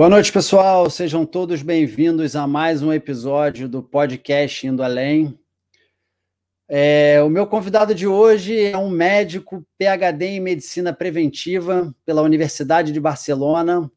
Boa 0.00 0.08
noite, 0.08 0.32
pessoal. 0.32 0.88
Sejam 0.88 1.26
todos 1.26 1.60
bem-vindos 1.60 2.34
a 2.34 2.46
mais 2.46 2.80
um 2.80 2.90
episódio 2.90 3.68
do 3.68 3.82
podcast 3.82 4.66
Indo 4.66 4.82
Além. 4.82 5.38
É, 6.66 7.22
o 7.22 7.28
meu 7.28 7.46
convidado 7.46 7.94
de 7.94 8.06
hoje 8.06 8.58
é 8.58 8.78
um 8.78 8.88
médico 8.88 9.62
PhD 9.78 10.24
em 10.24 10.40
medicina 10.40 10.90
preventiva 10.90 11.94
pela 12.06 12.22
Universidade 12.22 12.92
de 12.92 12.98
Barcelona, 12.98 13.92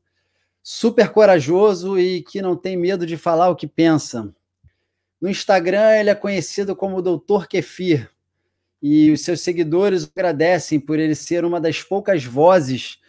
super 0.62 1.08
corajoso 1.08 1.98
e 1.98 2.22
que 2.22 2.42
não 2.42 2.58
tem 2.58 2.76
medo 2.76 3.06
de 3.06 3.16
falar 3.16 3.48
o 3.48 3.56
que 3.56 3.66
pensa. 3.66 4.30
No 5.22 5.30
Instagram, 5.30 5.96
ele 5.98 6.10
é 6.10 6.16
conhecido 6.16 6.76
como 6.76 7.02
Dr. 7.02 7.48
Kefir 7.48 8.12
e 8.82 9.10
os 9.10 9.22
seus 9.22 9.40
seguidores 9.40 10.12
agradecem 10.14 10.82
por 10.82 11.00
ele 11.00 11.16
ser 11.16 11.46
uma 11.46 11.62
das 11.62 11.82
poucas 11.82 12.26
vozes 12.26 13.02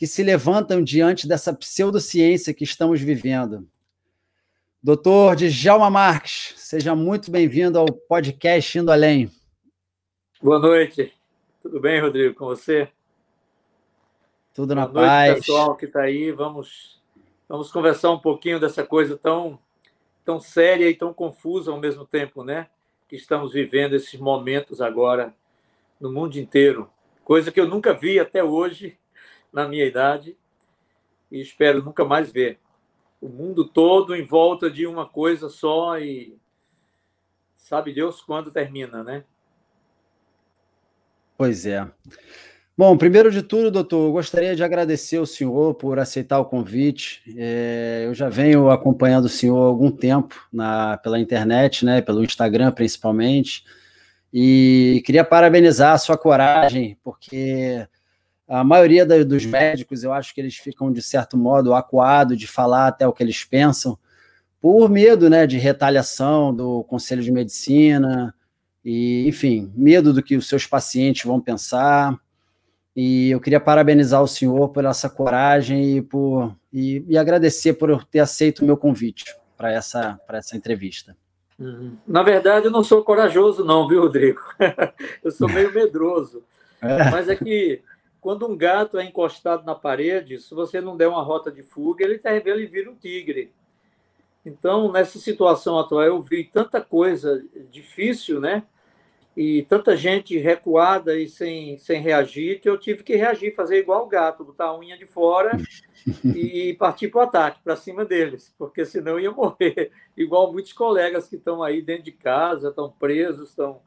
que 0.00 0.06
se 0.06 0.22
levantam 0.22 0.82
diante 0.82 1.28
dessa 1.28 1.52
pseudociência 1.52 2.54
que 2.54 2.64
estamos 2.64 3.02
vivendo. 3.02 3.68
Doutor 4.82 5.36
Djalma 5.36 5.90
Marques, 5.90 6.54
seja 6.56 6.94
muito 6.94 7.30
bem-vindo 7.30 7.78
ao 7.78 7.84
podcast 7.84 8.78
Indo 8.78 8.90
Além. 8.90 9.30
Boa 10.42 10.58
noite. 10.58 11.12
Tudo 11.62 11.78
bem, 11.78 12.00
Rodrigo, 12.00 12.34
com 12.34 12.46
você? 12.46 12.88
Tudo 14.54 14.74
na 14.74 14.86
Boa 14.86 15.04
paz. 15.04 15.32
Noite, 15.32 15.46
pessoal 15.46 15.76
que 15.76 15.84
está 15.84 16.00
aí. 16.00 16.32
Vamos, 16.32 16.98
vamos 17.46 17.70
conversar 17.70 18.10
um 18.10 18.18
pouquinho 18.18 18.58
dessa 18.58 18.82
coisa 18.82 19.18
tão, 19.18 19.58
tão 20.24 20.40
séria 20.40 20.88
e 20.88 20.94
tão 20.94 21.12
confusa 21.12 21.72
ao 21.72 21.78
mesmo 21.78 22.06
tempo, 22.06 22.42
né? 22.42 22.68
Que 23.06 23.16
estamos 23.16 23.52
vivendo 23.52 23.96
esses 23.96 24.18
momentos 24.18 24.80
agora 24.80 25.34
no 26.00 26.10
mundo 26.10 26.38
inteiro. 26.38 26.88
Coisa 27.22 27.52
que 27.52 27.60
eu 27.60 27.68
nunca 27.68 27.92
vi 27.92 28.18
até 28.18 28.42
hoje 28.42 28.96
na 29.52 29.66
minha 29.68 29.84
idade 29.84 30.36
e 31.30 31.40
espero 31.40 31.82
nunca 31.82 32.04
mais 32.04 32.30
ver. 32.30 32.58
O 33.20 33.28
mundo 33.28 33.64
todo 33.64 34.14
em 34.14 34.24
volta 34.24 34.70
de 34.70 34.86
uma 34.86 35.06
coisa 35.06 35.48
só 35.48 35.98
e 35.98 36.36
sabe 37.54 37.92
Deus 37.92 38.20
quando 38.22 38.50
termina, 38.50 39.04
né? 39.04 39.24
Pois 41.36 41.64
é. 41.66 41.86
Bom, 42.76 42.96
primeiro 42.96 43.30
de 43.30 43.42
tudo, 43.42 43.70
doutor, 43.70 44.06
eu 44.06 44.12
gostaria 44.12 44.56
de 44.56 44.64
agradecer 44.64 45.18
ao 45.18 45.26
senhor 45.26 45.74
por 45.74 45.98
aceitar 45.98 46.38
o 46.38 46.46
convite. 46.46 47.22
É, 47.36 48.04
eu 48.06 48.14
já 48.14 48.30
venho 48.30 48.70
acompanhando 48.70 49.26
o 49.26 49.28
senhor 49.28 49.62
há 49.62 49.66
algum 49.66 49.90
tempo 49.90 50.34
na, 50.50 50.96
pela 50.96 51.20
internet, 51.20 51.84
né, 51.84 52.00
pelo 52.00 52.24
Instagram 52.24 52.72
principalmente, 52.72 53.64
e 54.32 55.02
queria 55.04 55.24
parabenizar 55.24 55.92
a 55.92 55.98
sua 55.98 56.16
coragem, 56.16 56.96
porque 57.04 57.86
a 58.50 58.64
maioria 58.64 59.06
da, 59.06 59.22
dos 59.22 59.46
médicos, 59.46 60.02
eu 60.02 60.12
acho 60.12 60.34
que 60.34 60.40
eles 60.40 60.56
ficam, 60.56 60.90
de 60.90 61.00
certo 61.00 61.38
modo, 61.38 61.72
acuados 61.72 62.36
de 62.36 62.48
falar 62.48 62.88
até 62.88 63.06
o 63.06 63.12
que 63.12 63.22
eles 63.22 63.44
pensam, 63.44 63.96
por 64.60 64.90
medo 64.90 65.30
né, 65.30 65.46
de 65.46 65.56
retaliação 65.56 66.52
do 66.52 66.82
Conselho 66.82 67.22
de 67.22 67.30
Medicina, 67.30 68.34
e, 68.84 69.28
enfim, 69.28 69.72
medo 69.76 70.12
do 70.12 70.20
que 70.20 70.36
os 70.36 70.48
seus 70.48 70.66
pacientes 70.66 71.24
vão 71.24 71.40
pensar. 71.40 72.18
E 72.96 73.30
eu 73.30 73.40
queria 73.40 73.60
parabenizar 73.60 74.20
o 74.20 74.26
senhor 74.26 74.70
por 74.70 74.84
essa 74.84 75.08
coragem 75.08 75.98
e, 75.98 76.02
por, 76.02 76.52
e, 76.72 77.04
e 77.06 77.16
agradecer 77.16 77.74
por 77.74 78.04
ter 78.04 78.18
aceito 78.18 78.60
o 78.60 78.64
meu 78.64 78.76
convite 78.76 79.24
para 79.56 79.70
essa, 79.72 80.18
essa 80.28 80.56
entrevista. 80.56 81.16
Uhum. 81.56 81.96
Na 82.04 82.24
verdade, 82.24 82.66
eu 82.66 82.70
não 82.72 82.82
sou 82.82 83.04
corajoso, 83.04 83.64
não, 83.64 83.86
viu, 83.86 84.00
Rodrigo? 84.00 84.40
eu 85.22 85.30
sou 85.30 85.48
meio 85.48 85.72
medroso. 85.72 86.42
É. 86.82 87.10
Mas 87.10 87.28
é 87.28 87.36
que 87.36 87.82
quando 88.20 88.46
um 88.46 88.56
gato 88.56 88.98
é 88.98 89.04
encostado 89.04 89.64
na 89.64 89.74
parede, 89.74 90.38
se 90.38 90.54
você 90.54 90.80
não 90.80 90.96
der 90.96 91.08
uma 91.08 91.22
rota 91.22 91.50
de 91.50 91.62
fuga, 91.62 92.04
ele, 92.04 92.20
ele 92.44 92.66
vira 92.66 92.90
um 92.90 92.94
tigre. 92.94 93.52
Então, 94.44 94.90
nessa 94.90 95.18
situação 95.18 95.78
atual, 95.78 96.02
eu 96.02 96.20
vi 96.20 96.44
tanta 96.44 96.80
coisa 96.80 97.44
difícil, 97.70 98.40
né? 98.40 98.62
E 99.36 99.62
tanta 99.62 99.96
gente 99.96 100.36
recuada 100.38 101.18
e 101.18 101.28
sem, 101.28 101.78
sem 101.78 102.00
reagir, 102.00 102.60
que 102.60 102.68
eu 102.68 102.76
tive 102.76 103.02
que 103.02 103.16
reagir, 103.16 103.54
fazer 103.54 103.78
igual 103.78 104.04
o 104.04 104.08
gato, 104.08 104.44
botar 104.44 104.66
a 104.66 104.78
unha 104.78 104.98
de 104.98 105.06
fora 105.06 105.56
e 106.34 106.74
partir 106.74 107.08
para 107.08 107.20
o 107.20 107.22
ataque, 107.22 107.62
para 107.62 107.76
cima 107.76 108.04
deles, 108.04 108.54
porque 108.58 108.84
senão 108.84 109.12
eu 109.12 109.20
ia 109.20 109.30
morrer. 109.30 109.92
Igual 110.16 110.52
muitos 110.52 110.72
colegas 110.72 111.28
que 111.28 111.36
estão 111.36 111.62
aí 111.62 111.80
dentro 111.80 112.04
de 112.04 112.12
casa, 112.12 112.68
estão 112.68 112.90
presos, 112.90 113.50
estão 113.50 113.80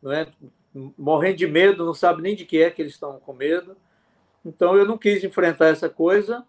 não 0.00 0.12
é, 0.12 0.26
morrendo 0.74 1.36
de 1.36 1.46
medo, 1.46 1.84
não 1.84 1.94
sabe 1.94 2.22
nem 2.22 2.34
de 2.34 2.44
que 2.44 2.62
é 2.62 2.70
que 2.70 2.82
eles 2.82 2.94
estão 2.94 3.18
com 3.20 3.32
medo. 3.32 3.76
Então 4.44 4.76
eu 4.76 4.86
não 4.86 4.98
quis 4.98 5.22
enfrentar 5.22 5.68
essa 5.68 5.88
coisa 5.88 6.44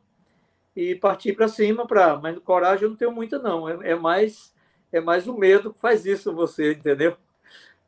e 0.76 0.96
partir 0.96 1.34
para 1.34 1.48
cima 1.48 1.86
para, 1.86 2.18
mas 2.18 2.38
coragem 2.40 2.84
eu 2.84 2.90
não 2.90 2.98
tenho 2.98 3.12
muita 3.12 3.38
não, 3.38 3.70
é, 3.70 3.92
é, 3.92 3.96
mais 3.96 4.54
é 4.92 5.00
mais 5.00 5.28
o 5.28 5.34
medo 5.38 5.74
que 5.74 5.80
faz 5.80 6.06
isso 6.06 6.34
você, 6.34 6.74
entendeu? 6.74 7.16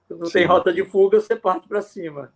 Não 0.10 0.28
Sim. 0.28 0.34
tem 0.34 0.46
rota 0.46 0.72
de 0.72 0.84
fuga, 0.84 1.20
você 1.20 1.36
parte 1.36 1.68
para 1.68 1.82
cima. 1.82 2.32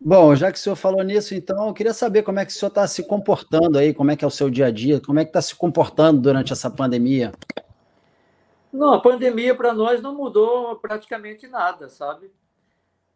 Bom, 0.00 0.34
já 0.36 0.52
que 0.52 0.58
o 0.58 0.60
senhor 0.60 0.76
falou 0.76 1.02
nisso, 1.02 1.34
então, 1.34 1.68
eu 1.68 1.74
queria 1.74 1.94
saber 1.94 2.22
como 2.22 2.38
é 2.38 2.44
que 2.44 2.52
o 2.52 2.54
senhor 2.54 2.68
está 2.68 2.86
se 2.86 3.02
comportando 3.04 3.78
aí, 3.78 3.94
como 3.94 4.10
é 4.10 4.16
que 4.16 4.24
é 4.24 4.28
o 4.28 4.30
seu 4.30 4.50
dia 4.50 4.66
a 4.66 4.70
dia, 4.70 5.00
como 5.00 5.18
é 5.18 5.24
que 5.24 5.30
está 5.30 5.40
se 5.40 5.54
comportando 5.54 6.20
durante 6.20 6.52
essa 6.52 6.70
pandemia? 6.70 7.32
Não, 8.72 8.92
a 8.92 9.00
pandemia 9.00 9.54
para 9.54 9.72
nós 9.72 10.02
não 10.02 10.14
mudou 10.14 10.76
praticamente 10.76 11.48
nada, 11.48 11.88
sabe? 11.88 12.30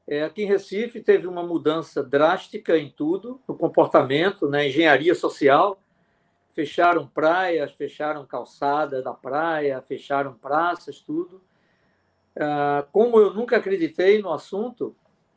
É, 0.06 0.24
aqui 0.24 0.42
em 0.42 0.46
Recife 0.46 1.00
teve 1.00 1.26
uma 1.26 1.42
mudança 1.42 2.02
drástica 2.02 2.76
em 2.76 2.90
tudo, 2.90 3.40
no 3.46 3.54
comportamento, 3.54 4.48
na 4.48 4.66
engenharia 4.66 5.14
social. 5.14 5.80
Fecharam 6.50 7.06
praias, 7.06 7.72
fecharam 7.72 8.26
calçada 8.26 9.02
da 9.02 9.12
praia, 9.12 9.80
fecharam 9.80 10.34
praças, 10.34 11.00
tudo. 11.00 11.40
Ah, 12.36 12.86
como 12.92 13.18
eu 13.18 13.32
nunca 13.32 13.56
acreditei 13.56 14.20
no 14.20 14.32
assunto, 14.32 14.96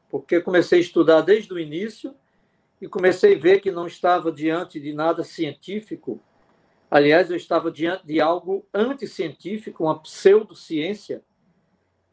porque 0.09 0.41
comecei 0.41 0.79
a 0.79 0.81
estudar 0.81 1.21
desde 1.21 1.53
o 1.53 1.59
início 1.59 2.15
e 2.81 2.87
comecei 2.87 3.35
a 3.35 3.39
ver 3.39 3.59
que 3.59 3.71
não 3.71 3.87
estava 3.87 4.31
diante 4.31 4.79
de 4.79 4.93
nada 4.93 5.23
científico. 5.23 6.19
Aliás, 6.89 7.29
eu 7.29 7.37
estava 7.37 7.71
diante 7.71 8.05
de 8.05 8.19
algo 8.19 8.65
anticientífico, 8.73 9.83
uma 9.83 9.99
pseudociência 9.99 11.23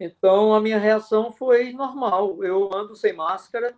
então, 0.00 0.54
a 0.54 0.60
minha 0.62 0.78
reação 0.78 1.30
foi 1.30 1.74
normal. 1.74 2.42
Eu 2.42 2.74
ando 2.74 2.96
sem 2.96 3.12
máscara. 3.12 3.74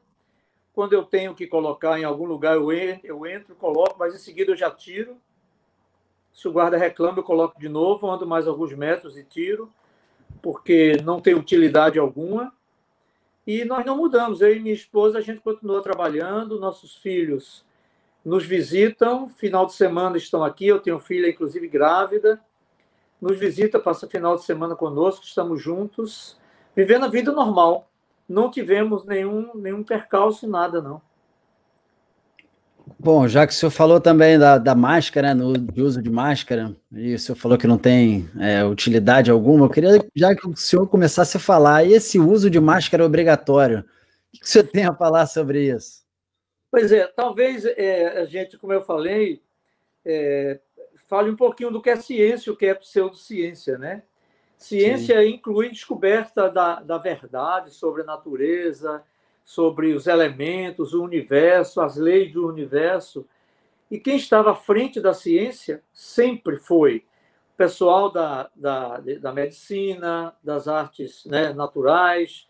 Quando 0.72 0.92
eu 0.92 1.02
tenho 1.02 1.34
que 1.34 1.48
colocar 1.48 1.98
em 1.98 2.04
algum 2.04 2.24
lugar, 2.24 2.54
eu 2.54 3.26
entro, 3.26 3.56
coloco, 3.56 3.96
mas 3.98 4.14
em 4.14 4.18
seguida 4.18 4.52
eu 4.52 4.56
já 4.56 4.70
tiro. 4.70 5.16
Se 6.32 6.46
o 6.46 6.52
guarda 6.52 6.78
reclama, 6.78 7.18
eu 7.18 7.24
coloco 7.24 7.58
de 7.58 7.68
novo, 7.68 8.08
ando 8.08 8.24
mais 8.24 8.46
alguns 8.46 8.72
metros 8.72 9.18
e 9.18 9.24
tiro, 9.24 9.68
porque 10.40 10.96
não 11.02 11.20
tem 11.20 11.34
utilidade 11.34 11.98
alguma. 11.98 12.54
E 13.44 13.64
nós 13.64 13.84
não 13.84 13.96
mudamos. 13.96 14.40
Eu 14.40 14.54
e 14.54 14.60
minha 14.60 14.74
esposa, 14.74 15.18
a 15.18 15.20
gente 15.20 15.40
continua 15.40 15.82
trabalhando, 15.82 16.60
nossos 16.60 16.94
filhos 16.96 17.64
nos 18.24 18.46
visitam, 18.46 19.28
final 19.28 19.66
de 19.66 19.74
semana 19.74 20.16
estão 20.16 20.44
aqui, 20.44 20.68
eu 20.68 20.78
tenho 20.78 21.00
filha, 21.00 21.28
inclusive, 21.28 21.66
grávida, 21.66 22.40
nos 23.22 23.38
visita, 23.38 23.78
passa 23.78 24.08
final 24.08 24.34
de 24.36 24.42
semana 24.42 24.74
conosco, 24.74 25.24
estamos 25.24 25.62
juntos, 25.62 26.36
vivendo 26.74 27.04
a 27.04 27.08
vida 27.08 27.30
normal. 27.30 27.88
Não 28.28 28.50
tivemos 28.50 29.04
nenhum, 29.04 29.54
nenhum 29.54 29.84
percalço, 29.84 30.48
nada, 30.48 30.82
não. 30.82 31.00
Bom, 32.98 33.28
já 33.28 33.46
que 33.46 33.52
o 33.52 33.56
senhor 33.56 33.70
falou 33.70 34.00
também 34.00 34.36
da, 34.36 34.58
da 34.58 34.74
máscara, 34.74 35.34
né, 35.34 35.34
no 35.34 35.52
de 35.56 35.80
uso 35.80 36.02
de 36.02 36.10
máscara, 36.10 36.74
e 36.90 37.14
o 37.14 37.18
senhor 37.18 37.36
falou 37.36 37.56
que 37.56 37.66
não 37.66 37.78
tem 37.78 38.28
é, 38.40 38.64
utilidade 38.64 39.30
alguma, 39.30 39.66
eu 39.66 39.70
queria 39.70 40.04
já 40.16 40.34
que 40.34 40.48
o 40.48 40.56
senhor 40.56 40.88
começasse 40.88 41.36
a 41.36 41.40
falar, 41.40 41.84
esse 41.86 42.18
uso 42.18 42.50
de 42.50 42.58
máscara 42.58 43.04
obrigatório, 43.04 43.84
o 44.34 44.38
que 44.38 44.44
o 44.44 44.48
senhor 44.48 44.66
tem 44.66 44.84
a 44.84 44.94
falar 44.94 45.26
sobre 45.26 45.70
isso? 45.72 46.02
Pois 46.72 46.90
é, 46.90 47.06
talvez 47.06 47.64
é, 47.64 48.20
a 48.20 48.24
gente, 48.24 48.58
como 48.58 48.72
eu 48.72 48.82
falei, 48.82 49.40
é, 50.04 50.58
fale 51.12 51.30
um 51.30 51.36
pouquinho 51.36 51.70
do 51.70 51.82
que 51.82 51.90
é 51.90 51.96
ciência, 51.96 52.50
o 52.50 52.56
que 52.56 52.64
é 52.64 52.72
pseudociência, 52.72 53.76
né? 53.76 54.02
Ciência 54.56 55.20
Sim. 55.20 55.28
inclui 55.28 55.68
descoberta 55.68 56.48
da, 56.48 56.80
da 56.80 56.96
verdade 56.96 57.70
sobre 57.70 58.00
a 58.00 58.06
natureza, 58.06 59.04
sobre 59.44 59.92
os 59.92 60.06
elementos, 60.06 60.94
o 60.94 61.04
universo, 61.04 61.82
as 61.82 61.98
leis 61.98 62.32
do 62.32 62.48
universo. 62.48 63.28
E 63.90 64.00
quem 64.00 64.16
estava 64.16 64.52
à 64.52 64.54
frente 64.54 65.02
da 65.02 65.12
ciência 65.12 65.82
sempre 65.92 66.56
foi 66.56 67.04
o 67.52 67.56
pessoal 67.58 68.10
da, 68.10 68.48
da, 68.56 68.98
da 69.20 69.34
medicina, 69.34 70.34
das 70.42 70.66
artes 70.66 71.26
né, 71.26 71.52
naturais, 71.52 72.48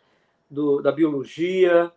do, 0.49 0.81
da 0.81 0.93
biologia, 0.93 1.91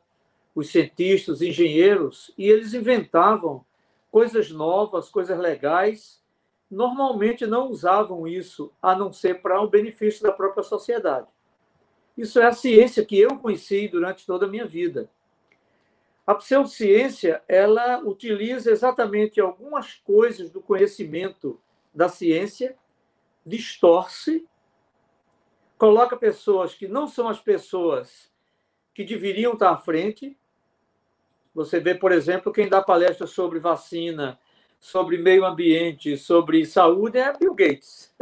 os 0.56 0.72
cientistas, 0.72 1.36
os 1.36 1.42
engenheiros, 1.44 2.34
e 2.36 2.50
eles 2.50 2.74
inventavam 2.74 3.64
coisas 4.10 4.50
novas, 4.50 5.10
coisas 5.10 5.38
legais, 5.38 6.25
normalmente 6.70 7.46
não 7.46 7.70
usavam 7.70 8.28
isso 8.28 8.72
a 8.82 8.96
não 8.96 9.12
ser 9.12 9.42
para 9.42 9.62
o 9.62 9.70
benefício 9.70 10.24
da 10.24 10.32
própria 10.32 10.64
sociedade. 10.64 11.28
Isso 12.18 12.40
é 12.40 12.46
a 12.46 12.54
ciência 12.54 13.06
que 13.06 13.20
eu 13.20 13.38
conheci 13.38 13.88
durante 13.88 14.26
toda 14.26 14.46
a 14.46 14.50
minha 14.50 14.66
vida. 14.66 15.10
A 16.26 16.34
pseudociência, 16.34 17.44
ela 17.48 18.00
utiliza 18.00 18.72
exatamente 18.72 19.40
algumas 19.40 19.94
coisas 19.94 20.50
do 20.50 20.60
conhecimento 20.60 21.62
da 21.94 22.10
ciência, 22.10 22.76
distorce, 23.46 24.48
coloca 25.78 26.18
pessoas 26.18 26.74
que 26.74 26.88
não 26.88 27.08
são 27.08 27.28
as 27.28 27.40
pessoas 27.40 28.32
que 28.94 29.04
deveriam 29.04 29.54
estar 29.54 29.72
à 29.72 29.78
frente. 29.78 30.36
Você 31.54 31.80
vê, 31.80 31.94
por 31.94 32.12
exemplo, 32.12 32.52
quem 32.52 32.68
dá 32.68 32.82
palestra 32.82 33.28
sobre 33.28 33.60
vacina, 33.60 34.40
sobre 34.86 35.18
meio 35.18 35.44
ambiente, 35.44 36.16
sobre 36.16 36.64
saúde 36.64 37.18
é 37.18 37.36
Bill 37.36 37.56
Gates. 37.56 38.14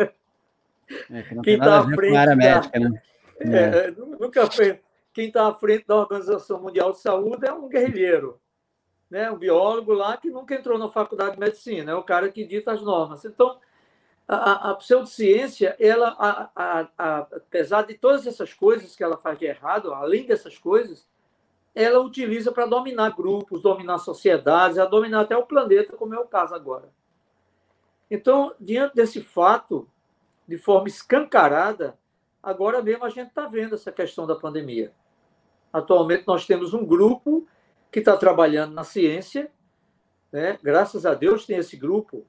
É, 1.10 1.21
que 1.21 1.42
quem 1.42 1.56
está 1.56 1.80
à 1.80 1.83
frente 1.83 2.13
da, 2.13 2.36
médica, 2.36 2.80
né? 2.80 3.01
é, 3.39 3.88
é. 3.88 3.92
nunca 3.92 4.50
foi, 4.50 4.80
quem 5.12 5.27
está 5.27 5.48
à 5.48 5.54
frente 5.54 5.86
da 5.86 5.98
Organização 5.98 6.62
Mundial 6.62 6.94
de 6.94 7.00
Saúde 7.00 7.45
é 7.45 7.51
um 7.51 7.68
guerrilheiro, 7.68 8.39
né? 9.10 9.30
um 9.30 9.38
biólogo 9.38 9.92
lá 9.92 10.15
que 10.15 10.30
nunca 10.30 10.56
entrou 10.56 10.77
na 10.77 10.88
faculdade 10.88 11.33
de 11.33 11.39
medicina, 11.39 11.92
é 11.92 11.95
o 11.95 12.04
cara 12.04 12.30
que 12.30 12.45
dita 12.45 12.71
as 12.71 12.81
normas. 12.81 13.25
Então, 13.25 13.59
a, 14.25 14.71
a 14.71 14.75
pseudociência, 14.75 15.75
ela, 15.80 16.16
a, 16.18 16.89
a, 16.98 17.18
apesar 17.19 17.81
de 17.81 17.95
todas 17.95 18.25
essas 18.25 18.54
coisas 18.54 18.95
que 18.95 19.04
ela 19.04 19.18
faz 19.18 19.38
de 19.38 19.45
errado, 19.45 19.94
além 19.94 20.25
dessas 20.25 20.57
coisas, 20.57 21.06
ela 21.75 21.99
utiliza 21.99 22.51
para 22.51 22.65
dominar 22.65 23.15
grupos, 23.15 23.61
dominar 23.61 23.97
sociedades, 23.97 24.77
a 24.77 24.85
dominar 24.85 25.21
até 25.21 25.35
o 25.35 25.45
planeta, 25.45 25.95
como 25.97 26.13
é 26.13 26.19
o 26.19 26.27
caso 26.27 26.53
agora. 26.53 26.89
Então, 28.09 28.53
diante 28.59 28.95
desse 28.95 29.21
fato, 29.21 29.89
de 30.47 30.57
forma 30.57 30.87
escancarada, 30.87 31.97
agora 32.41 32.81
mesmo 32.81 33.05
a 33.05 33.09
gente 33.09 33.29
está 33.29 33.47
vendo 33.47 33.75
essa 33.75 33.91
questão 33.91 34.27
da 34.27 34.35
pandemia. 34.35 34.93
Atualmente 35.71 36.27
nós 36.27 36.45
temos 36.45 36.73
um 36.73 36.85
grupo 36.85 37.47
que 37.91 37.99
está 37.99 38.15
trabalhando 38.15 38.73
na 38.73 38.83
ciência, 38.83 39.51
né? 40.31 40.59
graças 40.61 41.05
a 41.05 41.15
Deus 41.15 41.45
tem 41.45 41.57
esse 41.57 41.75
grupo. 41.75 42.25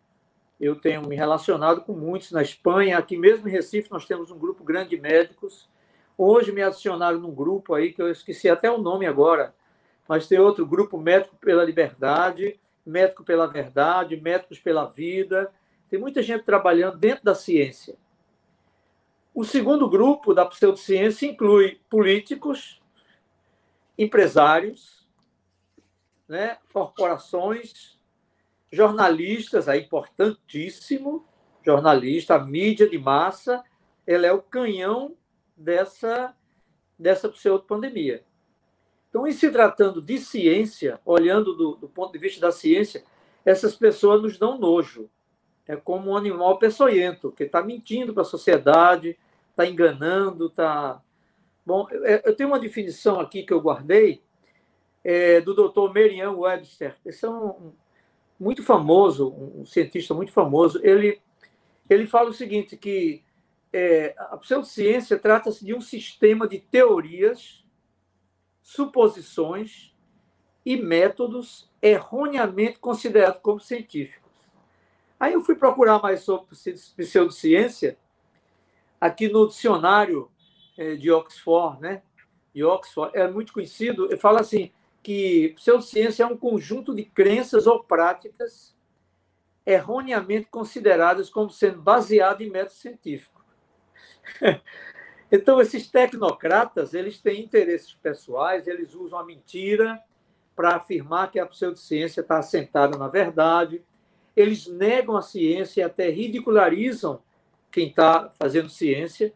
Eu 0.58 0.76
tenho 0.76 1.06
me 1.06 1.17
relacionado 1.17 1.82
com 1.82 1.93
muitos 1.93 2.31
na 2.31 2.41
Espanha, 2.41 2.96
aqui 2.96 3.17
mesmo 3.17 3.49
em 3.49 3.52
Recife 3.52 3.91
nós 3.91 4.06
temos 4.06 4.31
um 4.31 4.38
grupo 4.38 4.64
grande 4.64 4.91
de 4.91 5.00
médicos. 5.00 5.69
Hoje 6.17 6.53
me 6.53 6.63
adicionaram 6.63 7.19
num 7.19 7.35
grupo 7.35 7.75
aí 7.75 7.93
que 7.93 8.01
eu 8.01 8.11
esqueci 8.11 8.49
até 8.49 8.71
o 8.71 8.79
nome 8.79 9.07
agora, 9.07 9.55
mas 10.09 10.29
tem 10.29 10.39
outro 10.39 10.65
grupo 10.65 10.97
Médico 10.99 11.37
pela 11.37 11.65
Liberdade, 11.65 12.59
Médico 12.87 13.25
pela 13.25 13.47
Verdade, 13.47 14.21
Médicos 14.21 14.61
pela 14.61 14.85
Vida. 14.85 15.53
Tem 15.89 15.99
muita 15.99 16.23
gente 16.23 16.45
trabalhando 16.45 16.99
dentro 16.99 17.25
da 17.25 17.35
ciência. 17.35 17.97
O 19.35 19.45
segundo 19.45 19.89
grupo 19.89 20.33
da 20.33 20.47
pseudociência 20.47 21.27
inclui 21.27 21.81
políticos, 21.91 22.81
empresários, 23.99 25.05
né, 26.29 26.59
corporações, 26.73 27.99
jornalistas, 28.71 29.67
é 29.67 29.77
importantíssimo, 29.77 31.27
jornalista, 31.65 32.39
mídia 32.39 32.89
de 32.89 32.99
massa, 32.99 33.65
ela 34.07 34.27
é 34.27 34.33
o 34.33 34.43
canhão 34.43 35.17
dessa, 35.56 36.35
dessa 36.99 37.29
pseudopandemia. 37.29 38.25
Então, 39.09 39.27
em 39.27 39.33
se 39.33 39.51
tratando 39.51 40.03
de 40.03 40.19
ciência, 40.19 41.01
olhando 41.05 41.55
do, 41.55 41.77
do 41.77 41.89
ponto 41.89 42.12
de 42.12 42.19
vista 42.19 42.41
da 42.41 42.51
ciência, 42.51 43.05
essas 43.45 43.77
pessoas 43.77 44.23
nos 44.23 44.39
dão 44.39 44.59
nojo. 44.59 45.09
É 45.67 45.77
como 45.77 46.11
um 46.11 46.17
animal 46.17 46.59
peçonhento, 46.59 47.33
que 47.33 47.45
está 47.45 47.62
mentindo 47.62 48.12
para 48.12 48.23
a 48.23 48.27
sociedade, 48.27 49.17
está 49.51 49.67
enganando, 49.67 50.47
está. 50.47 51.01
Bom, 51.65 51.89
eu 51.91 52.37
tenho 52.37 52.51
uma 52.51 52.59
definição 52.59 53.19
aqui 53.19 53.43
que 53.43 53.53
eu 53.53 53.61
guardei 53.61 54.23
é, 55.03 55.41
do 55.41 55.55
Dr. 55.55 55.91
Merriam 55.93 56.41
Webster. 56.41 56.95
Esse 57.06 57.25
é 57.25 57.31
um, 57.31 57.73
muito 58.39 58.62
famoso, 58.62 59.33
um 59.33 59.65
cientista 59.65 60.12
muito 60.12 60.33
famoso. 60.33 60.79
Ele 60.83 61.23
ele 61.89 62.06
fala 62.06 62.31
o 62.31 62.35
seguinte 62.35 62.77
que 62.77 63.23
é, 63.76 64.15
a 64.17 64.37
pseudociência 64.37 65.19
trata-se 65.19 65.65
de 65.65 65.75
um 65.75 65.81
sistema 65.81 66.47
de 66.47 66.61
teorias, 66.61 67.65
suposições 68.62 69.93
e 70.65 70.76
métodos 70.76 71.69
erroneamente 71.82 72.79
considerados 72.79 73.41
como 73.43 73.59
científicos. 73.59 74.31
Aí 75.19 75.32
eu 75.32 75.43
fui 75.43 75.56
procurar 75.56 76.00
mais 76.00 76.21
sobre 76.21 76.47
pseudociência 76.97 77.99
aqui 79.00 79.29
no 79.29 79.49
dicionário 79.49 80.31
eh, 80.79 80.94
de 80.94 81.11
Oxford, 81.11 81.81
né? 81.81 82.03
De 82.55 82.62
Oxford, 82.62 83.11
é 83.19 83.29
muito 83.29 83.53
conhecido, 83.53 84.06
ele 84.06 84.17
fala 84.17 84.41
assim 84.41 84.70
que 85.03 85.53
pseudociência 85.56 86.23
é 86.23 86.27
um 86.27 86.37
conjunto 86.37 86.94
de 86.94 87.05
crenças 87.05 87.67
ou 87.67 87.82
práticas 87.82 88.73
erroneamente 89.67 90.47
consideradas 90.47 91.29
como 91.29 91.50
sendo 91.50 91.82
baseado 91.82 92.41
em 92.41 92.50
método 92.50 92.77
científico. 92.77 93.44
Então, 95.33 95.61
esses 95.61 95.89
tecnocratas, 95.91 96.95
eles 96.95 97.19
têm 97.19 97.43
interesses 97.43 97.93
pessoais, 97.95 98.69
eles 98.69 98.95
usam 98.95 99.19
a 99.19 99.25
mentira 99.25 100.01
para 100.55 100.77
afirmar 100.77 101.29
que 101.29 101.41
a 101.41 101.47
pseudociência 101.47 102.21
está 102.21 102.39
assentada 102.39 102.97
na 102.97 103.09
verdade, 103.09 103.83
eles 104.37 104.69
negam 104.69 105.17
a 105.17 105.23
ciência 105.23 105.81
e 105.81 105.85
até 105.85 106.09
ridicularizam 106.09 107.21
quem 107.71 107.89
está 107.89 108.31
fazendo 108.39 108.69
ciência. 108.69 109.33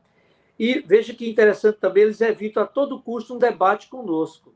E 0.56 0.80
veja 0.80 1.14
que 1.14 1.28
interessante 1.28 1.78
também, 1.78 2.04
eles 2.04 2.20
evitam 2.20 2.62
a 2.62 2.66
todo 2.66 3.02
custo 3.02 3.34
um 3.34 3.38
debate 3.38 3.88
conosco. 3.88 4.54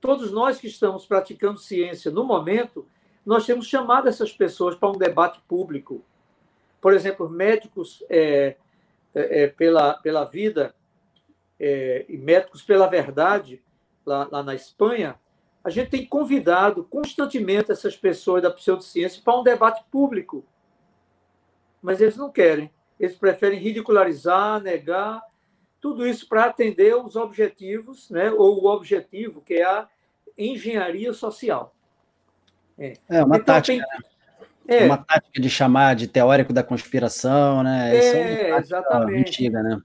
Todos 0.00 0.30
nós 0.30 0.58
que 0.58 0.66
estamos 0.66 1.06
praticando 1.06 1.58
ciência 1.58 2.10
no 2.10 2.24
momento, 2.24 2.86
nós 3.24 3.46
temos 3.46 3.66
chamado 3.66 4.08
essas 4.08 4.32
pessoas 4.32 4.74
para 4.74 4.90
um 4.90 4.98
debate 4.98 5.40
público. 5.48 6.04
Por 6.78 6.92
exemplo, 6.92 7.28
médicos 7.28 8.04
é, 8.08 8.56
é, 9.16 9.42
é 9.42 9.46
pela, 9.48 9.94
pela 9.94 10.24
vida 10.24 10.74
é, 11.58 12.04
e 12.08 12.16
médicos 12.16 12.62
pela 12.62 12.86
verdade, 12.86 13.62
lá, 14.04 14.28
lá 14.30 14.42
na 14.42 14.54
Espanha, 14.54 15.18
a 15.64 15.70
gente 15.70 15.90
tem 15.90 16.06
convidado 16.06 16.84
constantemente 16.84 17.72
essas 17.72 17.96
pessoas 17.96 18.42
da 18.42 18.50
pseudociência 18.50 19.20
para 19.24 19.40
um 19.40 19.42
debate 19.42 19.82
público 19.90 20.46
mas 21.86 22.00
eles 22.00 22.16
não 22.16 22.32
querem. 22.32 22.68
Eles 22.98 23.14
preferem 23.14 23.60
ridicularizar, 23.60 24.60
negar, 24.60 25.22
tudo 25.80 26.04
isso 26.04 26.28
para 26.28 26.46
atender 26.46 26.96
os 26.96 27.14
objetivos, 27.14 28.10
né, 28.10 28.28
ou 28.32 28.60
o 28.60 28.66
objetivo, 28.66 29.40
que 29.40 29.54
é 29.54 29.64
a 29.64 29.88
engenharia 30.36 31.12
social. 31.12 31.72
É, 32.76 32.94
é 33.08 33.22
uma 33.22 33.36
então, 33.36 33.54
tática. 33.54 33.86
Tem... 33.86 34.15
É. 34.68 34.84
Uma 34.84 34.98
tática 34.98 35.40
de 35.40 35.48
chamar 35.48 35.94
de 35.94 36.08
teórico 36.08 36.52
da 36.52 36.62
conspiração, 36.62 37.62
né? 37.62 37.96
É, 37.96 38.50
é 38.50 38.58
exatamente. 38.58 39.28
Antiga, 39.28 39.62
né? 39.62 39.80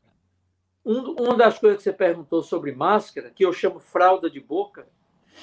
Um, 0.83 1.11
uma 1.21 1.35
das 1.35 1.59
coisas 1.59 1.77
que 1.77 1.83
você 1.83 1.93
perguntou 1.93 2.41
sobre 2.41 2.71
máscara, 2.71 3.29
que 3.29 3.45
eu 3.45 3.53
chamo 3.53 3.79
fralda 3.79 4.29
de 4.29 4.39
boca, 4.39 4.87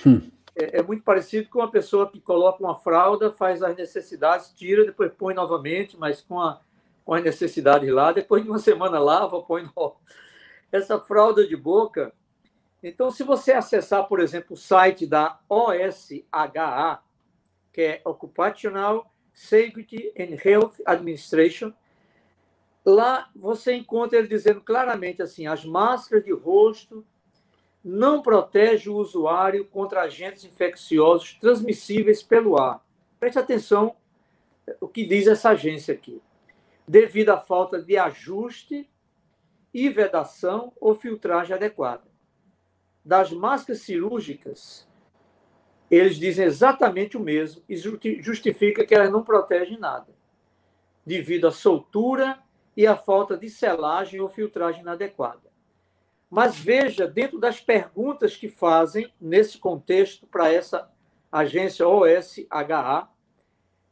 hum 0.05 0.21
é, 0.59 0.79
é, 0.79 0.83
muito 0.83 1.05
parecido 1.05 1.49
com 1.49 1.61
uma 1.61 1.71
pessoa 1.71 2.11
que 2.11 2.21
coloca 2.21 2.63
uma 2.63 2.75
fralda, 2.75 3.31
faz 3.31 3.63
as 3.63 3.77
necessidades, 3.77 4.53
tira, 4.57 4.85
depois 4.85 5.13
põe 5.17 5.33
novamente, 5.33 5.97
mas 5.97 6.21
com, 6.21 6.41
a, 6.41 6.61
com 7.05 7.15
as 7.15 7.23
necessidades 7.23 7.89
lá, 7.89 8.11
depois 8.11 8.43
de 8.43 8.51
uma 8.51 8.59
semana 8.59 8.99
lava, 8.99 9.41
põe 9.41 9.63
no... 9.63 9.97
Essa 10.73 10.99
fralda 10.99 11.47
de 11.47 11.57
boca. 11.57 12.13
Então, 12.83 13.11
se 13.11 13.23
você 13.23 13.53
acessar, 13.53 14.07
por 14.09 14.21
exemplo, 14.21 14.55
o 14.55 14.57
site 14.57 15.07
da 15.07 15.39
OSHA, 15.49 17.01
que 17.73 17.81
é 17.81 18.03
Occupational 18.05 19.11
Safety 19.39 20.13
and 20.19 20.37
Health 20.45 20.81
Administration, 20.85 21.73
lá 22.85 23.31
você 23.37 23.73
encontra 23.73 24.19
ele 24.19 24.27
dizendo 24.27 24.61
claramente 24.61 25.23
assim: 25.23 25.47
as 25.47 25.65
máscaras 25.65 26.25
de 26.25 26.33
rosto 26.33 27.07
não 27.85 28.21
protege 28.21 28.91
o 28.91 28.97
usuário 28.97 29.65
contra 29.65 30.03
agentes 30.03 30.45
infecciosos 30.45 31.35
transmissíveis 31.35 32.21
pelo 32.21 32.61
ar. 32.61 32.85
Preste 33.21 33.39
atenção 33.39 33.95
o 34.81 34.89
que 34.89 35.07
diz 35.07 35.29
essa 35.29 35.51
agência 35.51 35.95
aqui. 35.95 36.21
Devido 36.87 37.31
à 37.31 37.39
falta 37.39 37.81
de 37.81 37.97
ajuste 37.97 38.91
e 39.73 39.89
vedação 39.89 40.73
ou 40.81 40.97
filtragem 40.97 41.55
adequada. 41.55 42.03
Das 43.05 43.31
máscaras 43.31 43.83
cirúrgicas, 43.83 44.88
eles 45.91 46.17
dizem 46.17 46.45
exatamente 46.45 47.17
o 47.17 47.21
mesmo 47.21 47.63
e 47.69 47.77
justifica 47.77 48.85
que 48.85 48.95
elas 48.95 49.11
não 49.11 49.23
protegem 49.23 49.79
nada, 49.79 50.09
devido 51.05 51.47
à 51.47 51.51
soltura 51.51 52.39
e 52.77 52.87
à 52.87 52.97
falta 52.97 53.37
de 53.37 53.49
selagem 53.49 54.21
ou 54.21 54.29
filtragem 54.29 54.83
inadequada. 54.83 55.49
Mas 56.31 56.59
veja, 56.59 57.07
dentro 57.07 57.39
das 57.39 57.61
perguntas 57.61 58.37
que 58.37 58.49
fazem 58.49 59.13
nesse 59.21 59.59
contexto 59.59 60.27
para 60.27 60.53
essa 60.53 60.91
agência 61.33 61.89
OSHA, 61.89 63.09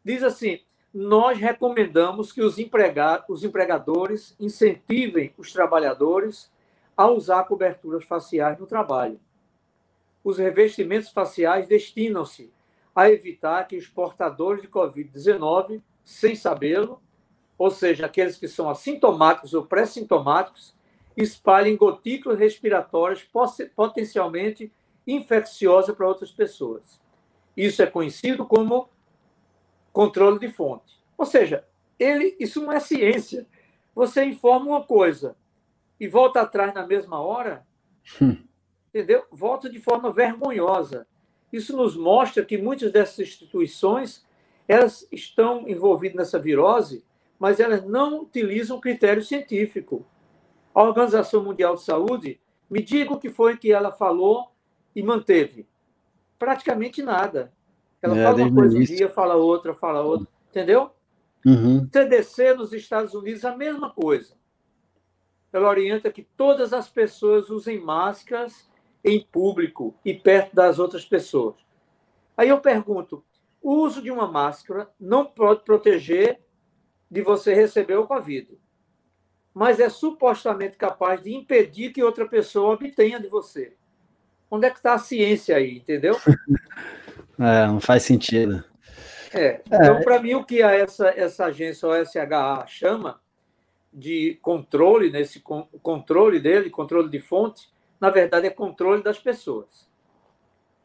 diz 0.04 0.22
assim: 0.22 0.60
nós 0.92 1.38
recomendamos 1.38 2.32
que 2.32 2.42
os, 2.42 2.58
empregad 2.58 3.24
os 3.28 3.44
empregadores 3.44 4.34
incentivem 4.40 5.34
os 5.36 5.52
trabalhadores 5.52 6.50
a 6.96 7.06
usar 7.06 7.44
coberturas 7.44 8.04
faciais 8.04 8.58
no 8.58 8.66
trabalho. 8.66 9.20
Os 10.26 10.38
revestimentos 10.38 11.10
faciais 11.10 11.68
destinam-se 11.68 12.52
a 12.92 13.08
evitar 13.08 13.62
que 13.68 13.76
os 13.76 13.86
portadores 13.86 14.60
de 14.60 14.66
Covid-19, 14.66 15.80
sem 16.02 16.34
sabê-lo, 16.34 17.00
ou 17.56 17.70
seja, 17.70 18.06
aqueles 18.06 18.36
que 18.36 18.48
são 18.48 18.68
assintomáticos 18.68 19.54
ou 19.54 19.64
pré-sintomáticos, 19.64 20.74
espalhem 21.16 21.76
gotículas 21.76 22.40
respiratórias 22.40 23.24
potencialmente 23.76 24.72
infecciosas 25.06 25.94
para 25.94 26.08
outras 26.08 26.32
pessoas. 26.32 27.00
Isso 27.56 27.80
é 27.80 27.86
conhecido 27.86 28.44
como 28.44 28.88
controle 29.92 30.40
de 30.40 30.48
fonte. 30.48 31.00
Ou 31.16 31.24
seja, 31.24 31.64
ele, 31.96 32.36
isso 32.40 32.60
não 32.60 32.72
é 32.72 32.80
ciência. 32.80 33.46
Você 33.94 34.24
informa 34.24 34.66
uma 34.66 34.82
coisa 34.82 35.36
e 36.00 36.08
volta 36.08 36.40
atrás 36.40 36.74
na 36.74 36.84
mesma 36.84 37.20
hora, 37.20 37.64
hum. 38.20 38.44
Entendeu? 38.96 39.24
Volta 39.30 39.68
de 39.68 39.78
forma 39.78 40.10
vergonhosa. 40.10 41.06
Isso 41.52 41.76
nos 41.76 41.94
mostra 41.94 42.44
que 42.44 42.56
muitas 42.56 42.90
dessas 42.90 43.18
instituições 43.18 44.24
elas 44.66 45.06
estão 45.12 45.68
envolvidas 45.68 46.16
nessa 46.16 46.38
virose, 46.38 47.04
mas 47.38 47.60
elas 47.60 47.84
não 47.84 48.22
utilizam 48.22 48.80
critério 48.80 49.22
científico. 49.22 50.04
A 50.74 50.82
Organização 50.82 51.44
Mundial 51.44 51.74
de 51.74 51.82
Saúde, 51.82 52.40
me 52.68 52.82
diga 52.82 53.12
o 53.12 53.20
que 53.20 53.30
foi 53.30 53.56
que 53.56 53.70
ela 53.70 53.92
falou 53.92 54.50
e 54.94 55.02
manteve. 55.02 55.66
Praticamente 56.38 57.02
nada. 57.02 57.52
Ela 58.02 58.18
é, 58.18 58.24
fala 58.24 58.42
uma 58.42 58.54
coisa 58.54 58.76
um 58.76 58.82
dia, 58.82 59.08
fala 59.08 59.36
outra, 59.36 59.74
fala 59.74 60.02
outra, 60.02 60.26
entendeu? 60.50 60.90
Uhum. 61.44 61.88
CDC 61.92 62.54
nos 62.54 62.72
Estados 62.72 63.14
Unidos, 63.14 63.44
a 63.44 63.54
mesma 63.54 63.90
coisa. 63.90 64.34
Ela 65.52 65.68
orienta 65.68 66.10
que 66.10 66.22
todas 66.22 66.72
as 66.72 66.88
pessoas 66.88 67.50
usem 67.50 67.78
máscaras 67.78 68.68
em 69.06 69.20
público 69.20 69.94
e 70.04 70.12
perto 70.12 70.54
das 70.54 70.78
outras 70.80 71.04
pessoas. 71.04 71.54
Aí 72.36 72.48
eu 72.48 72.60
pergunto: 72.60 73.24
o 73.62 73.74
uso 73.74 74.02
de 74.02 74.10
uma 74.10 74.26
máscara 74.26 74.90
não 75.00 75.24
pode 75.24 75.62
proteger 75.62 76.40
de 77.08 77.22
você 77.22 77.54
receber 77.54 77.96
o 77.96 78.06
Covid, 78.06 78.58
mas 79.54 79.78
é 79.78 79.88
supostamente 79.88 80.76
capaz 80.76 81.22
de 81.22 81.32
impedir 81.32 81.92
que 81.92 82.02
outra 82.02 82.28
pessoa 82.28 82.74
obtenha 82.74 83.20
de 83.20 83.28
você. 83.28 83.74
Onde 84.50 84.66
é 84.66 84.70
que 84.70 84.76
está 84.76 84.94
a 84.94 84.98
ciência 84.98 85.56
aí, 85.56 85.78
entendeu? 85.78 86.16
É, 87.38 87.66
não 87.66 87.80
faz 87.80 88.02
sentido. 88.02 88.64
É. 89.30 89.60
Então, 89.66 89.96
é. 89.96 90.02
para 90.02 90.22
mim, 90.22 90.32
o 90.32 90.42
que 90.42 90.62
a 90.62 90.70
essa, 90.70 91.08
essa 91.08 91.44
agência 91.44 91.86
OSHA 91.86 92.64
chama 92.66 93.20
de 93.92 94.38
controle, 94.40 95.10
nesse 95.10 95.42
controle 95.82 96.40
dele, 96.40 96.70
controle 96.70 97.10
de 97.10 97.18
fonte, 97.18 97.68
na 98.00 98.10
verdade 98.10 98.46
é 98.46 98.50
controle 98.50 99.02
das 99.02 99.18
pessoas. 99.18 99.86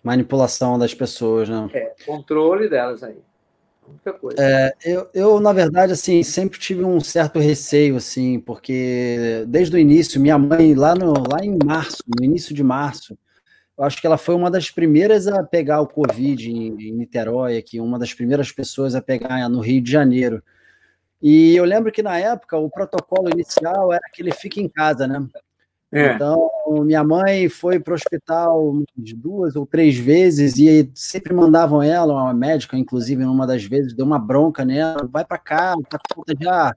Manipulação 0.03 0.79
das 0.79 0.93
pessoas, 0.93 1.47
né? 1.47 1.69
É, 1.73 1.93
controle 2.05 2.67
delas 2.67 3.03
aí. 3.03 3.17
Muita 3.87 4.13
coisa. 4.13 4.37
É, 4.39 4.73
eu, 4.85 5.09
eu, 5.13 5.39
na 5.39 5.51
verdade, 5.51 5.93
assim, 5.93 6.23
sempre 6.23 6.59
tive 6.59 6.83
um 6.83 6.99
certo 6.99 7.39
receio, 7.39 7.97
assim, 7.97 8.39
porque 8.39 9.43
desde 9.47 9.75
o 9.75 9.79
início, 9.79 10.21
minha 10.21 10.37
mãe, 10.37 10.73
lá, 10.73 10.95
no, 10.95 11.13
lá 11.29 11.43
em 11.43 11.57
março, 11.63 12.03
no 12.07 12.23
início 12.23 12.55
de 12.55 12.63
março, 12.63 13.17
eu 13.77 13.83
acho 13.83 13.99
que 13.99 14.07
ela 14.07 14.17
foi 14.17 14.35
uma 14.35 14.49
das 14.49 14.69
primeiras 14.69 15.27
a 15.27 15.43
pegar 15.43 15.81
o 15.81 15.87
Covid 15.87 16.49
em, 16.49 16.67
em 16.79 16.91
Niterói, 16.93 17.57
aqui, 17.57 17.79
uma 17.79 17.99
das 17.99 18.13
primeiras 18.13 18.51
pessoas 18.51 18.95
a 18.95 19.01
pegar 19.01 19.49
no 19.49 19.59
Rio 19.59 19.81
de 19.81 19.91
Janeiro. 19.91 20.41
E 21.21 21.55
eu 21.55 21.65
lembro 21.65 21.91
que 21.91 22.01
na 22.01 22.17
época 22.17 22.57
o 22.57 22.69
protocolo 22.69 23.29
inicial 23.29 23.91
era 23.91 24.03
que 24.13 24.21
ele 24.21 24.31
fique 24.31 24.61
em 24.61 24.69
casa, 24.69 25.07
né? 25.07 25.23
É. 25.91 26.13
Então, 26.13 26.49
minha 26.83 27.03
mãe 27.03 27.49
foi 27.49 27.79
para 27.79 27.91
o 27.91 27.95
hospital 27.95 28.81
duas 29.17 29.55
ou 29.57 29.65
três 29.65 29.97
vezes 29.97 30.57
e 30.57 30.89
sempre 30.95 31.33
mandavam 31.33 31.83
ela, 31.83 32.13
uma 32.13 32.33
médica, 32.33 32.77
inclusive, 32.77 33.25
numa 33.25 33.45
das 33.45 33.65
vezes, 33.65 33.93
deu 33.93 34.05
uma 34.05 34.17
bronca 34.17 34.63
nela, 34.63 35.07
vai 35.11 35.25
para 35.25 35.37
cá, 35.37 35.75
tá 35.89 35.99
já. 36.39 36.73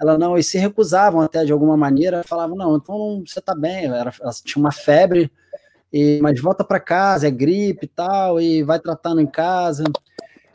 Ela 0.00 0.16
não, 0.16 0.36
e 0.36 0.42
se 0.42 0.58
recusavam 0.58 1.20
até 1.20 1.44
de 1.44 1.52
alguma 1.52 1.76
maneira, 1.76 2.24
falavam, 2.24 2.56
não, 2.56 2.76
então 2.76 3.22
você 3.24 3.38
está 3.38 3.54
bem, 3.54 3.84
ela, 3.84 4.12
ela 4.20 4.32
tinha 4.42 4.60
uma 4.60 4.72
febre, 4.72 5.30
e, 5.92 6.18
mas 6.20 6.40
volta 6.40 6.64
para 6.64 6.80
casa, 6.80 7.28
é 7.28 7.30
gripe 7.30 7.84
e 7.86 7.88
tal, 7.88 8.40
e 8.40 8.62
vai 8.62 8.80
tratando 8.80 9.20
em 9.20 9.26
casa. 9.26 9.84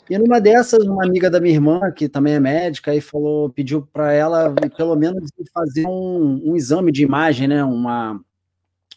E 0.10 0.18
numa 0.18 0.42
dessas, 0.42 0.84
uma 0.86 1.06
amiga 1.06 1.30
da 1.30 1.40
minha 1.40 1.54
irmã, 1.54 1.92
que 1.92 2.10
também 2.10 2.34
é 2.34 2.40
médica, 2.40 2.92
aí 2.92 3.00
falou, 3.00 3.50
pediu 3.50 3.88
para 3.94 4.12
ela 4.12 4.54
pelo 4.76 4.96
menos 4.96 5.30
fazer 5.54 5.86
um, 5.86 6.50
um, 6.52 6.56
exame 6.56 6.92
de 6.92 7.04
imagem, 7.04 7.48
né? 7.48 7.64
Uma, 7.64 8.20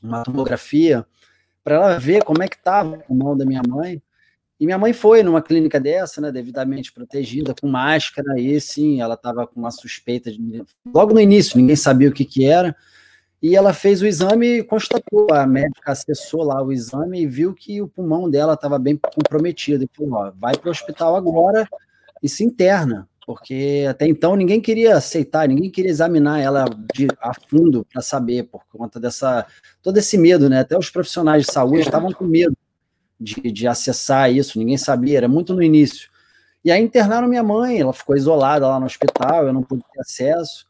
uma 0.02 0.22
tomografia, 0.22 1.04
para 1.62 1.74
ela 1.74 1.98
ver 1.98 2.24
como 2.24 2.42
é 2.42 2.48
que 2.48 2.56
estava 2.56 2.96
o 2.96 2.98
pulmão 2.98 3.36
da 3.36 3.44
minha 3.44 3.62
mãe. 3.68 4.02
E 4.58 4.64
minha 4.64 4.78
mãe 4.78 4.92
foi 4.92 5.22
numa 5.22 5.42
clínica 5.42 5.78
dessa, 5.78 6.20
né, 6.20 6.30
devidamente 6.30 6.92
protegida, 6.92 7.54
com 7.60 7.66
máscara, 7.66 8.40
e 8.40 8.60
sim, 8.60 9.00
ela 9.00 9.14
estava 9.14 9.46
com 9.46 9.60
uma 9.60 9.70
suspeita 9.70 10.30
de. 10.30 10.64
Logo 10.94 11.12
no 11.12 11.20
início, 11.20 11.58
ninguém 11.58 11.76
sabia 11.76 12.08
o 12.08 12.12
que, 12.12 12.24
que 12.24 12.46
era. 12.46 12.74
E 13.42 13.56
ela 13.56 13.72
fez 13.72 14.00
o 14.00 14.06
exame 14.06 14.58
e 14.58 14.62
constatou, 14.62 15.26
a 15.32 15.44
médica 15.44 15.90
acessou 15.90 16.44
lá 16.44 16.62
o 16.62 16.70
exame 16.72 17.22
e 17.22 17.26
viu 17.26 17.52
que 17.52 17.82
o 17.82 17.88
pulmão 17.88 18.30
dela 18.30 18.54
estava 18.54 18.78
bem 18.78 18.96
comprometido. 18.96 19.82
E 19.84 19.90
falou: 19.96 20.14
ó, 20.14 20.32
vai 20.36 20.56
para 20.56 20.68
o 20.68 20.70
hospital 20.70 21.16
agora 21.16 21.68
e 22.22 22.28
se 22.28 22.44
interna, 22.44 23.08
porque 23.26 23.84
até 23.90 24.06
então 24.06 24.36
ninguém 24.36 24.60
queria 24.60 24.96
aceitar, 24.96 25.48
ninguém 25.48 25.68
queria 25.68 25.90
examinar 25.90 26.40
ela 26.40 26.66
de, 26.94 27.08
a 27.20 27.32
fundo 27.48 27.84
para 27.92 28.00
saber, 28.00 28.44
por 28.44 28.62
conta 28.72 29.00
dessa 29.00 29.44
todo 29.82 29.96
esse 29.96 30.16
medo, 30.16 30.48
né? 30.48 30.60
Até 30.60 30.78
os 30.78 30.88
profissionais 30.88 31.44
de 31.44 31.52
saúde 31.52 31.80
estavam 31.80 32.12
com 32.12 32.24
medo 32.24 32.56
de, 33.18 33.50
de 33.50 33.66
acessar 33.66 34.32
isso, 34.32 34.56
ninguém 34.56 34.78
sabia, 34.78 35.18
era 35.18 35.28
muito 35.28 35.52
no 35.52 35.62
início. 35.62 36.08
E 36.64 36.70
aí 36.70 36.80
internaram 36.80 37.26
minha 37.26 37.42
mãe, 37.42 37.80
ela 37.80 37.92
ficou 37.92 38.16
isolada 38.16 38.68
lá 38.68 38.78
no 38.78 38.86
hospital, 38.86 39.46
eu 39.46 39.52
não 39.52 39.64
pude 39.64 39.82
ter 39.92 40.00
acesso. 40.00 40.64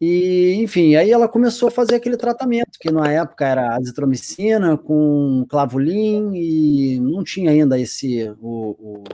E, 0.00 0.54
enfim, 0.54 0.94
aí 0.94 1.10
ela 1.10 1.28
começou 1.28 1.68
a 1.68 1.70
fazer 1.70 1.96
aquele 1.96 2.16
tratamento, 2.16 2.78
que 2.80 2.90
na 2.90 3.12
época 3.12 3.44
era 3.46 3.76
azitromicina 3.76 4.78
com 4.78 5.44
clavulin 5.48 6.34
e 6.34 6.98
não 7.00 7.22
tinha 7.22 7.50
ainda 7.50 7.78
esse, 7.78 8.30
o, 8.40 8.76
o 8.78 9.04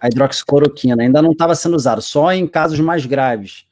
a 0.00 0.08
hidroxicloroquina, 0.08 1.02
ainda 1.02 1.22
não 1.22 1.32
estava 1.32 1.54
sendo 1.54 1.76
usado, 1.76 2.00
só 2.00 2.32
em 2.32 2.46
casos 2.46 2.80
mais 2.80 3.04
graves. 3.04 3.66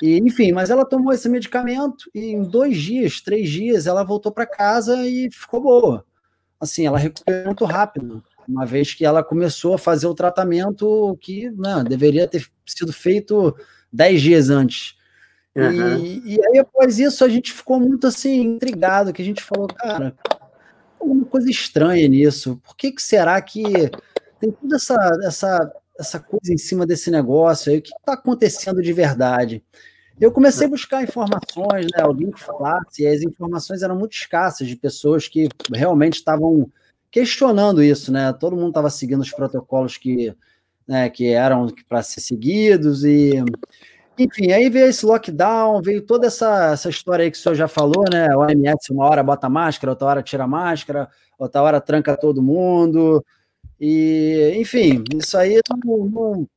E, 0.00 0.18
enfim, 0.18 0.52
mas 0.52 0.70
ela 0.70 0.84
tomou 0.84 1.12
esse 1.12 1.28
medicamento 1.28 2.10
e 2.14 2.32
em 2.32 2.42
dois 2.42 2.76
dias, 2.76 3.20
três 3.20 3.50
dias, 3.50 3.86
ela 3.86 4.04
voltou 4.04 4.30
para 4.30 4.46
casa 4.46 5.06
e 5.06 5.30
ficou 5.30 5.60
boa. 5.60 6.04
Assim, 6.60 6.86
ela 6.86 6.98
recuperou 6.98 7.46
muito 7.46 7.64
rápido, 7.64 8.22
uma 8.46 8.64
vez 8.64 8.94
que 8.94 9.04
ela 9.04 9.22
começou 9.22 9.74
a 9.74 9.78
fazer 9.78 10.06
o 10.06 10.14
tratamento 10.14 11.16
que 11.20 11.50
né, 11.50 11.84
deveria 11.88 12.26
ter 12.26 12.46
sido 12.66 12.92
feito 12.92 13.54
dez 13.92 14.20
dias 14.20 14.50
antes. 14.50 14.97
Uhum. 15.58 15.96
E, 15.98 16.36
e, 16.36 16.46
aí, 16.46 16.58
após 16.58 16.98
isso, 16.98 17.24
a 17.24 17.28
gente 17.28 17.52
ficou 17.52 17.80
muito 17.80 18.06
assim, 18.06 18.40
intrigado, 18.40 19.12
que 19.12 19.22
a 19.22 19.24
gente 19.24 19.42
falou, 19.42 19.66
cara, 19.66 20.14
alguma 21.00 21.24
coisa 21.24 21.50
estranha 21.50 22.06
nisso. 22.08 22.60
Por 22.64 22.76
que, 22.76 22.92
que 22.92 23.02
será 23.02 23.40
que 23.40 23.62
tem 24.38 24.50
toda 24.52 24.76
essa, 24.76 25.18
essa, 25.24 25.72
essa 25.98 26.20
coisa 26.20 26.52
em 26.52 26.58
cima 26.58 26.86
desse 26.86 27.10
negócio 27.10 27.72
aí? 27.72 27.78
O 27.78 27.82
que 27.82 27.94
está 27.94 28.12
acontecendo 28.12 28.80
de 28.80 28.92
verdade? 28.92 29.62
Eu 30.20 30.32
comecei 30.32 30.66
a 30.66 30.70
buscar 30.70 31.02
informações, 31.02 31.86
né, 31.96 32.02
alguém 32.02 32.30
que 32.30 32.40
falasse, 32.40 33.02
e 33.02 33.06
as 33.06 33.22
informações 33.22 33.82
eram 33.82 33.96
muito 33.96 34.14
escassas 34.14 34.66
de 34.66 34.74
pessoas 34.74 35.28
que 35.28 35.48
realmente 35.72 36.14
estavam 36.14 36.70
questionando 37.10 37.82
isso, 37.82 38.12
né? 38.12 38.32
Todo 38.32 38.56
mundo 38.56 38.68
estava 38.68 38.90
seguindo 38.90 39.20
os 39.20 39.30
protocolos 39.30 39.96
que, 39.96 40.34
né, 40.86 41.08
que 41.08 41.28
eram 41.28 41.68
para 41.88 42.02
ser 42.02 42.20
seguidos 42.20 43.04
e 43.04 43.32
enfim, 44.18 44.52
aí 44.52 44.68
veio 44.68 44.86
esse 44.86 45.06
lockdown, 45.06 45.80
veio 45.80 46.02
toda 46.02 46.26
essa, 46.26 46.72
essa 46.72 46.88
história 46.88 47.24
aí 47.24 47.30
que 47.30 47.38
o 47.38 47.40
senhor 47.40 47.54
já 47.54 47.68
falou, 47.68 48.04
né? 48.10 48.34
O 48.34 48.40
OMS 48.40 48.90
uma 48.92 49.06
hora 49.06 49.22
bota 49.22 49.48
máscara, 49.48 49.92
outra 49.92 50.08
hora 50.08 50.22
tira 50.22 50.46
máscara, 50.46 51.08
outra 51.38 51.62
hora 51.62 51.80
tranca 51.80 52.16
todo 52.16 52.42
mundo. 52.42 53.24
E, 53.80 54.54
enfim, 54.56 55.04
isso 55.14 55.38
aí 55.38 55.60
não, 55.84 55.98
não, 56.06 56.48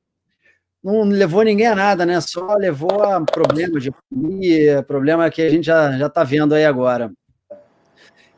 não 0.84 1.03
levou 1.03 1.44
ninguém 1.44 1.68
a 1.68 1.75
nada, 1.75 2.06
né? 2.06 2.20
Só 2.20 2.56
levou 2.56 3.03
a 3.03 3.22
problemas 3.22 3.84
de 3.84 3.89
economia, 3.89 4.84
problema 4.84 5.30
que 5.30 5.41
a 5.41 5.50
gente 5.50 5.65
já 5.65 6.08
está 6.08 6.24
vendo 6.24 6.56
aí 6.56 6.65
agora. 6.65 7.12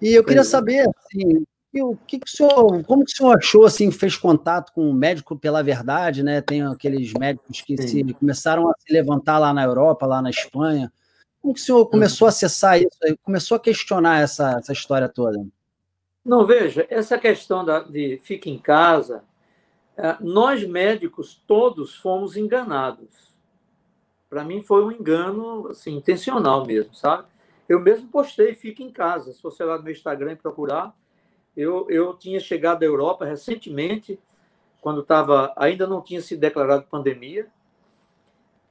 E 0.02 0.14
eu 0.14 0.24
queria 0.24 0.42
é. 0.42 0.46
saber, 0.46 0.86
assim, 0.90 1.46
e 1.74 1.82
o 1.82 1.96
que, 1.96 2.20
que 2.20 2.28
o 2.28 2.30
senhor, 2.30 2.84
como 2.86 3.04
que 3.04 3.12
o 3.12 3.16
senhor 3.16 3.36
achou, 3.36 3.66
assim, 3.66 3.90
fez 3.90 4.16
contato 4.16 4.72
com 4.74 4.88
o 4.88 4.94
médico 4.94 5.36
pela 5.36 5.64
verdade, 5.64 6.22
né? 6.22 6.40
Tem 6.40 6.62
aqueles 6.62 7.12
médicos 7.14 7.62
que 7.62 7.82
se, 7.82 8.14
começaram 8.14 8.70
a 8.70 8.74
se 8.78 8.94
levantar 8.94 9.40
lá 9.40 9.52
na 9.52 9.64
Europa, 9.64 10.06
lá 10.06 10.22
na 10.22 10.30
Espanha. 10.30 10.94
Como 11.42 11.56
que 11.56 11.60
o 11.60 11.64
senhor 11.64 11.86
começou 11.88 12.28
a 12.28 12.30
acessar 12.30 12.80
isso, 12.80 12.90
começou 13.24 13.58
a 13.58 13.60
questionar 13.60 14.22
essa, 14.22 14.52
essa 14.60 14.72
história 14.72 15.10
toda? 15.10 15.44
Não, 16.24 16.46
veja, 16.46 16.86
essa 16.92 17.18
questão 17.18 17.66
da, 17.66 17.80
de 17.80 18.20
fica 18.24 18.50
em 18.50 18.60
casa, 18.60 19.24
é, 19.98 20.16
nós 20.22 20.64
médicos 20.66 21.42
todos 21.48 21.96
fomos 21.96 22.38
enganados. 22.38 23.34
Para 24.30 24.44
mim 24.44 24.62
foi 24.62 24.86
um 24.86 24.92
engano 24.92 25.68
assim, 25.70 25.98
intencional 25.98 26.66
mesmo, 26.66 26.94
sabe? 26.94 27.26
Eu 27.68 27.80
mesmo 27.80 28.08
postei 28.10 28.54
fica 28.54 28.84
em 28.84 28.92
casa. 28.92 29.34
Se 29.34 29.42
você 29.42 29.64
lá 29.64 29.78
no 29.78 29.84
meu 29.84 29.92
Instagram 29.92 30.36
procurar, 30.36 30.96
Eu, 31.56 31.88
eu 31.90 32.14
tinha 32.16 32.40
chegado 32.40 32.84
à 32.84 32.86
Europa 32.86 33.26
recentemente, 33.26 34.20
quando 34.82 35.02
estava 35.02 35.54
ainda 35.56 35.88
não 35.88 36.02
tinha 36.02 36.22
se 36.22 36.36
declarado 36.36 36.88
pandemia, 36.90 37.48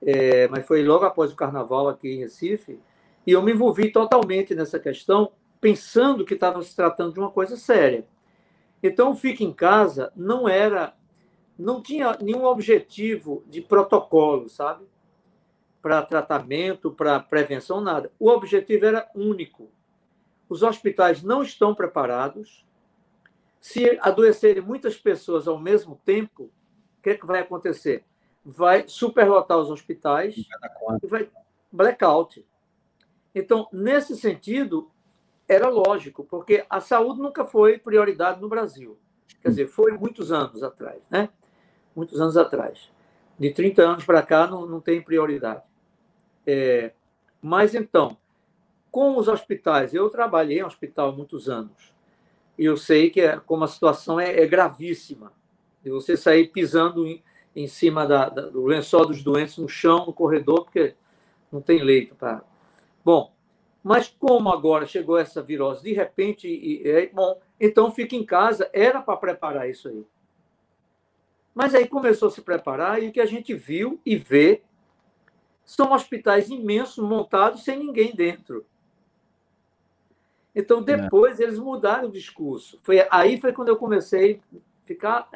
é, 0.02 0.48
mas 0.48 0.66
foi 0.66 0.82
logo 0.82 1.04
após 1.04 1.32
o 1.32 1.36
carnaval 1.36 1.88
aqui 1.88 2.08
em 2.08 2.18
Recife, 2.18 2.80
e 3.26 3.30
eu 3.30 3.42
me 3.42 3.52
envolvi 3.52 3.90
totalmente 3.92 4.54
nessa 4.54 4.78
questão, 4.78 5.32
pensando 5.60 6.24
que 6.24 6.34
estava 6.34 6.60
se 6.60 6.74
tratando 6.74 7.14
de 7.14 7.20
uma 7.20 7.30
coisa 7.30 7.56
séria. 7.56 8.04
Então, 8.82 9.14
Fique 9.14 9.44
em 9.44 9.52
Casa 9.52 10.12
não 10.16 10.48
era, 10.48 10.94
não 11.56 11.80
tinha 11.80 12.18
nenhum 12.20 12.44
objetivo 12.44 13.44
de 13.46 13.60
protocolo, 13.60 14.48
sabe? 14.48 14.84
Para 15.80 16.02
tratamento, 16.02 16.90
para 16.90 17.20
prevenção, 17.20 17.80
nada. 17.80 18.10
O 18.18 18.28
objetivo 18.28 18.86
era 18.86 19.08
único. 19.14 19.70
Os 20.48 20.64
hospitais 20.64 21.22
não 21.22 21.42
estão 21.42 21.74
preparados. 21.74 22.66
Se 23.62 23.96
adoecerem 24.02 24.60
muitas 24.60 24.96
pessoas 24.96 25.46
ao 25.46 25.56
mesmo 25.56 25.94
tempo, 26.04 26.50
o 26.98 27.00
que, 27.00 27.10
é 27.10 27.14
que 27.16 27.24
vai 27.24 27.38
acontecer? 27.38 28.04
Vai 28.44 28.88
superlotar 28.88 29.56
os 29.56 29.70
hospitais 29.70 30.34
e 30.36 31.06
vai 31.06 31.30
blackout. 31.70 32.44
Então, 33.32 33.68
nesse 33.72 34.16
sentido, 34.16 34.90
era 35.48 35.68
lógico, 35.68 36.24
porque 36.24 36.66
a 36.68 36.80
saúde 36.80 37.20
nunca 37.20 37.44
foi 37.44 37.78
prioridade 37.78 38.40
no 38.40 38.48
Brasil. 38.48 38.98
Quer 39.40 39.50
dizer, 39.50 39.68
foi 39.68 39.92
muitos 39.92 40.32
anos 40.32 40.60
atrás, 40.64 41.00
né? 41.08 41.28
Muitos 41.94 42.20
anos 42.20 42.36
atrás. 42.36 42.90
De 43.38 43.52
30 43.52 43.80
anos 43.80 44.04
para 44.04 44.24
cá 44.24 44.44
não, 44.48 44.66
não 44.66 44.80
tem 44.80 45.00
prioridade. 45.00 45.62
É, 46.44 46.92
mas 47.40 47.76
então, 47.76 48.16
com 48.90 49.16
os 49.16 49.28
hospitais, 49.28 49.94
eu 49.94 50.10
trabalhei 50.10 50.58
em 50.58 50.64
hospital 50.64 51.10
há 51.10 51.12
muitos 51.12 51.48
anos, 51.48 51.91
eu 52.64 52.76
sei 52.76 53.10
que 53.10 53.20
é, 53.20 53.38
como 53.38 53.64
a 53.64 53.68
situação 53.68 54.18
é, 54.20 54.40
é 54.40 54.46
gravíssima. 54.46 55.32
E 55.84 55.90
você 55.90 56.16
sair 56.16 56.48
pisando 56.48 57.06
em, 57.06 57.22
em 57.54 57.66
cima 57.66 58.06
da, 58.06 58.28
da, 58.28 58.42
do 58.42 58.64
lençol 58.64 59.06
dos 59.06 59.22
doentes 59.22 59.58
no 59.58 59.68
chão, 59.68 60.06
no 60.06 60.12
corredor, 60.12 60.64
porque 60.64 60.94
não 61.50 61.60
tem 61.60 61.82
leito 61.82 62.14
para 62.14 62.42
Bom, 63.04 63.34
mas 63.82 64.08
como 64.08 64.48
agora 64.48 64.86
chegou 64.86 65.18
essa 65.18 65.42
virose 65.42 65.82
de 65.82 65.92
repente, 65.92 66.46
e, 66.46 66.86
e, 66.86 67.06
bom, 67.08 67.40
então 67.60 67.90
fica 67.90 68.14
em 68.14 68.24
casa, 68.24 68.70
era 68.72 69.02
para 69.02 69.16
preparar 69.16 69.68
isso 69.68 69.88
aí. 69.88 70.06
Mas 71.54 71.74
aí 71.74 71.86
começou 71.86 72.28
a 72.28 72.30
se 72.30 72.40
preparar 72.40 73.02
e 73.02 73.08
o 73.08 73.12
que 73.12 73.20
a 73.20 73.26
gente 73.26 73.54
viu 73.54 74.00
e 74.06 74.16
vê 74.16 74.62
são 75.64 75.92
hospitais 75.92 76.48
imensos 76.48 77.04
montados 77.04 77.64
sem 77.64 77.78
ninguém 77.78 78.14
dentro. 78.14 78.64
Então 80.54 80.80
é. 80.80 80.82
depois 80.82 81.40
é. 81.40 81.44
eles 81.44 81.58
mudaram 81.58 82.08
o 82.08 82.12
discurso. 82.12 82.78
Foi 82.82 83.06
aí 83.10 83.40
foi 83.40 83.52
quando 83.52 83.68
eu 83.68 83.76
comecei 83.76 84.40
a 84.54 84.58
ficar 84.84 85.28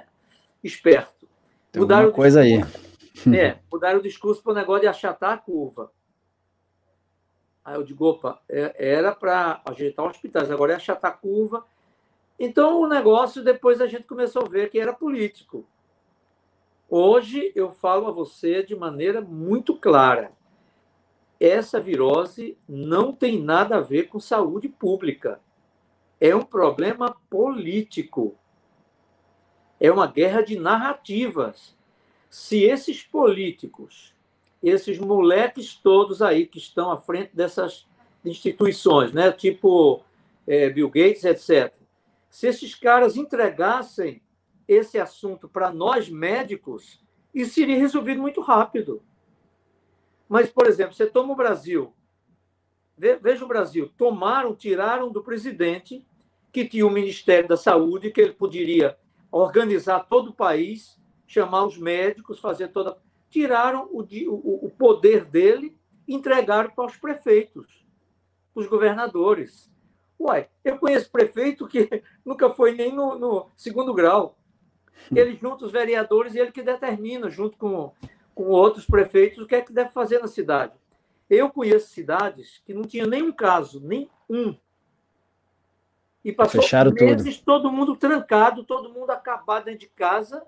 esperto. 0.62 1.28
Tem 1.72 1.80
mudaram 1.80 2.12
coisa 2.12 2.42
discurso, 2.42 2.76
aí. 2.76 2.86
É, 3.34 3.58
mudaram 3.72 3.98
o 3.98 4.02
discurso 4.02 4.42
para 4.42 4.52
o 4.52 4.54
negócio 4.54 4.82
de 4.82 4.88
achatar 4.88 5.32
a 5.32 5.38
curva. 5.38 5.90
Aí 7.64 7.74
eu 7.74 7.82
digo, 7.82 8.04
opa, 8.04 8.40
é, 8.48 8.74
era 8.76 9.14
para 9.14 9.62
ajeitar 9.64 10.04
hospitais, 10.06 10.50
agora 10.50 10.74
é 10.74 10.76
achatar 10.76 11.10
a 11.10 11.14
curva. 11.14 11.64
Então 12.38 12.80
o 12.80 12.86
negócio, 12.86 13.42
depois 13.42 13.80
a 13.80 13.86
gente 13.86 14.04
começou 14.04 14.42
a 14.42 14.48
ver 14.48 14.68
que 14.68 14.78
era 14.78 14.92
político. 14.92 15.66
Hoje 16.88 17.50
eu 17.56 17.72
falo 17.72 18.06
a 18.06 18.12
você 18.12 18.62
de 18.62 18.76
maneira 18.76 19.20
muito 19.20 19.76
clara. 19.76 20.30
Essa 21.38 21.80
virose 21.80 22.56
não 22.68 23.12
tem 23.12 23.40
nada 23.40 23.76
a 23.76 23.80
ver 23.80 24.08
com 24.08 24.18
saúde 24.18 24.68
pública. 24.68 25.40
É 26.20 26.34
um 26.34 26.42
problema 26.42 27.16
político. 27.28 28.36
É 29.78 29.90
uma 29.90 30.06
guerra 30.06 30.42
de 30.42 30.58
narrativas. 30.58 31.76
Se 32.30 32.62
esses 32.64 33.02
políticos 33.02 34.16
esses 34.62 34.98
moleques 34.98 35.74
todos 35.74 36.22
aí 36.22 36.46
que 36.46 36.58
estão 36.58 36.90
à 36.90 36.96
frente 36.96 37.30
dessas 37.34 37.86
instituições, 38.24 39.12
né? 39.12 39.30
tipo 39.30 40.02
é, 40.46 40.68
Bill 40.70 40.88
Gates, 40.88 41.24
etc. 41.24 41.72
Se 42.28 42.48
esses 42.48 42.74
caras 42.74 43.16
entregassem 43.16 44.20
esse 44.66 44.98
assunto 44.98 45.48
para 45.48 45.70
nós 45.70 46.08
médicos, 46.08 47.00
isso 47.34 47.54
seria 47.54 47.78
resolvido 47.78 48.20
muito 48.20 48.40
rápido. 48.40 49.02
Mas, 50.28 50.50
por 50.50 50.66
exemplo, 50.66 50.94
você 50.94 51.06
toma 51.06 51.32
o 51.32 51.36
Brasil, 51.36 51.92
veja 52.96 53.44
o 53.44 53.48
Brasil, 53.48 53.92
tomaram, 53.96 54.54
tiraram 54.54 55.10
do 55.10 55.22
presidente, 55.22 56.04
que 56.52 56.66
tinha 56.66 56.86
o 56.86 56.90
Ministério 56.90 57.48
da 57.48 57.56
Saúde, 57.56 58.10
que 58.10 58.20
ele 58.20 58.32
poderia 58.32 58.96
organizar 59.30 60.00
todo 60.00 60.30
o 60.30 60.34
país, 60.34 61.00
chamar 61.26 61.64
os 61.64 61.76
médicos, 61.76 62.38
fazer 62.38 62.68
toda 62.68 62.96
tiraram 63.28 63.88
o, 63.92 64.00
o, 64.00 64.66
o 64.66 64.70
poder 64.70 65.24
dele 65.24 65.76
e 66.06 66.14
entregaram 66.14 66.70
para 66.70 66.86
os 66.86 66.96
prefeitos, 66.96 67.84
os 68.54 68.66
governadores. 68.66 69.70
Uai, 70.18 70.48
eu 70.64 70.78
conheço 70.78 71.10
prefeito 71.10 71.66
que 71.66 72.02
nunca 72.24 72.48
foi 72.48 72.72
nem 72.72 72.94
no, 72.94 73.18
no 73.18 73.50
segundo 73.54 73.92
grau. 73.92 74.38
Ele 75.14 75.36
junta 75.40 75.66
os 75.66 75.72
vereadores 75.72 76.34
e 76.34 76.38
ele 76.38 76.52
que 76.52 76.62
determina, 76.62 77.28
junto 77.28 77.58
com, 77.58 77.92
com 78.36 78.44
outros 78.48 78.84
prefeitos, 78.84 79.38
o 79.38 79.46
que 79.46 79.54
é 79.54 79.62
que 79.62 79.72
deve 79.72 79.90
fazer 79.90 80.20
na 80.20 80.28
cidade. 80.28 80.74
Eu 81.28 81.48
conheço 81.50 81.88
cidades 81.88 82.62
que 82.66 82.74
não 82.74 82.82
tinha 82.82 83.06
nenhum 83.06 83.32
caso, 83.32 83.80
nem 83.80 84.10
um. 84.28 84.54
E 86.22 86.32
passou 86.32 86.60
Fecharam 86.60 86.92
meses 86.92 87.38
tudo. 87.38 87.44
todo 87.46 87.72
mundo 87.72 87.96
trancado, 87.96 88.62
todo 88.62 88.92
mundo 88.92 89.10
acabado 89.10 89.64
dentro 89.64 89.80
de 89.80 89.88
casa, 89.88 90.46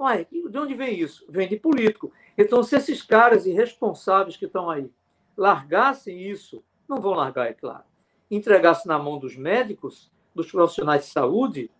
Uai, 0.00 0.26
de 0.28 0.58
onde 0.58 0.74
vem 0.74 0.98
isso? 0.98 1.24
Vem 1.28 1.48
de 1.48 1.56
político. 1.56 2.12
Então, 2.36 2.60
se 2.64 2.74
esses 2.74 3.02
caras 3.02 3.46
irresponsáveis 3.46 4.36
que 4.36 4.46
estão 4.46 4.68
aí 4.68 4.90
largassem 5.36 6.20
isso, 6.20 6.64
não 6.88 7.00
vão 7.00 7.12
largar, 7.12 7.46
é 7.46 7.52
claro, 7.52 7.84
entregassem 8.28 8.88
na 8.88 8.98
mão 8.98 9.16
dos 9.16 9.36
médicos, 9.36 10.10
dos 10.34 10.50
profissionais 10.50 11.04
de 11.04 11.12
saúde, 11.12 11.70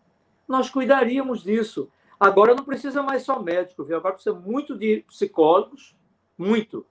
nós 0.46 0.70
cuidaríamos 0.70 1.42
disso. 1.42 1.90
Agora 2.22 2.54
não 2.54 2.64
precisa 2.64 3.02
mais 3.02 3.22
só 3.22 3.42
médico, 3.42 3.84
viu? 3.84 3.96
agora 3.96 4.14
precisa 4.14 4.34
muito 4.34 4.76
de 4.76 5.04
psicólogos, 5.08 5.96
muito, 6.38 6.86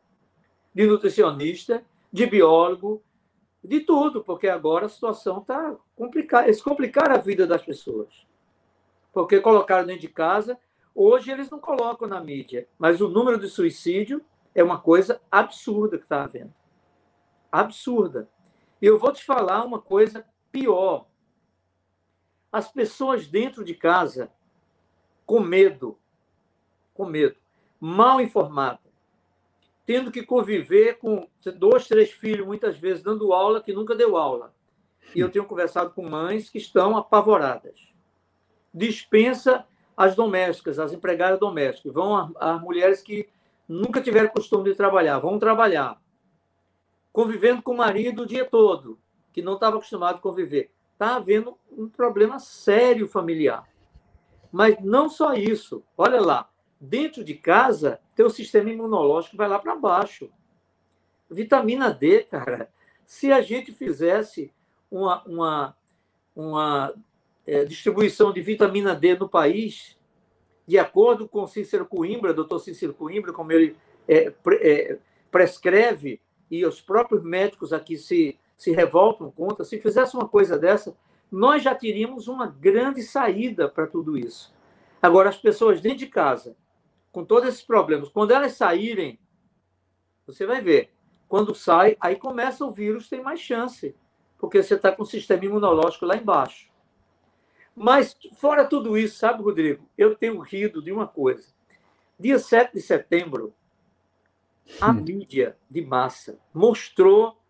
de 0.74 0.86
nutricionista, 0.86 1.84
de 2.12 2.26
biólogo, 2.26 3.02
de 3.64 3.80
tudo, 3.82 4.24
porque 4.24 4.48
agora 4.48 4.88
a 4.88 4.90
situação 4.90 5.40
está 5.40 5.76
complicada. 5.96 6.48
Eles 6.48 6.62
complicaram 6.62 7.16
a 7.16 7.20
vida 7.20 7.48
das 7.48 7.62
pessoas. 7.64 8.28
Porque 9.14 9.40
colocaram 9.40 9.86
dentro 9.86 10.02
de 10.02 10.10
casa 10.10 10.58
Hoje 10.94 11.32
eles 11.32 11.50
não 11.50 11.60
colocam 11.60 12.08
na 12.08 12.22
mídia, 12.22 12.68
mas 12.78 13.00
o 13.00 13.08
número 13.08 13.40
de 13.40 13.48
suicídio 13.48 14.24
é 14.54 14.62
uma 14.62 14.80
coisa 14.80 15.22
absurda 15.32 15.98
que 15.98 16.04
está 16.04 16.24
havendo. 16.24 16.54
Absurda. 17.52 18.30
E 18.82 18.86
eu 18.86 19.00
vou 19.00 19.14
te 19.14 19.24
falar 19.24 19.64
uma 19.64 19.80
coisa 19.80 20.26
pior. 20.52 21.08
As 22.52 22.70
pessoas 22.70 23.26
dentro 23.26 23.64
de 23.64 23.74
casa, 23.74 24.30
com 25.32 25.40
medo, 25.40 25.98
com 26.94 27.06
medo, 27.06 27.38
mal 27.80 28.20
informadas, 28.20 28.92
tendo 29.86 30.12
que 30.12 30.24
conviver 30.24 30.98
com 30.98 31.26
dois, 31.58 31.88
três 31.88 32.12
filhos, 32.12 32.46
muitas 32.46 32.78
vezes 32.78 33.02
dando 33.02 33.32
aula 33.32 33.64
que 33.64 33.72
nunca 33.72 33.96
deu 33.96 34.18
aula. 34.18 34.54
E 35.16 35.22
eu 35.22 35.32
tenho 35.32 35.46
conversado 35.46 35.92
com 35.92 36.10
mães 36.10 36.50
que 36.50 36.58
estão 36.58 36.98
apavoradas. 36.98 37.80
Dispensa 38.74 39.66
as 39.96 40.18
domésticas, 40.18 40.78
as 40.78 40.92
empregadas 40.92 41.40
domésticas, 41.40 41.94
vão 41.94 42.34
as 42.38 42.62
mulheres 42.62 43.02
que 43.02 43.30
nunca 43.66 44.02
tiveram 44.02 44.28
costume 44.28 44.66
de 44.66 44.76
trabalhar, 44.76 45.18
vão 45.20 45.40
trabalhar, 45.40 45.98
convivendo 47.14 47.62
com 47.62 47.72
o 47.72 47.78
marido 47.78 48.24
o 48.24 48.28
dia 48.28 48.44
todo, 48.44 49.00
que 49.32 49.42
não 49.42 49.54
estava 49.54 49.78
acostumado 49.78 50.18
a 50.18 50.22
conviver. 50.22 50.74
Está 50.92 51.16
havendo 51.16 51.58
um 51.72 51.88
problema 51.88 52.38
sério 52.38 53.08
familiar. 53.08 53.71
Mas 54.52 54.78
não 54.82 55.10
só 55.10 55.34
isso. 55.34 55.84
Olha 55.98 56.20
lá, 56.20 56.50
dentro 56.80 57.24
de 57.24 57.36
casa, 57.36 58.00
teu 58.16 58.30
sistema 58.30 58.70
imunológico 58.70 59.38
vai 59.38 59.48
lá 59.48 59.58
para 59.60 59.76
baixo. 59.76 60.30
Vitamina 61.30 61.92
D, 61.92 62.24
cara. 62.24 62.70
Se 63.06 63.32
a 63.32 63.42
gente 63.42 63.72
fizesse 63.72 64.54
uma, 64.90 65.24
uma, 65.24 65.78
uma 66.36 66.94
é, 67.46 67.64
distribuição 67.64 68.34
de 68.34 68.42
vitamina 68.42 68.96
D 68.96 69.16
no 69.16 69.30
país, 69.30 69.98
de 70.68 70.78
acordo 70.78 71.28
com 71.28 71.48
Cícero 71.48 71.86
Coimbra, 71.86 72.34
doutor 72.34 72.60
Cícero 72.60 72.94
Coimbra, 72.94 73.32
como 73.32 73.52
ele 73.52 73.76
é, 74.08 74.30
pre, 74.30 74.56
é, 74.58 75.00
prescreve, 75.30 76.22
e 76.50 76.66
os 76.66 76.82
próprios 76.82 77.24
médicos 77.24 77.72
aqui 77.72 77.98
se, 77.98 78.38
se 78.58 78.72
revoltam 78.72 79.32
contra, 79.32 79.64
se 79.64 79.80
fizesse 79.80 80.16
uma 80.16 80.28
coisa 80.28 80.58
dessa, 80.58 80.96
nós 81.32 81.64
já 81.64 81.74
teríamos 81.74 82.28
uma 82.28 82.46
grande 82.46 83.02
saída 83.02 83.70
para 83.70 83.88
tudo 83.88 84.18
isso. 84.18 84.54
Agora, 85.02 85.30
as 85.30 85.38
pessoas 85.38 85.80
dentro 85.80 86.00
de 86.00 86.08
casa, 86.08 86.56
com 87.12 87.24
todos 87.24 87.48
esses 87.50 87.62
problemas, 87.62 88.10
quando 88.10 88.32
elas 88.32 88.54
saírem, 88.54 89.18
você 90.28 90.46
vai 90.46 90.62
ver, 90.62 90.94
quando 91.28 91.56
sai, 91.56 91.96
aí 92.00 92.18
começa 92.18 92.66
o 92.66 92.72
vírus, 92.72 93.10
tem 93.10 93.22
mais 93.22 93.40
chance, 93.40 93.96
porque 94.38 94.62
você 94.62 94.76
está 94.76 94.92
com 94.92 95.04
o 95.04 95.06
sistema 95.06 95.46
imunológico 95.46 96.06
lá 96.06 96.18
embaixo. 96.18 96.70
Mas, 97.74 98.18
fora 98.36 98.66
tudo 98.66 98.98
isso, 98.98 99.18
sabe, 99.18 99.42
Rodrigo, 99.42 99.88
eu 99.98 100.16
tenho 100.16 100.40
rido 100.40 100.82
de 100.82 100.92
uma 100.92 101.08
coisa. 101.08 101.48
Dia 102.20 102.38
7 102.38 102.74
de 102.74 102.82
setembro, 102.82 103.54
a 104.80 104.92
hum. 104.92 104.94
mídia 104.94 105.58
de 105.70 105.82
massa 105.82 106.38
mostrou 106.54 107.41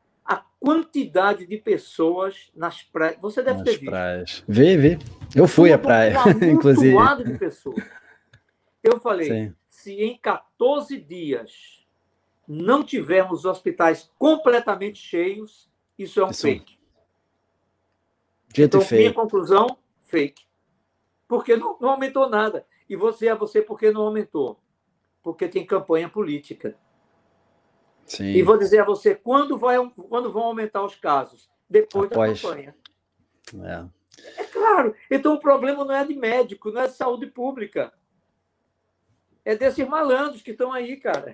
quantidade 0.61 1.47
de 1.47 1.57
pessoas 1.57 2.51
nas 2.55 2.83
praias. 2.83 3.17
Você 3.19 3.41
deve 3.41 3.57
nas 3.57 3.65
ter 3.65 3.71
visto. 3.71 3.89
Praias. 3.89 4.43
Vê, 4.47 4.77
vê. 4.77 4.99
Eu 5.35 5.47
fui 5.47 5.73
à 5.73 5.77
praia, 5.77 6.15
inclusive. 6.53 6.95
de 7.23 7.37
pessoas. 7.39 7.83
Eu 8.83 8.99
falei, 8.99 9.27
Sim. 9.27 9.55
se 9.67 9.93
em 10.03 10.15
14 10.19 10.99
dias 10.99 11.83
não 12.47 12.83
tivermos 12.83 13.43
hospitais 13.43 14.11
completamente 14.19 14.99
cheios, 14.99 15.67
isso 15.97 16.21
é 16.21 16.25
um 16.25 16.29
isso. 16.29 16.43
fake. 16.43 16.79
Dito 18.53 18.77
então, 18.77 18.97
minha 18.97 19.13
conclusão, 19.13 19.77
fake. 20.01 20.43
Porque 21.27 21.55
não, 21.55 21.75
não 21.79 21.89
aumentou 21.89 22.29
nada. 22.29 22.67
E 22.87 22.95
você 22.95 23.29
é 23.29 23.35
você 23.35 23.61
porque 23.63 23.89
não 23.89 24.01
aumentou. 24.01 24.59
Porque 25.23 25.47
tem 25.47 25.65
campanha 25.65 26.07
política. 26.07 26.77
Sim. 28.11 28.25
E 28.25 28.43
vou 28.43 28.57
dizer 28.57 28.79
a 28.79 28.83
você, 28.83 29.15
quando, 29.15 29.57
vai, 29.57 29.77
quando 30.09 30.29
vão 30.29 30.43
aumentar 30.43 30.83
os 30.83 30.95
casos? 30.95 31.49
Depois 31.69 32.11
Após... 32.11 32.41
da 32.41 32.49
campanha. 32.49 32.75
É. 33.63 34.41
é 34.41 34.43
claro. 34.43 34.93
Então 35.09 35.33
o 35.33 35.39
problema 35.39 35.85
não 35.85 35.95
é 35.95 36.05
de 36.05 36.13
médico, 36.13 36.71
não 36.71 36.81
é 36.81 36.87
de 36.87 36.93
saúde 36.93 37.27
pública. 37.27 37.93
É 39.45 39.55
desses 39.55 39.87
malandros 39.87 40.41
que 40.41 40.51
estão 40.51 40.73
aí, 40.73 40.97
cara. 40.97 41.33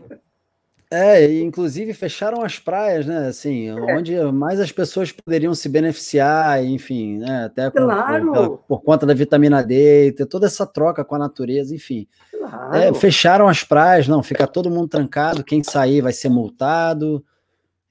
É, 0.89 1.25
inclusive 1.39 1.95
fecharam 1.95 2.43
as 2.43 2.59
praias, 2.59 3.07
né? 3.07 3.27
Assim, 3.27 3.69
é. 3.69 3.73
onde 3.73 4.15
mais 4.31 4.59
as 4.59 4.71
pessoas 4.71 5.11
poderiam 5.11 5.55
se 5.55 5.67
beneficiar, 5.67 6.63
enfim, 6.63 7.17
né? 7.17 7.45
Até 7.45 7.71
com, 7.71 7.79
claro. 7.79 8.31
por, 8.31 8.57
por, 8.59 8.83
conta 8.83 9.05
da 9.05 9.15
vitamina 9.15 9.63
D, 9.63 10.11
ter 10.11 10.27
toda 10.27 10.45
essa 10.45 10.65
troca 10.65 11.03
com 11.03 11.15
a 11.15 11.19
natureza, 11.19 11.73
enfim. 11.73 12.07
Claro. 12.49 12.75
É, 12.75 12.93
fecharam 12.93 13.47
as 13.47 13.63
praias, 13.63 14.07
não, 14.07 14.23
fica 14.23 14.47
todo 14.47 14.69
mundo 14.69 14.87
trancado, 14.87 15.43
quem 15.43 15.63
sair 15.63 16.01
vai 16.01 16.13
ser 16.13 16.29
multado. 16.29 17.23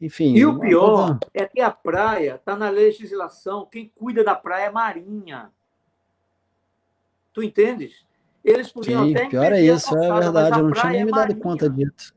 Enfim. 0.01 0.35
E 0.35 0.45
o 0.45 0.59
pior 0.59 1.19
é 1.33 1.47
que 1.47 1.61
a 1.61 1.71
praia 1.71 2.35
está 2.37 2.55
na 2.55 2.69
legislação, 2.69 3.67
quem 3.71 3.91
cuida 3.95 4.23
da 4.23 4.35
praia 4.35 4.67
é 4.67 4.71
marinha. 4.71 5.51
Tu 7.33 7.43
entendes? 7.43 8.05
Eles 8.45 8.71
podiam 8.71 9.05
Sim, 9.05 9.15
até 9.15 9.29
pior 9.29 9.53
é 9.53 9.61
isso, 9.61 9.97
é 9.97 10.21
verdade, 10.21 10.59
eu 10.59 10.65
não 10.65 10.73
tinha 10.73 10.93
nem 10.93 11.01
é 11.01 11.05
me 11.05 11.11
dado 11.11 11.35
conta 11.37 11.69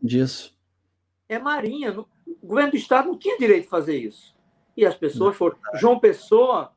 disso 0.02 0.60
é 1.30 1.38
Marinha. 1.38 1.98
O 2.00 2.08
governo 2.42 2.72
do 2.72 2.78
Estado 2.78 3.08
não 3.08 3.18
tinha 3.18 3.38
direito 3.38 3.66
de 3.66 3.70
fazer 3.70 3.98
isso. 3.98 4.36
E 4.76 4.86
as 4.86 4.96
pessoas 4.96 5.38
foram. 5.38 5.56
João 5.76 6.00
Pessoa 6.00 6.74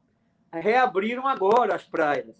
reabriram 0.53 1.27
agora 1.27 1.75
as 1.75 1.85
praias. 1.85 2.37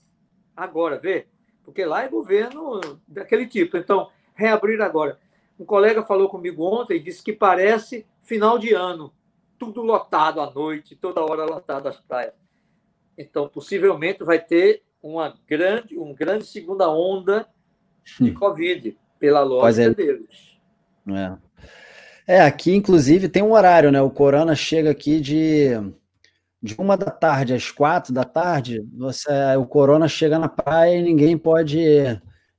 Agora, 0.55 0.99
vê? 0.99 1.27
Porque 1.65 1.85
lá 1.85 2.05
é 2.05 2.09
governo 2.09 2.81
daquele 3.07 3.47
tipo. 3.47 3.77
Então, 3.77 4.11
reabriram 4.35 4.85
agora. 4.85 5.19
Um 5.59 5.65
colega 5.65 6.03
falou 6.03 6.29
comigo 6.29 6.65
ontem 6.65 6.97
e 6.97 7.03
disse 7.03 7.23
que 7.23 7.33
parece 7.33 8.07
final 8.23 8.59
de 8.59 8.73
ano. 8.75 9.13
Tudo 9.59 9.83
lotado 9.83 10.41
à 10.41 10.51
noite, 10.51 10.97
toda 10.97 11.23
hora 11.23 11.45
lotado 11.45 11.89
as 11.89 12.01
praias. 12.01 12.35
Então, 13.17 13.49
possivelmente 13.49 14.25
vai 14.25 14.39
ter 14.39 14.83
uma 15.03 15.37
grande, 15.47 15.99
um 15.99 16.15
grande 16.15 16.47
segunda 16.47 16.91
onda 16.91 17.47
de 18.21 18.31
hum. 18.31 18.35
Covid, 18.35 18.97
pela 19.19 19.41
lógica 19.41 19.91
é. 19.91 19.95
deles. 19.95 20.59
É. 21.09 21.37
É, 22.27 22.41
aqui, 22.41 22.75
inclusive, 22.75 23.29
tem 23.29 23.43
um 23.43 23.53
horário, 23.53 23.91
né? 23.91 24.01
O 24.01 24.11
Corona 24.11 24.55
chega 24.55 24.91
aqui 24.91 25.21
de, 25.21 25.71
de 26.63 26.75
uma 26.79 26.97
da 26.97 27.11
tarde 27.11 27.53
às 27.55 27.71
quatro 27.71 28.13
da 28.13 28.25
tarde. 28.25 28.87
Você, 28.97 29.29
o 29.59 29.67
Corona 29.67 30.07
chega 30.07 30.39
na 30.39 30.49
praia 30.49 30.97
e 30.97 31.03
ninguém 31.03 31.37
pode 31.37 31.83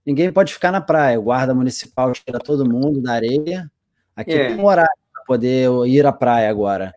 ninguém 0.05 0.31
pode 0.31 0.53
ficar 0.53 0.71
na 0.71 0.81
praia. 0.81 1.19
O 1.19 1.23
guarda 1.23 1.53
municipal 1.53 2.11
tira 2.11 2.37
todo 2.37 2.69
mundo 2.69 3.01
da 3.01 3.13
areia. 3.13 3.71
Aqui 4.15 4.33
é. 4.33 4.47
tem 4.49 4.57
um 4.57 4.65
horário 4.65 4.91
para 5.13 5.23
poder 5.23 5.69
ir 5.87 6.05
à 6.05 6.11
praia 6.11 6.49
agora. 6.49 6.93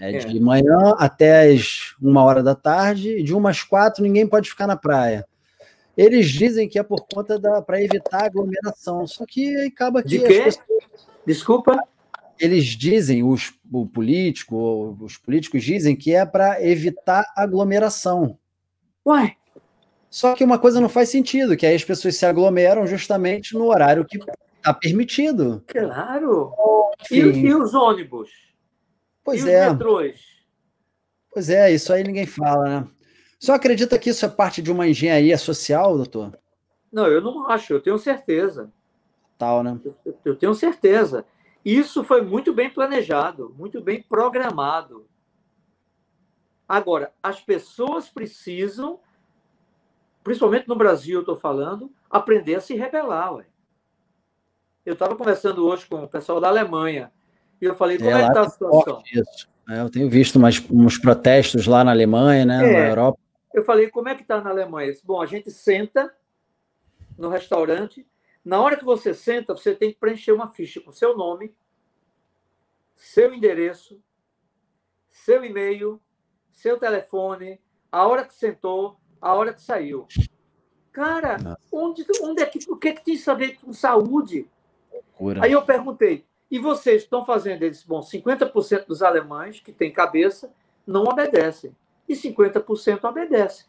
É, 0.00 0.16
é, 0.16 0.18
de 0.18 0.40
manhã 0.40 0.94
até 0.98 1.50
as 1.50 1.94
uma 2.00 2.22
hora 2.22 2.42
da 2.42 2.54
tarde, 2.54 3.18
e 3.18 3.22
de 3.22 3.34
umas 3.34 3.62
quatro 3.62 4.02
ninguém 4.02 4.26
pode 4.26 4.48
ficar 4.48 4.66
na 4.66 4.76
praia. 4.76 5.26
Eles 5.96 6.26
dizem 6.26 6.68
que 6.68 6.78
é 6.78 6.82
por 6.82 7.06
conta 7.06 7.38
da 7.38 7.62
para 7.62 7.80
evitar 7.80 8.24
aglomeração, 8.24 9.06
só 9.06 9.24
que 9.26 9.56
acaba 9.66 10.02
que 10.02 10.08
de 10.08 10.18
quê? 10.20 10.42
Pessoas... 10.42 10.58
Desculpa 11.24 11.78
eles 12.38 12.64
dizem, 12.66 13.22
os, 13.22 13.52
o 13.72 13.86
político, 13.86 14.96
os 15.00 15.16
políticos 15.16 15.62
dizem 15.62 15.94
que 15.94 16.14
é 16.14 16.24
para 16.26 16.64
evitar 16.64 17.24
aglomeração. 17.36 18.38
Uai! 19.06 19.36
Só 20.10 20.34
que 20.34 20.44
uma 20.44 20.58
coisa 20.58 20.80
não 20.80 20.88
faz 20.88 21.08
sentido, 21.08 21.56
que 21.56 21.66
aí 21.66 21.74
as 21.74 21.84
pessoas 21.84 22.16
se 22.16 22.24
aglomeram 22.24 22.86
justamente 22.86 23.54
no 23.54 23.66
horário 23.66 24.04
que 24.04 24.18
está 24.56 24.72
permitido. 24.72 25.62
Claro! 25.66 26.52
E, 27.10 27.18
e, 27.18 27.54
os 27.54 27.74
ônibus? 27.74 28.30
Pois 29.24 29.44
e 29.44 29.50
é. 29.50 29.66
Os 29.66 29.72
metrôs? 29.72 30.20
Pois 31.32 31.50
é, 31.50 31.72
isso 31.72 31.92
aí 31.92 32.04
ninguém 32.04 32.26
fala, 32.26 32.64
né? 32.64 32.88
Só 33.40 33.54
acredita 33.54 33.98
que 33.98 34.10
isso 34.10 34.24
é 34.24 34.28
parte 34.28 34.62
de 34.62 34.70
uma 34.70 34.86
engenharia 34.86 35.36
social, 35.36 35.96
doutor? 35.96 36.38
Não, 36.92 37.08
eu 37.08 37.20
não 37.20 37.50
acho, 37.50 37.72
eu 37.72 37.80
tenho 37.80 37.98
certeza. 37.98 38.72
Tal, 39.36 39.62
né? 39.64 39.78
Eu, 39.84 40.16
eu 40.24 40.36
tenho 40.36 40.54
certeza. 40.54 41.24
Isso 41.64 42.04
foi 42.04 42.20
muito 42.20 42.52
bem 42.52 42.68
planejado, 42.68 43.54
muito 43.56 43.80
bem 43.80 44.02
programado. 44.02 45.06
Agora, 46.68 47.12
as 47.22 47.40
pessoas 47.40 48.08
precisam, 48.08 49.00
principalmente 50.22 50.68
no 50.68 50.76
Brasil, 50.76 51.16
eu 51.16 51.20
estou 51.20 51.36
falando, 51.36 51.90
aprender 52.10 52.56
a 52.56 52.60
se 52.60 52.74
rebelar. 52.74 53.34
Ué. 53.34 53.46
Eu 54.84 54.92
estava 54.92 55.16
conversando 55.16 55.66
hoje 55.66 55.86
com 55.86 56.04
o 56.04 56.08
pessoal 56.08 56.40
da 56.40 56.48
Alemanha 56.48 57.10
e 57.60 57.64
eu 57.64 57.74
falei, 57.74 57.96
como 57.96 58.10
é, 58.10 58.12
é 58.12 58.22
que 58.22 58.28
está 58.28 58.40
a 58.42 58.50
situação? 58.50 59.02
É, 59.68 59.80
eu 59.80 59.88
tenho 59.88 60.10
visto 60.10 60.38
mais, 60.38 60.62
uns 60.70 60.98
protestos 60.98 61.66
lá 61.66 61.82
na 61.82 61.90
Alemanha, 61.90 62.44
né, 62.44 62.56
é, 62.56 62.72
na 62.72 62.88
Europa. 62.88 63.18
Eu 63.54 63.64
falei, 63.64 63.88
como 63.88 64.08
é 64.08 64.14
que 64.14 64.22
está 64.22 64.40
na 64.40 64.50
Alemanha? 64.50 64.92
Bom, 65.02 65.22
a 65.22 65.26
gente 65.26 65.50
senta 65.50 66.12
no 67.16 67.30
restaurante, 67.30 68.06
na 68.44 68.60
hora 68.60 68.76
que 68.76 68.84
você 68.84 69.14
senta, 69.14 69.54
você 69.54 69.74
tem 69.74 69.92
que 69.92 69.98
preencher 69.98 70.32
uma 70.32 70.48
ficha 70.48 70.80
com 70.80 70.92
seu 70.92 71.16
nome, 71.16 71.54
seu 72.94 73.32
endereço, 73.32 74.00
seu 75.08 75.44
e-mail, 75.44 76.00
seu 76.50 76.78
telefone, 76.78 77.60
a 77.90 78.06
hora 78.06 78.24
que 78.24 78.34
sentou, 78.34 79.00
a 79.20 79.34
hora 79.34 79.54
que 79.54 79.62
saiu. 79.62 80.06
Cara, 80.92 81.58
onde, 81.72 82.04
onde 82.22 82.42
é 82.42 82.46
que, 82.46 82.58
o 82.70 82.76
que, 82.76 82.88
é 82.88 82.92
que 82.92 83.04
tem 83.04 83.14
isso 83.14 83.30
a 83.30 83.34
ver 83.34 83.58
com 83.58 83.72
saúde? 83.72 84.48
Aí 85.40 85.52
eu 85.52 85.62
perguntei, 85.62 86.26
e 86.50 86.58
vocês 86.58 87.02
estão 87.02 87.24
fazendo? 87.24 87.62
Eles, 87.62 87.82
bom, 87.82 88.00
50% 88.00 88.86
dos 88.86 89.02
alemães 89.02 89.58
que 89.58 89.72
têm 89.72 89.92
cabeça 89.92 90.52
não 90.86 91.04
obedecem, 91.04 91.74
e 92.08 92.14
50% 92.14 93.04
obedecem. 93.04 93.66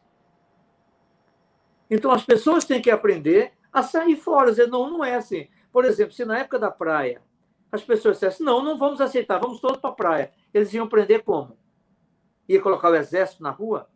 Então 1.89 2.11
as 2.11 2.23
pessoas 2.23 2.65
têm 2.65 2.81
que 2.81 2.91
aprender 2.91 3.54
a 3.75 3.83
sair 3.83 4.15
fora, 4.15 4.51
dizer, 4.51 4.69
não, 4.69 4.89
não 4.89 5.03
é 5.03 5.15
assim. 5.15 5.49
Por 5.69 5.83
exemplo, 5.83 6.13
se 6.13 6.23
na 6.23 6.39
época 6.39 6.57
da 6.57 6.71
praia 6.71 7.21
as 7.69 7.83
pessoas 7.83 8.15
dissessem, 8.15 8.45
não, 8.45 8.63
não 8.63 8.77
vamos 8.77 9.01
aceitar, 9.01 9.37
vamos 9.37 9.59
todos 9.59 9.79
para 9.79 9.89
a 9.89 9.93
praia. 9.93 10.31
Eles 10.53 10.73
iam 10.73 10.87
prender 10.87 11.23
como? 11.25 11.57
Ia 12.47 12.61
colocar 12.61 12.89
o 12.89 12.95
exército 12.95 13.43
na 13.43 13.49
rua? 13.49 13.89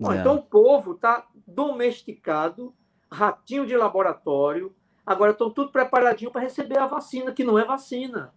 É. 0.00 0.16
Então 0.16 0.36
o 0.36 0.42
povo 0.42 0.92
está 0.92 1.28
domesticado, 1.46 2.74
ratinho 3.12 3.66
de 3.66 3.76
laboratório, 3.76 4.74
agora 5.04 5.32
estão 5.32 5.50
tudo 5.50 5.70
preparadinho 5.70 6.30
para 6.30 6.40
receber 6.40 6.78
a 6.78 6.86
vacina, 6.86 7.32
que 7.32 7.44
não 7.44 7.58
é 7.58 7.66
vacina. 7.66 8.32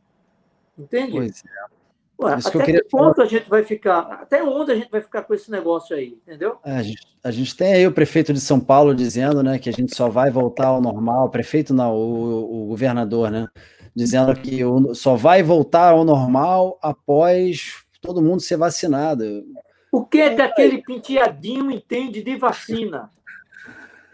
Entende? 0.77 1.13
Pois 1.13 1.45
é. 1.45 1.78
Ué, 2.21 2.34
até 2.34 2.65
que, 2.65 2.73
que 2.73 2.84
ponto 2.89 3.21
a 3.21 3.25
gente 3.25 3.49
vai 3.49 3.63
ficar? 3.63 3.99
Até 3.99 4.43
onde 4.43 4.73
a 4.73 4.75
gente 4.75 4.91
vai 4.91 4.99
ficar 4.99 5.21
com 5.23 5.34
esse 5.34 5.49
negócio 5.49 5.95
aí, 5.95 6.17
entendeu? 6.21 6.58
É, 6.65 6.75
a, 6.75 6.84
gente, 6.84 7.08
a, 7.23 7.32
gente, 7.32 7.55
tem 7.55 7.73
aí 7.73 7.88
o 7.88 7.93
prefeito 7.93 8.34
de 8.34 8.41
São 8.41 8.60
Paulo 8.60 8.93
dizendo, 8.93 9.41
né, 9.41 9.58
que 9.58 9.69
a 9.69 9.71
gente 9.71 9.95
só 9.95 10.10
vai 10.10 10.29
voltar 10.29 10.67
ao 10.67 10.82
normal. 10.82 11.27
O 11.27 11.29
prefeito 11.29 11.73
não, 11.73 11.95
o, 11.95 12.63
o 12.63 12.67
governador, 12.67 13.32
né, 13.32 13.47
dizendo 13.95 14.36
que 14.36 14.65
o, 14.65 14.93
só 14.93 15.15
vai 15.15 15.41
voltar 15.41 15.91
ao 15.91 16.03
normal 16.03 16.77
após 16.82 17.82
todo 18.01 18.21
mundo 18.21 18.41
ser 18.41 18.58
vacinado. 18.58 19.45
O 19.89 20.05
que 20.05 20.19
é 20.19 20.36
que 20.36 20.41
aquele 20.41 20.84
penteadinho 20.84 21.71
entende 21.71 22.21
de 22.21 22.36
vacina? 22.36 23.10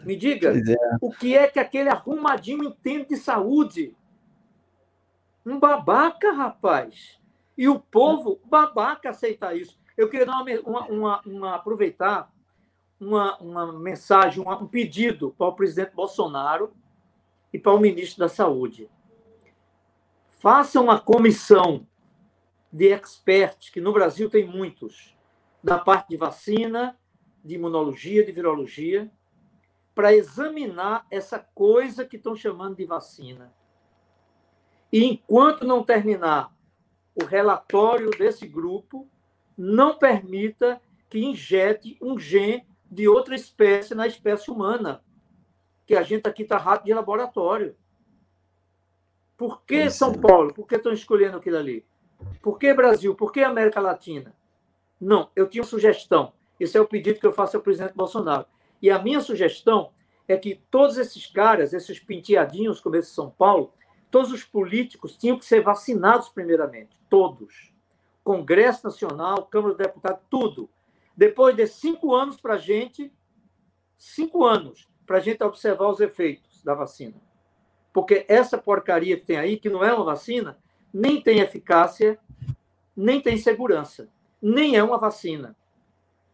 Me 0.00 0.14
diga. 0.14 0.56
É. 0.56 0.76
O 1.00 1.10
que 1.10 1.36
é 1.36 1.48
que 1.48 1.58
aquele 1.58 1.88
arrumadinho 1.88 2.62
entende 2.62 3.08
de 3.08 3.16
saúde? 3.16 3.92
Um 5.44 5.58
babaca, 5.58 6.32
rapaz. 6.32 7.18
E 7.56 7.68
o 7.68 7.78
povo 7.78 8.40
babaca 8.44 9.10
aceita 9.10 9.54
isso. 9.54 9.78
Eu 9.96 10.10
queria 10.10 10.26
dar 10.26 10.42
uma, 10.42 10.80
uma, 10.90 11.20
uma, 11.22 11.54
aproveitar 11.54 12.30
uma, 13.00 13.36
uma 13.38 13.72
mensagem, 13.72 14.44
um 14.46 14.66
pedido 14.66 15.34
para 15.36 15.46
o 15.46 15.54
presidente 15.54 15.94
Bolsonaro 15.94 16.72
e 17.52 17.58
para 17.58 17.72
o 17.72 17.80
ministro 17.80 18.20
da 18.20 18.28
Saúde. 18.28 18.90
Faça 20.28 20.80
uma 20.80 21.00
comissão 21.00 21.86
de 22.70 22.92
experts, 22.92 23.70
que 23.70 23.80
no 23.80 23.92
Brasil 23.92 24.28
tem 24.28 24.46
muitos, 24.46 25.16
da 25.62 25.78
parte 25.78 26.10
de 26.10 26.16
vacina, 26.16 26.98
de 27.42 27.54
imunologia, 27.54 28.24
de 28.24 28.32
virologia, 28.32 29.10
para 29.94 30.14
examinar 30.14 31.06
essa 31.10 31.38
coisa 31.38 32.04
que 32.04 32.16
estão 32.16 32.36
chamando 32.36 32.76
de 32.76 32.84
vacina. 32.84 33.54
E 34.92 35.04
enquanto 35.04 35.66
não 35.66 35.82
terminar 35.82 36.54
o 37.16 37.24
relatório 37.24 38.10
desse 38.10 38.46
grupo, 38.46 39.08
não 39.56 39.98
permita 39.98 40.80
que 41.08 41.18
injete 41.18 41.96
um 42.00 42.18
gene 42.18 42.66
de 42.90 43.08
outra 43.08 43.34
espécie 43.34 43.94
na 43.94 44.06
espécie 44.06 44.50
humana, 44.50 45.02
que 45.86 45.96
a 45.96 46.02
gente 46.02 46.28
aqui 46.28 46.42
está 46.42 46.58
rato 46.58 46.84
de 46.84 46.92
laboratório. 46.92 47.74
Por 49.36 49.62
que 49.62 49.90
São 49.90 50.12
é. 50.12 50.18
Paulo? 50.18 50.52
Por 50.52 50.66
que 50.66 50.76
estão 50.76 50.92
escolhendo 50.92 51.38
aquilo 51.38 51.56
ali? 51.56 51.84
Por 52.42 52.58
que 52.58 52.72
Brasil? 52.74 53.14
Por 53.14 53.32
que 53.32 53.40
América 53.40 53.80
Latina? 53.80 54.34
Não, 55.00 55.30
eu 55.34 55.48
tinha 55.48 55.62
uma 55.62 55.68
sugestão. 55.68 56.32
Esse 56.58 56.76
é 56.76 56.80
o 56.80 56.86
pedido 56.86 57.20
que 57.20 57.26
eu 57.26 57.32
faço 57.32 57.56
ao 57.56 57.62
presidente 57.62 57.94
Bolsonaro. 57.94 58.46
E 58.80 58.90
a 58.90 58.98
minha 58.98 59.20
sugestão 59.20 59.90
é 60.28 60.36
que 60.36 60.60
todos 60.70 60.96
esses 60.96 61.26
caras, 61.26 61.72
esses 61.72 62.00
penteadinhos 62.00 62.80
como 62.80 62.96
esse 62.96 63.10
São 63.10 63.30
Paulo, 63.30 63.72
todos 64.16 64.32
os 64.32 64.44
políticos 64.44 65.14
tinham 65.14 65.38
que 65.38 65.44
ser 65.44 65.60
vacinados 65.60 66.30
primeiramente. 66.30 66.96
Todos. 67.06 67.70
Congresso 68.24 68.86
Nacional, 68.86 69.44
Câmara 69.44 69.74
dos 69.74 69.86
Deputados, 69.86 70.22
tudo. 70.30 70.70
Depois 71.14 71.54
de 71.54 71.66
cinco 71.66 72.14
anos 72.14 72.40
para 72.40 72.54
a 72.54 72.58
gente, 72.58 73.12
cinco 73.94 74.42
anos 74.42 74.88
para 75.06 75.18
a 75.18 75.20
gente 75.20 75.44
observar 75.44 75.90
os 75.90 76.00
efeitos 76.00 76.64
da 76.64 76.72
vacina. 76.72 77.12
Porque 77.92 78.24
essa 78.26 78.56
porcaria 78.56 79.18
que 79.18 79.26
tem 79.26 79.36
aí, 79.36 79.58
que 79.58 79.68
não 79.68 79.84
é 79.84 79.92
uma 79.92 80.06
vacina, 80.06 80.56
nem 80.90 81.20
tem 81.20 81.40
eficácia, 81.40 82.18
nem 82.96 83.20
tem 83.20 83.36
segurança, 83.36 84.08
nem 84.40 84.76
é 84.76 84.82
uma 84.82 84.96
vacina. 84.96 85.54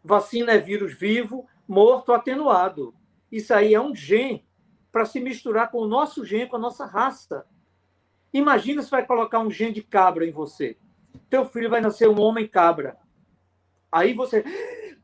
Vacina 0.04 0.52
é 0.52 0.58
vírus 0.58 0.94
vivo, 0.94 1.48
morto, 1.66 2.12
atenuado. 2.12 2.94
Isso 3.30 3.52
aí 3.52 3.74
é 3.74 3.80
um 3.80 3.92
gene 3.92 4.46
para 4.92 5.04
se 5.04 5.18
misturar 5.18 5.68
com 5.68 5.78
o 5.78 5.88
nosso 5.88 6.24
gene, 6.24 6.46
com 6.46 6.54
a 6.54 6.60
nossa 6.60 6.86
raça. 6.86 7.44
Imagina 8.32 8.82
se 8.82 8.90
vai 8.90 9.04
colocar 9.04 9.40
um 9.40 9.50
gene 9.50 9.72
de 9.72 9.82
cabra 9.82 10.26
em 10.26 10.30
você. 10.30 10.76
Teu 11.28 11.44
filho 11.44 11.68
vai 11.68 11.80
nascer 11.80 12.08
um 12.08 12.20
homem 12.20 12.48
cabra. 12.48 12.96
Aí 13.90 14.14
você, 14.14 14.42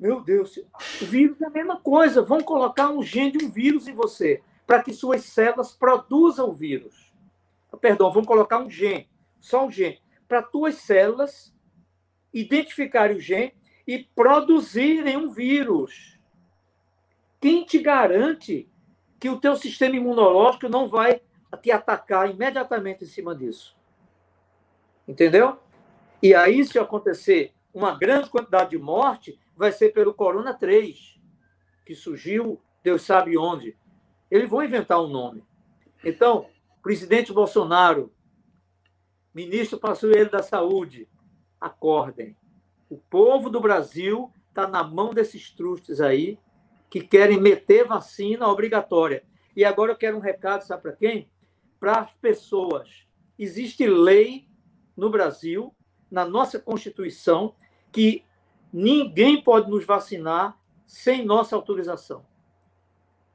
meu 0.01 0.21
Deus, 0.21 0.57
o 1.03 1.05
vírus 1.05 1.41
é 1.43 1.47
a 1.47 1.51
mesma 1.51 1.79
coisa. 1.79 2.23
Vamos 2.23 2.45
colocar 2.45 2.89
um 2.89 3.03
gene 3.03 3.33
de 3.33 3.45
um 3.45 3.51
vírus 3.51 3.87
em 3.87 3.93
você 3.93 4.43
para 4.67 4.83
que 4.83 4.93
suas 4.93 5.25
células 5.25 5.73
produzam 5.73 6.49
o 6.51 6.53
vírus. 6.53 7.13
Perdão, 7.81 8.11
vamos 8.11 8.27
colocar 8.27 8.59
um 8.59 8.71
gene, 8.71 9.09
só 9.41 9.67
um 9.67 9.71
gene, 9.71 10.01
para 10.27 10.43
tuas 10.43 10.77
células 10.77 11.55
identificarem 12.33 13.17
o 13.17 13.21
gene 13.21 13.55
e 13.87 13.99
produzirem 13.99 15.17
um 15.17 15.31
vírus. 15.31 16.19
Quem 17.41 17.65
te 17.65 17.79
garante 17.79 18.69
que 19.19 19.29
o 19.29 19.41
teu 19.41 19.57
sistema 19.57 19.97
imunológico 19.97 20.69
não 20.69 20.89
vai 20.89 21.21
te 21.57 21.71
atacar 21.71 22.31
imediatamente 22.31 23.05
em 23.05 23.07
cima 23.07 23.35
disso? 23.35 23.77
Entendeu? 25.07 25.59
E 26.23 26.35
aí, 26.35 26.65
se 26.65 26.79
acontecer 26.79 27.53
uma 27.73 27.97
grande 27.97 28.29
quantidade 28.29 28.71
de 28.71 28.79
morte, 28.79 29.39
vai 29.57 29.73
ser 29.73 29.93
pelo 29.93 30.13
Corona 30.13 30.53
3, 30.53 31.19
que 31.87 31.95
surgiu, 31.95 32.61
Deus 32.83 33.03
sabe 33.03 33.39
onde, 33.39 33.77
eles 34.31 34.49
vão 34.49 34.63
inventar 34.63 35.01
um 35.01 35.09
nome. 35.09 35.45
Então, 36.05 36.47
presidente 36.83 37.33
Bolsonaro, 37.33 38.13
ministro 39.35 39.79
Passueiro 39.79 40.31
da 40.31 40.43
Saúde, 40.43 41.09
acordem. 41.61 42.37
O 42.91 42.97
povo 42.97 43.51
do 43.51 43.61
Brasil 43.61 44.33
está 44.49 44.67
na 44.67 44.83
mão 44.83 45.15
desses 45.15 45.51
trustes 45.51 46.01
aí 46.01 46.39
que 46.91 47.01
querem 47.01 47.41
meter 47.41 47.85
vacina 47.85 48.49
obrigatória. 48.49 49.23
E 49.55 49.65
agora 49.65 49.93
eu 49.93 49.97
quero 49.97 50.17
um 50.17 50.21
recado, 50.21 50.63
sabe 50.63 50.83
para 50.83 50.93
quem? 50.93 51.29
Para 51.79 52.01
as 52.01 52.11
pessoas. 52.15 53.07
Existe 53.39 53.87
lei 53.87 54.49
no 54.97 55.11
Brasil, 55.11 55.75
na 56.11 56.25
nossa 56.25 56.59
Constituição, 56.59 57.55
que 57.93 58.25
ninguém 58.73 59.43
pode 59.43 59.71
nos 59.71 59.85
vacinar 59.85 60.59
sem 60.85 61.25
nossa 61.25 61.55
autorização. 61.55 62.25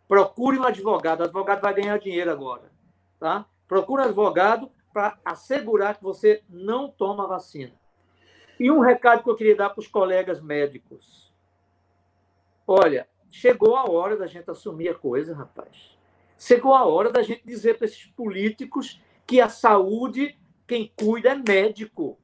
Procure 0.08 0.60
um 0.60 0.64
advogado. 0.64 1.22
O 1.22 1.24
advogado 1.24 1.62
vai 1.62 1.74
ganhar 1.74 1.98
dinheiro 1.98 2.32
agora. 2.32 2.72
Tá? 3.20 3.46
Procure 3.68 4.02
um 4.02 4.06
advogado 4.06 4.72
para 4.92 5.18
assegurar 5.24 5.98
que 5.98 6.04
você 6.04 6.44
não 6.50 6.90
toma 6.90 7.28
vacina. 7.28 7.74
E 8.60 8.70
um 8.70 8.80
recado 8.80 9.24
que 9.24 9.30
eu 9.30 9.36
queria 9.36 9.56
dar 9.56 9.70
para 9.70 9.80
os 9.80 9.88
colegas 9.88 10.42
médicos. 10.42 11.34
Olha, 12.68 13.08
chegou 13.32 13.76
a 13.76 13.90
hora 13.90 14.16
da 14.16 14.28
gente 14.28 14.50
assumir 14.50 14.90
a 14.90 14.96
coisa, 14.96 15.34
rapaz. 15.34 15.98
Chegou 16.38 16.74
a 16.74 16.86
hora 16.86 17.12
da 17.12 17.22
gente 17.22 17.46
dizer 17.46 17.78
para 17.78 17.86
esses 17.86 18.06
políticos 18.06 19.02
que 19.26 19.40
a 19.40 19.50
saúde, 19.50 20.38
quem 20.68 20.92
cuida 20.96 21.30
é 21.30 21.36
médico. 21.36 22.18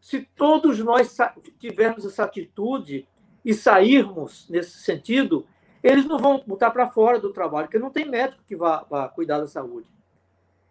Se 0.00 0.22
todos 0.36 0.78
nós 0.78 1.16
tivermos 1.58 2.04
essa 2.04 2.24
atitude 2.24 3.06
e 3.44 3.52
sairmos 3.52 4.48
nesse 4.48 4.78
sentido, 4.78 5.46
eles 5.82 6.06
não 6.06 6.18
vão 6.18 6.42
botar 6.46 6.70
para 6.70 6.90
fora 6.90 7.18
do 7.18 7.32
trabalho, 7.32 7.66
porque 7.66 7.78
não 7.78 7.90
tem 7.90 8.08
médico 8.08 8.42
que 8.46 8.56
vá, 8.56 8.86
vá 8.88 9.08
cuidar 9.08 9.40
da 9.40 9.46
saúde. 9.46 9.86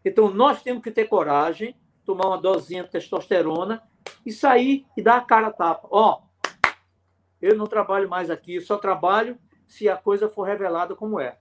Então, 0.03 0.33
nós 0.33 0.63
temos 0.63 0.83
que 0.83 0.91
ter 0.91 1.05
coragem, 1.05 1.75
tomar 2.03 2.27
uma 2.27 2.37
dosinha 2.37 2.83
de 2.83 2.89
testosterona 2.89 3.81
e 4.25 4.31
sair 4.31 4.85
e 4.97 5.01
dar 5.01 5.17
a 5.17 5.21
cara 5.21 5.47
a 5.47 5.53
tapa. 5.53 5.87
Ó, 5.91 6.21
eu 7.41 7.55
não 7.55 7.67
trabalho 7.67 8.09
mais 8.09 8.29
aqui, 8.29 8.59
só 8.59 8.77
trabalho 8.77 9.37
se 9.65 9.87
a 9.87 9.95
coisa 9.95 10.27
for 10.27 10.43
revelada 10.43 10.95
como 10.95 11.19
é. 11.19 11.37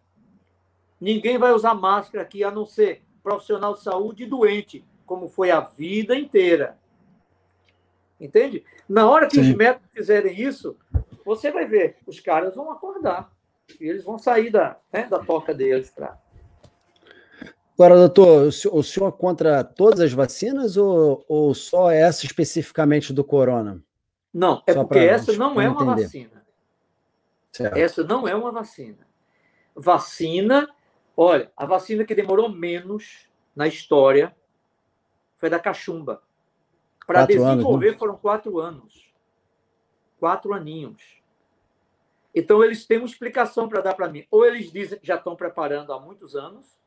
Ninguém 1.02 1.36
vai 1.36 1.50
usar 1.50 1.74
máscara 1.74 2.22
aqui, 2.22 2.44
a 2.44 2.50
não 2.52 2.64
ser 2.64 3.02
profissional 3.24 3.74
de 3.74 3.82
saúde 3.82 4.22
e 4.22 4.26
doente, 4.26 4.84
como 5.04 5.26
foi 5.26 5.50
a 5.50 5.58
vida 5.58 6.14
inteira. 6.14 6.78
Entende? 8.20 8.64
Na 8.88 9.10
hora 9.10 9.26
que 9.26 9.34
Sim. 9.34 9.50
os 9.50 9.56
médicos 9.56 9.88
fizerem 9.90 10.40
isso, 10.40 10.76
você 11.24 11.50
vai 11.50 11.66
ver, 11.66 11.96
os 12.06 12.20
caras 12.20 12.54
vão 12.54 12.70
acordar. 12.70 13.32
E 13.80 13.88
eles 13.88 14.04
vão 14.04 14.16
sair 14.16 14.48
da, 14.48 14.78
né, 14.92 15.08
da 15.10 15.18
toca 15.18 15.52
deles 15.52 15.90
para. 15.90 16.16
Agora, 17.74 17.96
doutor, 17.96 18.46
o 18.46 18.82
senhor 18.84 19.08
é 19.08 19.10
contra 19.10 19.64
todas 19.64 19.98
as 19.98 20.12
vacinas 20.12 20.76
ou, 20.76 21.24
ou 21.26 21.52
só 21.52 21.90
essa 21.90 22.24
especificamente 22.24 23.12
do 23.12 23.24
corona? 23.24 23.82
Não, 24.32 24.62
é 24.68 24.72
só 24.72 24.84
porque 24.84 25.00
essa 25.00 25.32
não 25.32 25.60
é 25.60 25.68
uma 25.68 25.82
entender. 25.82 26.02
vacina. 26.04 26.44
Certo. 27.50 27.76
Essa 27.76 28.04
não 28.04 28.28
é 28.28 28.36
uma 28.36 28.52
vacina. 28.52 29.04
Vacina, 29.74 30.68
olha, 31.16 31.50
a 31.56 31.66
vacina 31.66 32.04
que 32.04 32.14
demorou 32.14 32.48
menos 32.48 33.28
na 33.54 33.66
história 33.66 34.34
foi 35.36 35.50
da 35.50 35.58
cachumba. 35.58 36.22
Para 37.06 37.26
desenvolver 37.26 37.88
anos, 37.88 37.94
né? 37.94 37.98
foram 37.98 38.16
quatro 38.16 38.60
anos. 38.60 39.12
Quatro 40.18 40.54
aninhos. 40.54 41.20
Então, 42.34 42.62
eles 42.64 42.86
têm 42.86 42.98
uma 42.98 43.06
explicação 43.06 43.68
para 43.68 43.82
dar 43.82 43.94
para 43.94 44.08
mim. 44.08 44.26
Ou 44.30 44.46
eles 44.46 44.70
dizem 44.72 44.98
que 44.98 45.06
já 45.06 45.16
estão 45.16 45.36
preparando 45.36 45.92
há 45.92 46.00
muitos 46.00 46.34
anos, 46.36 46.78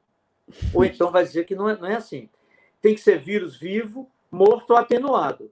ou 0.73 0.83
então 0.85 1.11
vai 1.11 1.23
dizer 1.23 1.45
que 1.45 1.55
não 1.55 1.69
é, 1.69 1.77
não 1.77 1.87
é 1.87 1.95
assim. 1.95 2.29
Tem 2.81 2.95
que 2.95 3.01
ser 3.01 3.19
vírus 3.19 3.57
vivo, 3.57 4.09
morto 4.31 4.71
ou 4.71 4.77
atenuado. 4.77 5.51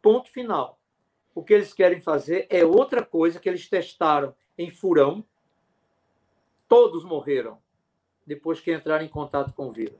Ponto 0.00 0.30
final. 0.30 0.78
O 1.34 1.42
que 1.42 1.54
eles 1.54 1.72
querem 1.72 2.00
fazer 2.00 2.46
é 2.50 2.64
outra 2.64 3.04
coisa 3.04 3.40
que 3.40 3.48
eles 3.48 3.68
testaram 3.68 4.34
em 4.56 4.70
furão. 4.70 5.24
Todos 6.68 7.04
morreram 7.04 7.58
depois 8.28 8.60
que 8.60 8.72
entraram 8.72 9.04
em 9.04 9.08
contato 9.08 9.52
com 9.52 9.66
o 9.66 9.72
vírus. 9.72 9.98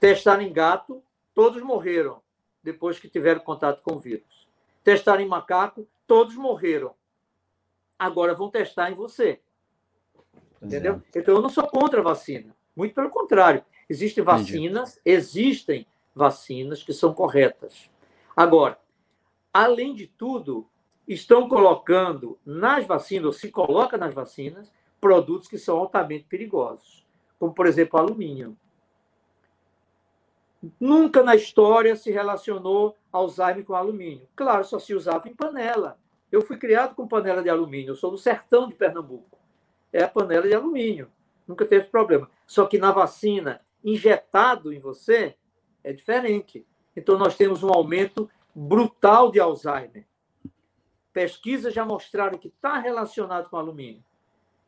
Testaram 0.00 0.42
em 0.42 0.52
gato, 0.52 1.02
todos 1.34 1.62
morreram 1.62 2.22
depois 2.62 2.98
que 2.98 3.08
tiveram 3.08 3.40
contato 3.40 3.82
com 3.82 3.96
o 3.96 3.98
vírus. 3.98 4.48
Testaram 4.82 5.20
em 5.20 5.28
macaco, 5.28 5.86
todos 6.06 6.34
morreram 6.34 6.94
agora 7.98 8.34
vão 8.34 8.50
testar 8.50 8.90
em 8.90 8.94
você. 8.94 9.40
Entendeu? 10.60 11.02
Então, 11.14 11.34
eu 11.34 11.42
não 11.42 11.48
sou 11.48 11.66
contra 11.66 12.00
a 12.00 12.04
vacina. 12.04 12.54
Muito 12.74 12.94
pelo 12.94 13.10
contrário. 13.10 13.64
Existem 13.88 14.22
vacinas, 14.22 14.98
Entendi. 14.98 15.16
existem 15.16 15.86
vacinas 16.14 16.82
que 16.82 16.92
são 16.92 17.14
corretas. 17.14 17.90
Agora, 18.36 18.78
além 19.52 19.94
de 19.94 20.06
tudo, 20.06 20.68
estão 21.06 21.48
colocando 21.48 22.38
nas 22.44 22.86
vacinas, 22.86 23.26
ou 23.26 23.32
se 23.32 23.50
coloca 23.50 23.96
nas 23.96 24.14
vacinas, 24.14 24.72
produtos 25.00 25.46
que 25.46 25.58
são 25.58 25.78
altamente 25.78 26.24
perigosos, 26.24 27.05
como, 27.38 27.52
por 27.52 27.66
exemplo, 27.66 27.98
alumínio. 27.98 28.56
Nunca 30.80 31.22
na 31.22 31.36
história 31.36 31.94
se 31.94 32.10
relacionou 32.10 32.96
Alzheimer 33.12 33.64
com 33.64 33.74
alumínio. 33.74 34.26
Claro, 34.34 34.64
só 34.64 34.78
se 34.78 34.94
usava 34.94 35.28
em 35.28 35.34
panela. 35.34 35.98
Eu 36.30 36.42
fui 36.42 36.56
criado 36.56 36.94
com 36.94 37.06
panela 37.06 37.42
de 37.42 37.48
alumínio, 37.48 37.90
eu 37.90 37.94
sou 37.94 38.10
do 38.10 38.18
sertão 38.18 38.68
de 38.68 38.74
Pernambuco. 38.74 39.38
É 39.92 40.02
a 40.02 40.08
panela 40.08 40.46
de 40.46 40.54
alumínio, 40.54 41.10
nunca 41.46 41.64
teve 41.64 41.86
problema. 41.86 42.28
Só 42.46 42.66
que 42.66 42.78
na 42.78 42.90
vacina, 42.90 43.60
injetado 43.84 44.72
em 44.72 44.80
você, 44.80 45.36
é 45.84 45.92
diferente. 45.92 46.66
Então, 46.96 47.16
nós 47.16 47.36
temos 47.36 47.62
um 47.62 47.72
aumento 47.72 48.28
brutal 48.54 49.30
de 49.30 49.38
Alzheimer. 49.38 50.04
pesquisas 51.12 51.72
já 51.72 51.84
mostraram 51.84 52.36
que 52.36 52.48
está 52.48 52.78
relacionado 52.78 53.48
com 53.48 53.56
alumínio. 53.56 54.04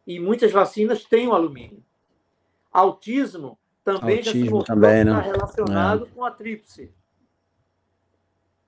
E 0.07 0.19
muitas 0.21 0.53
vacinas 0.53 1.05
têm 1.05 1.27
o 1.27 1.35
alumínio. 1.35 1.85
Autismo 2.79 3.59
também 3.85 4.19
Autismo 4.19 4.25
já 4.25 4.47
se 4.47 4.51
mostrou 4.51 4.77
também, 4.77 5.05
né? 5.05 5.21
relacionado 5.21 6.05
é. 6.05 6.15
com 6.15 6.25
a 6.25 6.31
tríplice. 6.31 6.93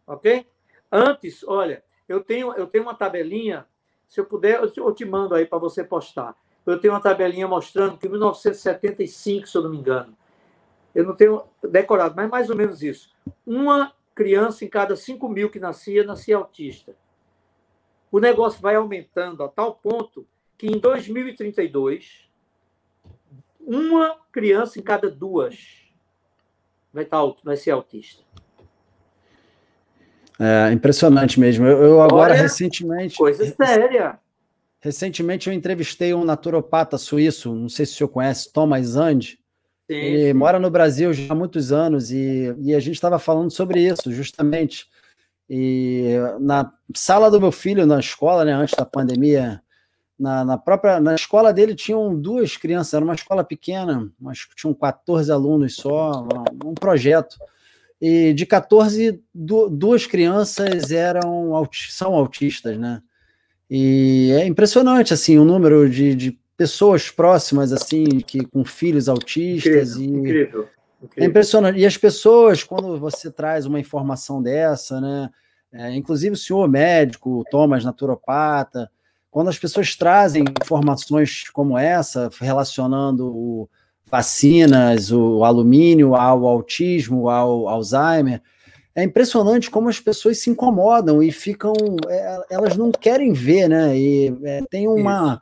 Ok? 0.06 0.46
Antes, 0.90 1.44
olha, 1.44 1.84
eu 2.08 2.22
tenho, 2.22 2.52
eu 2.54 2.66
tenho 2.66 2.84
uma 2.84 2.94
tabelinha, 2.94 3.66
se 4.06 4.18
eu 4.18 4.24
puder, 4.24 4.60
eu 4.76 4.92
te 4.92 5.04
mando 5.04 5.34
aí 5.34 5.46
para 5.46 5.58
você 5.58 5.84
postar. 5.84 6.34
Eu 6.66 6.80
tenho 6.80 6.92
uma 6.92 7.00
tabelinha 7.00 7.46
mostrando 7.46 7.96
que 7.96 8.06
em 8.06 8.10
1975, 8.10 9.46
se 9.46 9.56
eu 9.56 9.62
não 9.62 9.70
me 9.70 9.78
engano, 9.78 10.16
eu 10.94 11.04
não 11.04 11.14
tenho 11.14 11.42
decorado, 11.62 12.14
mas 12.16 12.28
mais 12.28 12.50
ou 12.50 12.56
menos 12.56 12.82
isso. 12.82 13.10
Uma 13.46 13.92
criança 14.14 14.64
em 14.64 14.68
cada 14.68 14.96
5 14.96 15.28
mil 15.28 15.48
que 15.50 15.60
nascia, 15.60 16.04
nascia 16.04 16.36
autista. 16.36 16.94
O 18.10 18.18
negócio 18.18 18.60
vai 18.60 18.74
aumentando 18.74 19.42
a 19.42 19.48
tal 19.48 19.74
ponto 19.74 20.26
que 20.58 20.66
em 20.66 20.78
2032, 20.78 22.29
uma 23.70 24.16
criança 24.32 24.80
em 24.80 24.82
cada 24.82 25.08
duas 25.08 25.56
vai, 26.92 27.04
estar, 27.04 27.22
tá 27.22 27.34
vai 27.44 27.56
ser 27.56 27.70
autista. 27.70 28.22
É 30.38 30.72
impressionante 30.72 31.38
mesmo. 31.38 31.66
Eu, 31.66 31.82
eu 31.82 32.02
agora, 32.02 32.32
Olha, 32.32 32.42
recentemente. 32.42 33.16
Coisa 33.16 33.44
séria. 33.54 34.18
Recentemente 34.80 35.48
eu 35.48 35.52
entrevistei 35.52 36.14
um 36.14 36.24
naturopata 36.24 36.96
suíço, 36.96 37.54
não 37.54 37.68
sei 37.68 37.84
se 37.84 37.92
o 37.92 37.96
senhor 37.96 38.08
conhece, 38.08 38.52
Thomas 38.52 38.86
Zand. 38.86 39.20
Sim, 39.20 39.38
ele 39.96 40.28
sim. 40.28 40.32
mora 40.32 40.58
no 40.58 40.70
Brasil 40.70 41.12
já 41.12 41.32
há 41.32 41.36
muitos 41.36 41.70
anos 41.70 42.10
e, 42.10 42.54
e 42.60 42.74
a 42.74 42.80
gente 42.80 42.94
estava 42.94 43.18
falando 43.18 43.50
sobre 43.50 43.80
isso, 43.86 44.10
justamente. 44.10 44.86
E 45.48 46.14
na 46.40 46.72
sala 46.94 47.30
do 47.30 47.40
meu 47.40 47.52
filho, 47.52 47.84
na 47.84 48.00
escola, 48.00 48.44
né, 48.44 48.52
antes 48.52 48.74
da 48.74 48.86
pandemia, 48.86 49.60
na, 50.20 50.44
na, 50.44 50.58
própria 50.58 51.00
na 51.00 51.14
escola 51.14 51.52
dele 51.52 51.74
tinham 51.74 52.14
duas 52.14 52.56
crianças, 52.56 52.92
era 52.92 53.04
uma 53.04 53.14
escola 53.14 53.42
pequena, 53.42 54.12
mas 54.20 54.46
tinham 54.54 54.74
14 54.74 55.32
alunos 55.32 55.76
só, 55.76 56.28
um 56.64 56.74
projeto. 56.74 57.36
E 58.00 58.32
de 58.34 58.44
14, 58.44 59.22
duas 59.34 60.06
crianças 60.06 60.90
eram 60.90 61.52
são 61.88 62.14
autistas, 62.14 62.78
né? 62.78 63.02
E 63.68 64.30
é 64.32 64.46
impressionante 64.46 65.14
assim 65.14 65.38
o 65.38 65.44
número 65.44 65.88
de, 65.88 66.14
de 66.14 66.38
pessoas 66.56 67.10
próximas, 67.10 67.72
assim, 67.72 68.04
que 68.20 68.44
com 68.44 68.64
filhos 68.64 69.08
autistas. 69.08 69.96
Incrível, 69.96 70.02
e... 70.02 70.18
incrível, 70.18 70.68
incrível. 71.02 71.24
É 71.24 71.24
impressionante. 71.24 71.78
E 71.78 71.86
as 71.86 71.96
pessoas, 71.96 72.62
quando 72.62 72.98
você 72.98 73.30
traz 73.30 73.64
uma 73.64 73.80
informação 73.80 74.42
dessa, 74.42 75.00
né? 75.00 75.30
É, 75.72 75.94
inclusive 75.94 76.34
o 76.34 76.38
senhor 76.38 76.68
médico, 76.68 77.38
o 77.38 77.44
Thomas, 77.44 77.84
naturopata, 77.84 78.90
quando 79.30 79.48
as 79.48 79.58
pessoas 79.58 79.94
trazem 79.94 80.44
informações 80.60 81.48
como 81.50 81.78
essa, 81.78 82.28
relacionando 82.40 83.26
o, 83.28 83.68
vacinas, 84.10 85.12
o, 85.12 85.44
alumínio 85.44 86.14
ao 86.14 86.46
autismo, 86.46 87.28
ao 87.28 87.68
Alzheimer, 87.68 88.42
é 88.94 89.04
impressionante 89.04 89.70
como 89.70 89.88
as 89.88 90.00
pessoas 90.00 90.38
se 90.38 90.50
incomodam 90.50 91.22
e 91.22 91.30
ficam, 91.30 91.72
é, 92.08 92.40
elas 92.50 92.76
não 92.76 92.90
querem 92.90 93.32
ver, 93.32 93.68
né? 93.68 93.96
E 93.96 94.36
é, 94.42 94.62
tem 94.68 94.88
uma, 94.88 95.40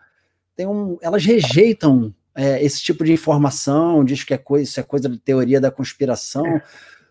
tem 0.54 0.66
um, 0.66 0.98
elas 1.00 1.24
rejeitam 1.24 2.14
é, 2.34 2.62
esse 2.62 2.82
tipo 2.82 3.02
de 3.02 3.12
informação, 3.12 4.04
diz 4.04 4.22
que 4.22 4.34
é 4.34 4.38
coisa, 4.38 4.64
isso 4.64 4.80
é 4.80 4.82
coisa 4.82 5.08
de 5.08 5.18
teoria 5.18 5.60
da 5.60 5.70
conspiração. 5.70 6.46
É. 6.46 6.62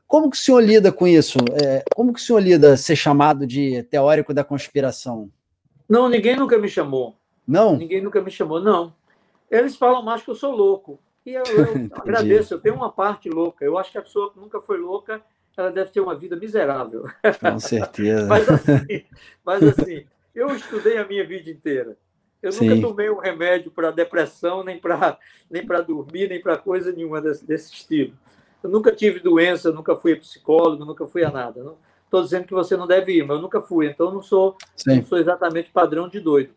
Como 0.05 0.29
que 0.29 0.37
o 0.37 0.39
senhor 0.39 0.63
lida 0.63 0.91
com 0.91 1.07
isso? 1.07 1.39
É, 1.61 1.83
como 1.93 2.13
que 2.13 2.19
o 2.19 2.23
senhor 2.23 2.39
lida 2.39 2.77
ser 2.77 2.95
chamado 2.95 3.45
de 3.47 3.83
teórico 3.89 4.33
da 4.33 4.43
conspiração? 4.43 5.29
Não, 5.87 6.09
ninguém 6.09 6.35
nunca 6.35 6.57
me 6.57 6.67
chamou. 6.67 7.15
Não? 7.47 7.77
Ninguém 7.77 8.01
nunca 8.01 8.21
me 8.21 8.29
chamou, 8.29 8.59
não. 8.59 8.93
Eles 9.49 9.75
falam 9.75 10.03
mais 10.03 10.21
que 10.21 10.29
eu 10.29 10.35
sou 10.35 10.53
louco. 10.53 10.99
E 11.25 11.33
eu, 11.33 11.43
eu 11.43 11.89
agradeço, 11.95 12.53
eu 12.53 12.59
tenho 12.59 12.75
uma 12.75 12.91
parte 12.91 13.29
louca. 13.29 13.63
Eu 13.63 13.77
acho 13.77 13.91
que 13.91 13.97
a 13.97 14.01
pessoa 14.01 14.31
que 14.31 14.39
nunca 14.39 14.59
foi 14.59 14.77
louca, 14.77 15.21
ela 15.55 15.71
deve 15.71 15.91
ter 15.91 16.01
uma 16.01 16.15
vida 16.15 16.35
miserável. 16.35 17.03
Com 17.39 17.59
certeza. 17.59 18.27
mas, 18.29 18.47
assim, 18.49 19.05
mas 19.43 19.63
assim, 19.63 20.05
eu 20.35 20.47
estudei 20.55 20.97
a 20.97 21.07
minha 21.07 21.25
vida 21.25 21.49
inteira. 21.49 21.97
Eu 22.41 22.51
Sim. 22.51 22.69
nunca 22.69 22.87
tomei 22.87 23.09
um 23.09 23.17
remédio 23.17 23.71
para 23.71 23.89
depressão, 23.89 24.63
nem 24.63 24.79
para 24.79 25.17
nem 25.49 25.65
dormir, 25.85 26.29
nem 26.29 26.39
para 26.39 26.57
coisa 26.57 26.91
nenhuma 26.91 27.19
desse, 27.19 27.45
desse 27.45 27.73
estilo. 27.73 28.13
Eu 28.61 28.69
nunca 28.69 28.91
tive 28.91 29.19
doença, 29.19 29.71
nunca 29.71 29.95
fui 29.95 30.13
a 30.13 30.17
psicólogo, 30.17 30.85
nunca 30.85 31.05
fui 31.05 31.23
a 31.23 31.31
nada. 31.31 31.75
Estou 32.07 32.23
dizendo 32.23 32.45
que 32.45 32.53
você 32.53 32.75
não 32.75 32.87
deve 32.87 33.17
ir, 33.17 33.23
mas 33.23 33.35
eu 33.35 33.41
nunca 33.41 33.61
fui, 33.61 33.87
então 33.87 34.11
não 34.11 34.21
sou, 34.21 34.55
não 34.85 35.03
sou 35.03 35.17
exatamente 35.17 35.69
padrão 35.69 36.07
de 36.07 36.19
doido. 36.19 36.53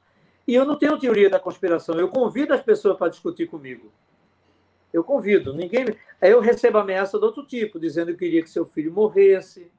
E 0.46 0.54
eu 0.54 0.64
não 0.64 0.76
tenho 0.76 0.98
teoria 0.98 1.28
da 1.28 1.38
conspiração, 1.38 1.98
eu 1.98 2.08
convido 2.08 2.54
as 2.54 2.62
pessoas 2.62 2.96
para 2.96 3.08
discutir 3.08 3.46
comigo. 3.48 3.92
Eu 4.92 5.04
convido, 5.04 5.52
ninguém. 5.52 5.86
Aí 6.20 6.30
eu 6.30 6.40
recebo 6.40 6.78
ameaça 6.78 7.18
de 7.18 7.24
outro 7.24 7.44
tipo, 7.44 7.78
dizendo 7.78 8.06
que 8.06 8.12
eu 8.12 8.18
queria 8.18 8.42
que 8.42 8.50
seu 8.50 8.64
filho 8.64 8.92
morresse. 8.92 9.70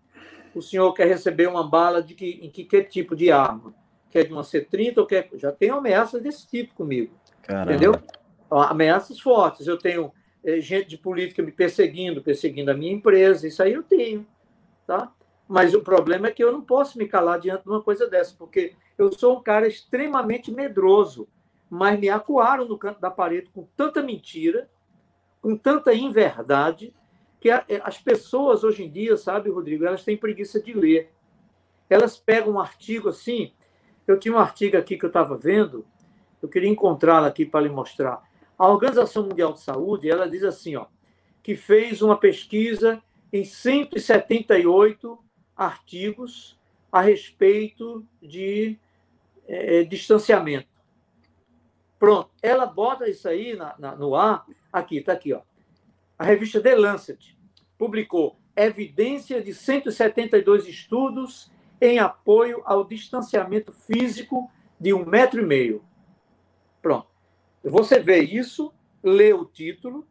O 0.54 0.62
senhor 0.62 0.94
quer 0.94 1.08
receber 1.08 1.48
uma 1.48 1.68
bala 1.68 2.02
de 2.02 2.14
que, 2.14 2.40
em 2.42 2.50
que, 2.50 2.64
que 2.64 2.84
tipo 2.84 3.16
de 3.16 3.32
arma? 3.32 3.74
quer 4.12 4.26
de 4.26 4.34
uma 4.34 4.42
C30 4.42 4.98
ou 4.98 5.06
quer. 5.06 5.28
Já 5.36 5.52
tem 5.52 5.70
ameaças 5.70 6.22
desse 6.22 6.48
tipo 6.48 6.76
comigo. 6.76 7.12
Caramba. 7.42 7.72
Entendeu? 7.72 7.94
Ameaças 8.52 9.20
fortes. 9.20 9.66
Eu 9.66 9.78
tenho 9.78 10.12
é, 10.44 10.60
gente 10.60 10.90
de 10.90 10.98
política 10.98 11.42
me 11.42 11.52
perseguindo, 11.52 12.22
perseguindo 12.22 12.70
a 12.70 12.74
minha 12.74 12.92
empresa, 12.92 13.48
isso 13.48 13.64
aí 13.64 13.74
eu 13.74 13.82
tenho. 13.82 14.28
Tá? 14.86 15.12
Mas 15.52 15.74
o 15.74 15.82
problema 15.82 16.28
é 16.28 16.32
que 16.32 16.42
eu 16.42 16.50
não 16.50 16.62
posso 16.62 16.98
me 16.98 17.06
calar 17.06 17.38
diante 17.38 17.64
de 17.64 17.70
uma 17.70 17.82
coisa 17.82 18.08
dessa, 18.08 18.34
porque 18.38 18.74
eu 18.98 19.12
sou 19.12 19.38
um 19.38 19.44
cara 19.44 19.68
extremamente 19.68 20.50
medroso, 20.50 21.28
mas 21.70 22.00
me 22.00 22.08
acuaram 22.08 22.66
no 22.66 22.78
canto 22.78 23.02
da 23.02 23.12
parede 23.12 23.50
com 23.54 23.68
tanta 23.76 24.02
mentira, 24.02 24.70
com 25.42 25.58
tanta 25.58 25.94
inverdade, 25.94 26.96
que 27.38 27.50
é, 27.50 27.66
as 27.84 27.98
pessoas 27.98 28.64
hoje 28.64 28.86
em 28.86 28.90
dia, 28.90 29.18
sabe, 29.18 29.50
Rodrigo, 29.50 29.84
elas 29.84 30.06
têm 30.06 30.16
preguiça 30.16 30.58
de 30.58 30.72
ler. 30.72 31.12
Elas 31.90 32.18
pegam 32.18 32.54
um 32.54 32.60
artigo 32.60 33.10
assim, 33.10 33.52
eu 34.08 34.18
tinha 34.18 34.34
um 34.34 34.40
artigo 34.40 34.78
aqui 34.78 34.96
que 34.96 35.04
eu 35.04 35.10
estava 35.10 35.36
vendo, 35.36 35.86
eu 36.42 36.48
queria 36.48 36.70
encontrá-lo 36.70 37.26
aqui 37.26 37.46
para 37.46 37.60
lhe 37.60 37.70
mostrar. 37.70 38.24
A 38.58 38.70
Organização 38.70 39.24
Mundial 39.24 39.52
de 39.52 39.60
Saúde, 39.60 40.10
ela 40.10 40.30
diz 40.30 40.46
assim, 40.46 40.78
ó, 40.78 40.86
que 41.44 41.58
fez 41.58 42.02
uma 42.02 42.16
pesquisa 42.16 43.04
em 43.34 43.44
178 43.44 45.20
artigos 45.62 46.60
a 46.92 47.02
respeito 47.02 48.06
de 48.22 48.78
é, 49.48 49.84
distanciamento. 49.84 50.68
Pronto, 52.00 52.32
ela 52.42 52.66
bota 52.66 53.08
isso 53.08 53.30
aí 53.30 53.56
na, 53.56 53.76
na, 53.78 53.96
no 53.96 54.16
ar, 54.16 54.46
aqui, 54.74 54.98
está 54.98 55.14
aqui, 55.14 55.34
ó. 55.34 55.42
A 56.18 56.24
revista 56.24 56.60
The 56.60 56.76
Lancet 56.76 57.38
publicou 57.78 58.40
evidência 58.56 59.42
de 59.42 59.54
172 59.54 60.68
estudos 60.68 61.52
em 61.80 62.00
apoio 62.00 62.62
ao 62.66 62.84
distanciamento 62.84 63.72
físico 63.72 64.50
de 64.80 64.94
um 64.94 65.06
metro 65.06 65.42
e 65.42 65.46
meio. 65.46 65.84
Pronto. 66.82 67.08
Você 67.64 68.00
vê 68.00 68.20
isso, 68.20 68.74
lê 69.04 69.32
o 69.32 69.46
título, 69.46 70.08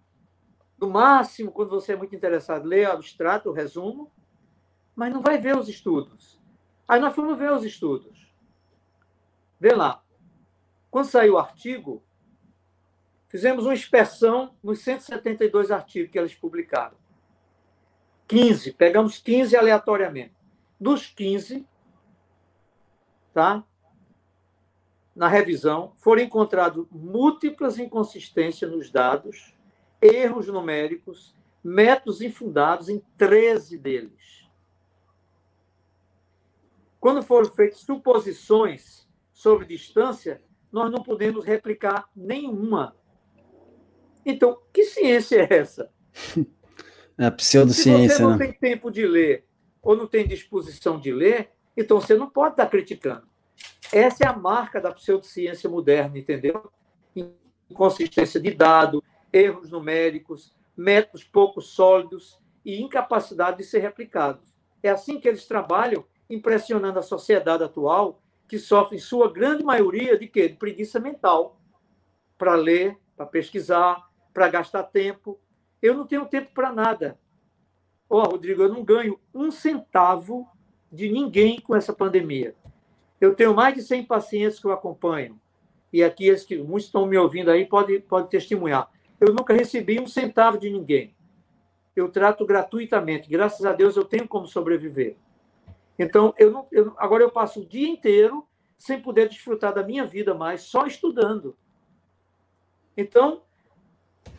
no 0.78 0.88
máximo, 0.88 1.50
quando 1.50 1.70
você 1.70 1.92
é 1.92 1.96
muito 1.96 2.14
interessado, 2.14 2.66
lê 2.66 2.86
o 2.86 2.92
abstrato, 2.92 3.50
o 3.50 3.52
resumo, 3.52 4.10
mas 4.94 5.12
não 5.12 5.20
vai 5.20 5.38
ver 5.38 5.56
os 5.56 5.68
estudos. 5.68 6.40
Aí 6.86 7.00
nós 7.00 7.14
fomos 7.14 7.38
ver 7.38 7.52
os 7.52 7.64
estudos. 7.64 8.32
Vê 9.58 9.74
lá. 9.74 10.02
Quando 10.90 11.06
saiu 11.06 11.34
o 11.34 11.38
artigo, 11.38 12.02
fizemos 13.28 13.64
uma 13.64 13.74
inspeção 13.74 14.54
nos 14.62 14.80
172 14.80 15.70
artigos 15.70 16.10
que 16.10 16.18
eles 16.18 16.34
publicaram. 16.34 16.96
15, 18.26 18.72
pegamos 18.72 19.18
15 19.18 19.56
aleatoriamente. 19.56 20.34
Dos 20.78 21.06
15, 21.06 21.66
tá? 23.32 23.64
na 25.20 25.28
revisão, 25.28 25.92
foram 25.96 26.22
encontrados 26.22 26.86
múltiplas 26.90 27.78
inconsistências 27.78 28.70
nos 28.70 28.90
dados, 28.90 29.54
erros 30.00 30.46
numéricos, 30.46 31.34
métodos 31.62 32.22
infundados 32.22 32.88
em 32.88 33.02
13 33.18 33.76
deles. 33.76 34.39
Quando 37.00 37.22
foram 37.22 37.50
feitas 37.50 37.80
suposições 37.80 39.08
sobre 39.32 39.64
distância, 39.64 40.42
nós 40.70 40.92
não 40.92 41.02
podemos 41.02 41.44
replicar 41.44 42.08
nenhuma. 42.14 42.94
Então, 44.24 44.60
que 44.72 44.84
ciência 44.84 45.42
é 45.42 45.54
essa? 45.54 45.90
É 47.18 47.26
a 47.26 47.30
pseudociência. 47.30 48.08
Se 48.08 48.16
você 48.16 48.22
não 48.22 48.36
né? 48.36 48.46
tem 48.46 48.52
tempo 48.52 48.90
de 48.90 49.06
ler 49.06 49.46
ou 49.82 49.96
não 49.96 50.06
tem 50.06 50.26
disposição 50.26 50.98
de 50.98 51.12
ler, 51.12 51.50
então 51.76 52.00
você 52.00 52.14
não 52.14 52.28
pode 52.28 52.52
estar 52.52 52.66
criticando. 52.66 53.26
Essa 53.92 54.24
é 54.24 54.26
a 54.26 54.36
marca 54.36 54.80
da 54.80 54.92
pseudociência 54.92 55.68
moderna, 55.68 56.18
entendeu? 56.18 56.70
Inconsistência 57.68 58.40
de 58.40 58.50
dado, 58.52 59.02
erros 59.32 59.70
numéricos, 59.70 60.54
métodos 60.76 61.24
pouco 61.24 61.60
sólidos 61.60 62.38
e 62.64 62.80
incapacidade 62.80 63.58
de 63.58 63.64
ser 63.64 63.80
replicados. 63.80 64.54
É 64.82 64.88
assim 64.88 65.18
que 65.20 65.28
eles 65.28 65.46
trabalham, 65.46 66.04
impressionando 66.30 66.98
a 66.98 67.02
sociedade 67.02 67.64
atual, 67.64 68.22
que 68.48 68.58
sofrem, 68.58 68.98
sua 68.98 69.30
grande 69.30 69.62
maioria, 69.62 70.18
de 70.18 70.26
quê? 70.26 70.48
De 70.48 70.56
preguiça 70.56 70.98
mental. 70.98 71.60
Para 72.38 72.54
ler, 72.54 72.96
para 73.16 73.26
pesquisar, 73.26 74.08
para 74.32 74.48
gastar 74.48 74.84
tempo. 74.84 75.38
Eu 75.82 75.94
não 75.94 76.06
tenho 76.06 76.24
tempo 76.26 76.52
para 76.54 76.72
nada. 76.72 77.18
Ó, 78.08 78.22
oh, 78.22 78.30
Rodrigo, 78.30 78.62
eu 78.62 78.68
não 78.68 78.82
ganho 78.82 79.20
um 79.34 79.50
centavo 79.50 80.48
de 80.90 81.10
ninguém 81.10 81.60
com 81.60 81.76
essa 81.76 81.92
pandemia. 81.92 82.54
Eu 83.20 83.34
tenho 83.34 83.54
mais 83.54 83.74
de 83.74 83.82
100 83.82 84.04
pacientes 84.04 84.58
que 84.58 84.66
eu 84.66 84.72
acompanho. 84.72 85.38
E 85.92 86.02
aqui, 86.02 86.26
eles 86.26 86.44
que 86.44 86.56
muitos 86.56 86.86
estão 86.86 87.06
me 87.06 87.16
ouvindo 87.18 87.50
aí, 87.50 87.66
podem 87.66 88.00
pode 88.00 88.30
testemunhar. 88.30 88.90
Eu 89.20 89.34
nunca 89.34 89.52
recebi 89.52 90.00
um 90.00 90.06
centavo 90.06 90.58
de 90.58 90.70
ninguém. 90.70 91.14
Eu 91.94 92.08
trato 92.08 92.46
gratuitamente. 92.46 93.28
Graças 93.28 93.66
a 93.66 93.72
Deus 93.72 93.96
eu 93.96 94.04
tenho 94.04 94.26
como 94.26 94.46
sobreviver. 94.46 95.16
Então, 95.98 96.34
eu 96.38 96.50
não, 96.50 96.66
eu, 96.72 96.94
agora 96.96 97.22
eu 97.22 97.30
passo 97.30 97.60
o 97.60 97.66
dia 97.66 97.88
inteiro 97.88 98.46
sem 98.76 99.00
poder 99.00 99.28
desfrutar 99.28 99.74
da 99.74 99.82
minha 99.82 100.06
vida 100.06 100.34
mais, 100.34 100.62
só 100.62 100.86
estudando. 100.86 101.56
Então, 102.96 103.42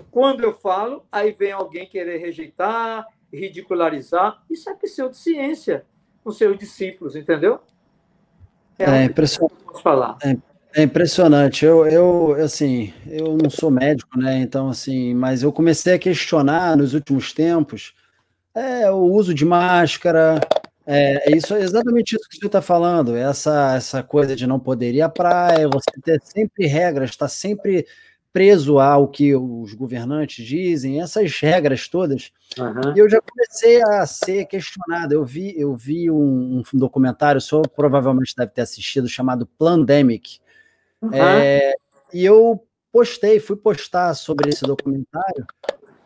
quando 0.10 0.44
eu 0.44 0.54
falo, 0.54 1.06
aí 1.12 1.32
vem 1.32 1.52
alguém 1.52 1.88
querer 1.88 2.18
rejeitar, 2.18 3.08
ridicularizar. 3.32 4.44
Isso 4.50 4.70
é 4.70 4.74
pseudociência 4.74 5.86
com 6.24 6.32
seus 6.32 6.58
discípulos, 6.58 7.16
entendeu? 7.16 7.60
É, 8.78 8.86
é 8.86 9.04
impressionante. 9.06 9.62
Falar. 9.82 10.18
É, 10.24 10.36
é, 10.82 10.84
impressionante. 10.84 11.66
Eu, 11.66 11.86
eu, 11.86 12.34
assim, 12.44 12.94
eu 13.08 13.38
não 13.42 13.50
sou 13.50 13.72
médico, 13.72 14.18
né? 14.20 14.40
Então, 14.40 14.70
assim, 14.70 15.14
mas 15.14 15.44
eu 15.44 15.52
comecei 15.54 15.94
a 15.94 16.00
questionar 16.00 16.76
nos 16.76 16.94
últimos 16.94 17.32
tempos 17.32 17.94
é, 18.54 18.90
o 18.92 18.98
uso 18.98 19.34
de 19.34 19.46
máscara, 19.46 20.40
é, 20.86 21.32
é, 21.32 21.36
isso, 21.36 21.54
é 21.54 21.62
exatamente 21.62 22.16
isso 22.16 22.28
que 22.28 22.38
você 22.38 22.48
está 22.48 22.62
falando, 22.62 23.16
essa, 23.16 23.76
essa 23.76 24.02
coisa 24.02 24.36
de 24.36 24.48
não 24.48 24.60
poder 24.60 24.94
ir 24.94 25.02
à 25.02 25.10
praia, 25.10 25.68
você 25.68 25.92
ter 26.02 26.20
sempre 26.24 26.66
regras, 26.66 27.12
está 27.12 27.28
sempre 27.28 27.86
preso 28.34 28.80
ao 28.80 29.08
que 29.08 29.36
os 29.36 29.74
governantes 29.74 30.46
dizem, 30.46 31.02
essas 31.02 31.38
regras 31.40 31.88
todas. 31.88 32.32
Uhum. 32.58 32.94
Eu 32.96 33.10
já 33.10 33.20
comecei 33.22 33.82
a 33.84 34.06
ser 34.06 34.46
questionado. 34.46 35.14
Eu 35.14 35.26
vi, 35.26 35.54
eu 35.60 35.76
vi 35.76 36.10
um, 36.10 36.62
um 36.74 36.78
documentário, 36.78 37.42
só 37.42 37.62
provavelmente 37.62 38.34
deve 38.36 38.52
ter 38.52 38.62
assistido, 38.62 39.08
chamado 39.10 39.46
Plandemic. 39.46 40.40
Uhum. 41.02 41.14
É, 41.14 41.74
e 42.14 42.24
eu 42.24 42.64
postei, 42.92 43.40
fui 43.40 43.58
postar 43.58 44.14
sobre 44.14 44.50
esse 44.50 44.64
documentário 44.64 45.46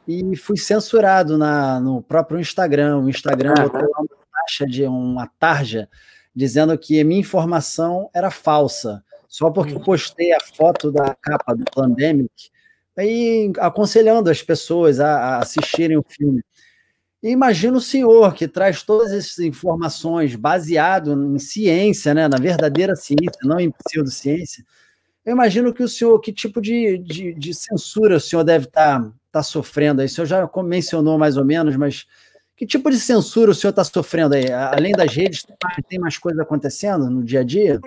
e 0.07 0.36
fui 0.36 0.57
censurado 0.57 1.38
na, 1.38 1.80
no 1.80 2.01
próprio 2.01 2.39
Instagram. 2.39 2.99
O 2.99 3.09
Instagram 3.09 3.53
uhum. 3.57 3.63
botou 3.69 3.89
uma 3.99 4.14
taxa 4.45 4.65
de 4.65 4.83
uma 4.83 5.27
tarja 5.39 5.89
dizendo 6.35 6.77
que 6.77 6.99
a 6.99 7.05
minha 7.05 7.19
informação 7.19 8.09
era 8.13 8.29
falsa, 8.29 9.03
só 9.27 9.49
porque 9.49 9.73
eu 9.73 9.79
postei 9.79 10.33
a 10.33 10.39
foto 10.39 10.91
da 10.91 11.15
capa 11.15 11.55
do 11.55 11.63
Pandemic 11.73 12.31
e 12.97 13.51
aconselhando 13.57 14.29
as 14.29 14.41
pessoas 14.41 14.99
a, 14.99 15.15
a 15.15 15.37
assistirem 15.39 15.97
o 15.97 16.05
filme. 16.07 16.43
E 17.23 17.29
imagina 17.29 17.77
o 17.77 17.81
senhor 17.81 18.33
que 18.33 18.47
traz 18.47 18.83
todas 18.83 19.11
essas 19.11 19.39
informações 19.39 20.35
baseado 20.35 21.13
em 21.13 21.39
ciência, 21.39 22.13
né, 22.13 22.27
na 22.27 22.37
verdadeira 22.37 22.95
ciência, 22.95 23.39
não 23.43 23.59
em 23.59 23.71
pseudociência. 23.71 24.63
Eu 25.25 25.33
imagino 25.33 25.73
que 25.73 25.81
o 25.81 25.89
senhor, 25.89 26.19
que 26.19 26.31
tipo 26.31 26.61
de, 26.61 26.99
de, 26.99 27.33
de 27.33 27.53
censura 27.53 28.17
o 28.17 28.19
senhor 28.19 28.43
deve 28.43 28.65
estar 28.65 29.01
tá, 29.01 29.11
tá 29.31 29.43
sofrendo 29.43 30.01
aí? 30.01 30.05
O 30.05 30.09
senhor 30.09 30.27
já 30.27 30.49
mencionou 30.63 31.17
mais 31.17 31.35
ou 31.35 31.43
menos, 31.43 31.75
mas 31.75 32.05
que 32.56 32.66
tipo 32.66 32.89
de 32.89 32.99
censura 32.99 33.51
o 33.51 33.53
senhor 33.53 33.72
está 33.72 33.84
sofrendo 33.84 34.36
aí? 34.36 34.51
Além 34.51 34.93
das 34.93 35.14
redes, 35.14 35.45
tem 35.89 35.99
mais 35.99 36.18
coisa 36.18 36.41
acontecendo 36.41 37.10
no 37.10 37.24
dia 37.24 37.41
a 37.41 37.43
dia? 37.43 37.80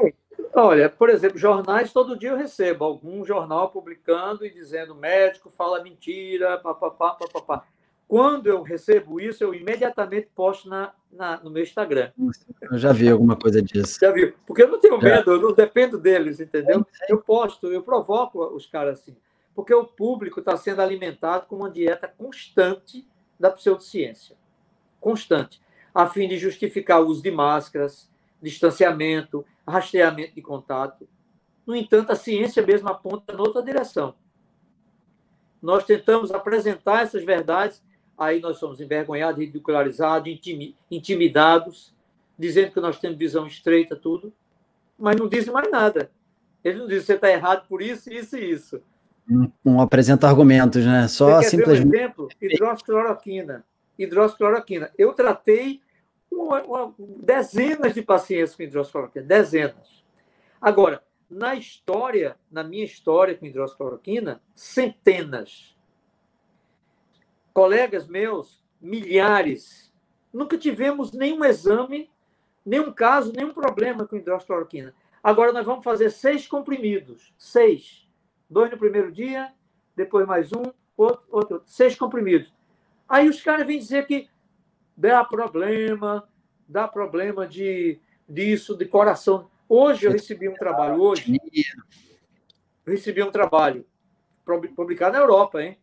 Olha, 0.54 0.90
por 0.90 1.08
exemplo, 1.08 1.38
jornais, 1.38 1.92
todo 1.92 2.18
dia 2.18 2.30
eu 2.30 2.36
recebo 2.36 2.84
algum 2.84 3.24
jornal 3.24 3.70
publicando 3.70 4.44
e 4.44 4.50
dizendo 4.50 4.94
médico 4.94 5.48
fala 5.48 5.82
mentira, 5.82 6.58
papapá, 6.58 7.14
papapá. 7.14 7.64
Quando 8.06 8.46
eu 8.46 8.62
recebo 8.62 9.20
isso, 9.20 9.44
eu 9.44 9.54
imediatamente 9.54 10.28
posto 10.34 10.68
na, 10.68 10.92
na, 11.12 11.38
no 11.42 11.50
meu 11.50 11.62
Instagram. 11.62 12.10
Eu 12.70 12.78
já 12.78 12.90
vi 12.90 13.08
alguma 13.08 13.36
coisa 13.36 13.60
disso. 13.62 13.98
Já 14.00 14.10
viu? 14.10 14.32
Porque 14.46 14.62
eu 14.62 14.68
não 14.68 14.80
tenho 14.80 14.98
medo, 14.98 15.32
eu 15.32 15.40
não 15.40 15.52
dependo 15.52 15.98
deles, 15.98 16.40
entendeu? 16.40 16.86
Eu 17.06 17.18
posto, 17.18 17.68
eu 17.68 17.82
provoco 17.82 18.42
os 18.46 18.66
caras 18.66 19.00
assim. 19.00 19.14
Porque 19.54 19.74
o 19.74 19.84
público 19.84 20.40
está 20.40 20.56
sendo 20.56 20.80
alimentado 20.80 21.46
com 21.46 21.56
uma 21.56 21.70
dieta 21.70 22.08
constante 22.08 23.06
da 23.38 23.50
pseudociência 23.50 24.37
constante, 25.00 25.60
a 25.94 26.06
fim 26.06 26.28
de 26.28 26.38
justificar 26.38 27.02
o 27.02 27.06
uso 27.06 27.22
de 27.22 27.30
máscaras, 27.30 28.10
distanciamento, 28.40 29.44
rastreamento 29.66 30.34
de 30.34 30.42
contato. 30.42 31.08
No 31.66 31.74
entanto, 31.74 32.12
a 32.12 32.16
ciência 32.16 32.64
mesmo 32.64 32.88
aponta 32.88 33.32
noutra 33.32 33.62
direção. 33.62 34.14
Nós 35.60 35.84
tentamos 35.84 36.30
apresentar 36.30 37.02
essas 37.02 37.24
verdades, 37.24 37.82
aí 38.16 38.40
nós 38.40 38.58
somos 38.58 38.80
envergonhados, 38.80 39.40
ridicularizados, 39.40 40.32
intimidados, 40.90 41.92
dizendo 42.38 42.72
que 42.72 42.80
nós 42.80 42.98
temos 42.98 43.18
visão 43.18 43.46
estreita, 43.46 43.96
tudo, 43.96 44.32
mas 44.98 45.16
não 45.16 45.28
dizem 45.28 45.52
mais 45.52 45.70
nada. 45.70 46.10
Eles 46.62 46.78
não 46.78 46.86
dizem 46.86 47.04
você 47.04 47.14
está 47.14 47.30
errado 47.30 47.66
por 47.68 47.82
isso, 47.82 48.12
isso 48.12 48.36
e 48.36 48.50
isso. 48.50 48.80
Não, 49.26 49.52
não 49.64 49.80
apresenta 49.80 50.26
argumentos, 50.28 50.84
né? 50.84 51.06
Só 51.08 51.42
simplesmente. 51.42 51.88
Um 51.88 51.94
exemplo? 51.94 52.28
Hidroxicloroquina 52.40 53.64
hidroxicloroquina. 53.98 54.92
Eu 54.96 55.12
tratei 55.12 55.82
uma, 56.30 56.62
uma, 56.62 56.94
dezenas 56.98 57.94
de 57.94 58.02
pacientes 58.02 58.54
com 58.54 58.62
hidroxicloroquina, 58.62 59.24
dezenas. 59.24 60.04
Agora, 60.60 61.02
na 61.30 61.54
história, 61.54 62.36
na 62.50 62.62
minha 62.64 62.84
história 62.84 63.36
com 63.36 63.46
hidroxicloroquina, 63.46 64.40
centenas. 64.54 65.76
Colegas 67.52 68.06
meus, 68.06 68.64
milhares. 68.80 69.92
Nunca 70.32 70.56
tivemos 70.56 71.12
nenhum 71.12 71.44
exame, 71.44 72.10
nenhum 72.64 72.92
caso, 72.92 73.32
nenhum 73.32 73.52
problema 73.52 74.06
com 74.06 74.16
hidroxicloroquina. 74.16 74.94
Agora 75.22 75.52
nós 75.52 75.66
vamos 75.66 75.84
fazer 75.84 76.10
seis 76.10 76.46
comprimidos. 76.46 77.34
Seis. 77.36 78.08
Dois 78.48 78.70
no 78.70 78.78
primeiro 78.78 79.12
dia, 79.12 79.52
depois 79.94 80.26
mais 80.26 80.52
um, 80.52 80.62
outro, 80.96 81.24
outro. 81.30 81.62
Seis 81.66 81.94
comprimidos. 81.96 82.52
Aí 83.08 83.28
os 83.28 83.40
caras 83.40 83.66
vêm 83.66 83.78
dizer 83.78 84.06
que 84.06 84.28
dá 84.96 85.24
problema, 85.24 86.28
dá 86.68 86.86
problema 86.86 87.46
de 87.46 87.98
disso, 88.28 88.76
de 88.76 88.84
coração. 88.84 89.48
Hoje 89.68 90.06
eu 90.06 90.12
recebi 90.12 90.48
um 90.48 90.54
trabalho, 90.54 91.00
hoje, 91.00 91.38
recebi 92.86 93.22
um 93.22 93.30
trabalho 93.30 93.86
publicado 94.74 95.14
na 95.14 95.22
Europa, 95.22 95.62
hein? 95.62 95.78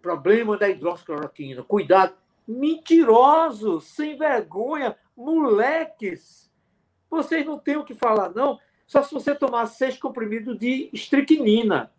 Problema 0.00 0.56
da 0.56 0.68
hidroxicloroquina. 0.68 1.62
Cuidado. 1.62 2.14
Mentirosos, 2.46 3.84
sem 3.84 4.16
vergonha, 4.16 4.96
moleques. 5.16 6.50
Vocês 7.10 7.44
não 7.44 7.58
têm 7.58 7.76
o 7.76 7.84
que 7.84 7.94
falar, 7.94 8.30
não. 8.30 8.58
Só 8.86 9.02
se 9.02 9.12
você 9.12 9.34
tomar 9.34 9.66
seis 9.66 9.98
comprimidos 9.98 10.56
de 10.58 10.88
estricnina. 10.92 11.90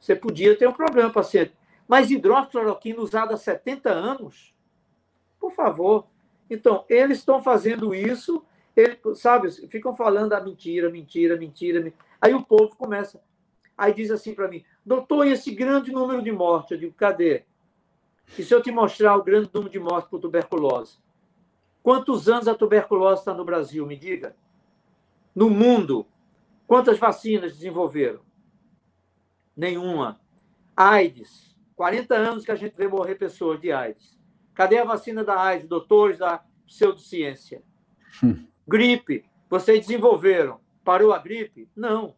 Você 0.00 0.16
podia 0.16 0.56
ter 0.56 0.66
um 0.66 0.72
problema, 0.72 1.10
paciente. 1.10 1.54
Mas 1.86 2.10
hidroxicloroquina 2.10 3.00
usada 3.00 3.34
há 3.34 3.36
70 3.36 3.90
anos? 3.90 4.54
Por 5.38 5.52
favor. 5.52 6.06
Então, 6.48 6.84
eles 6.88 7.18
estão 7.18 7.42
fazendo 7.42 7.94
isso, 7.94 8.44
eles, 8.76 8.98
sabe, 9.16 9.50
ficam 9.68 9.94
falando 9.94 10.32
a 10.32 10.40
mentira, 10.40 10.90
mentira, 10.90 11.36
mentira, 11.36 11.80
mentira. 11.80 12.04
Aí 12.20 12.34
o 12.34 12.42
povo 12.42 12.76
começa. 12.76 13.22
Aí 13.76 13.92
diz 13.92 14.10
assim 14.10 14.34
para 14.34 14.48
mim, 14.48 14.64
doutor, 14.84 15.26
e 15.26 15.32
esse 15.32 15.50
grande 15.50 15.90
número 15.92 16.22
de 16.22 16.30
mortes? 16.30 16.72
Eu 16.72 16.78
digo, 16.78 16.94
cadê? 16.94 17.44
E 18.38 18.42
se 18.42 18.54
eu 18.54 18.62
te 18.62 18.70
mostrar 18.70 19.16
o 19.16 19.22
grande 19.22 19.50
número 19.52 19.70
de 19.70 19.78
mortes 19.78 20.08
por 20.08 20.20
tuberculose? 20.20 20.98
Quantos 21.82 22.28
anos 22.28 22.48
a 22.48 22.54
tuberculose 22.54 23.20
está 23.20 23.34
no 23.34 23.44
Brasil? 23.44 23.86
Me 23.86 23.96
diga. 23.96 24.34
No 25.34 25.50
mundo, 25.50 26.06
quantas 26.66 26.98
vacinas 26.98 27.52
desenvolveram? 27.52 28.20
Nenhuma. 29.56 30.20
AIDS. 30.76 31.53
40 31.76 32.14
anos 32.14 32.44
que 32.44 32.52
a 32.52 32.56
gente 32.56 32.76
vê 32.76 32.86
morrer 32.86 33.16
pessoas 33.16 33.60
de 33.60 33.72
AIDS. 33.72 34.18
Cadê 34.54 34.78
a 34.78 34.84
vacina 34.84 35.24
da 35.24 35.40
AIDS, 35.40 35.68
doutores 35.68 36.18
da 36.18 36.44
pseudociência? 36.66 37.62
Hum. 38.22 38.46
Gripe, 38.66 39.24
vocês 39.50 39.80
desenvolveram. 39.80 40.60
Parou 40.84 41.12
a 41.12 41.18
gripe? 41.18 41.68
Não. 41.74 42.14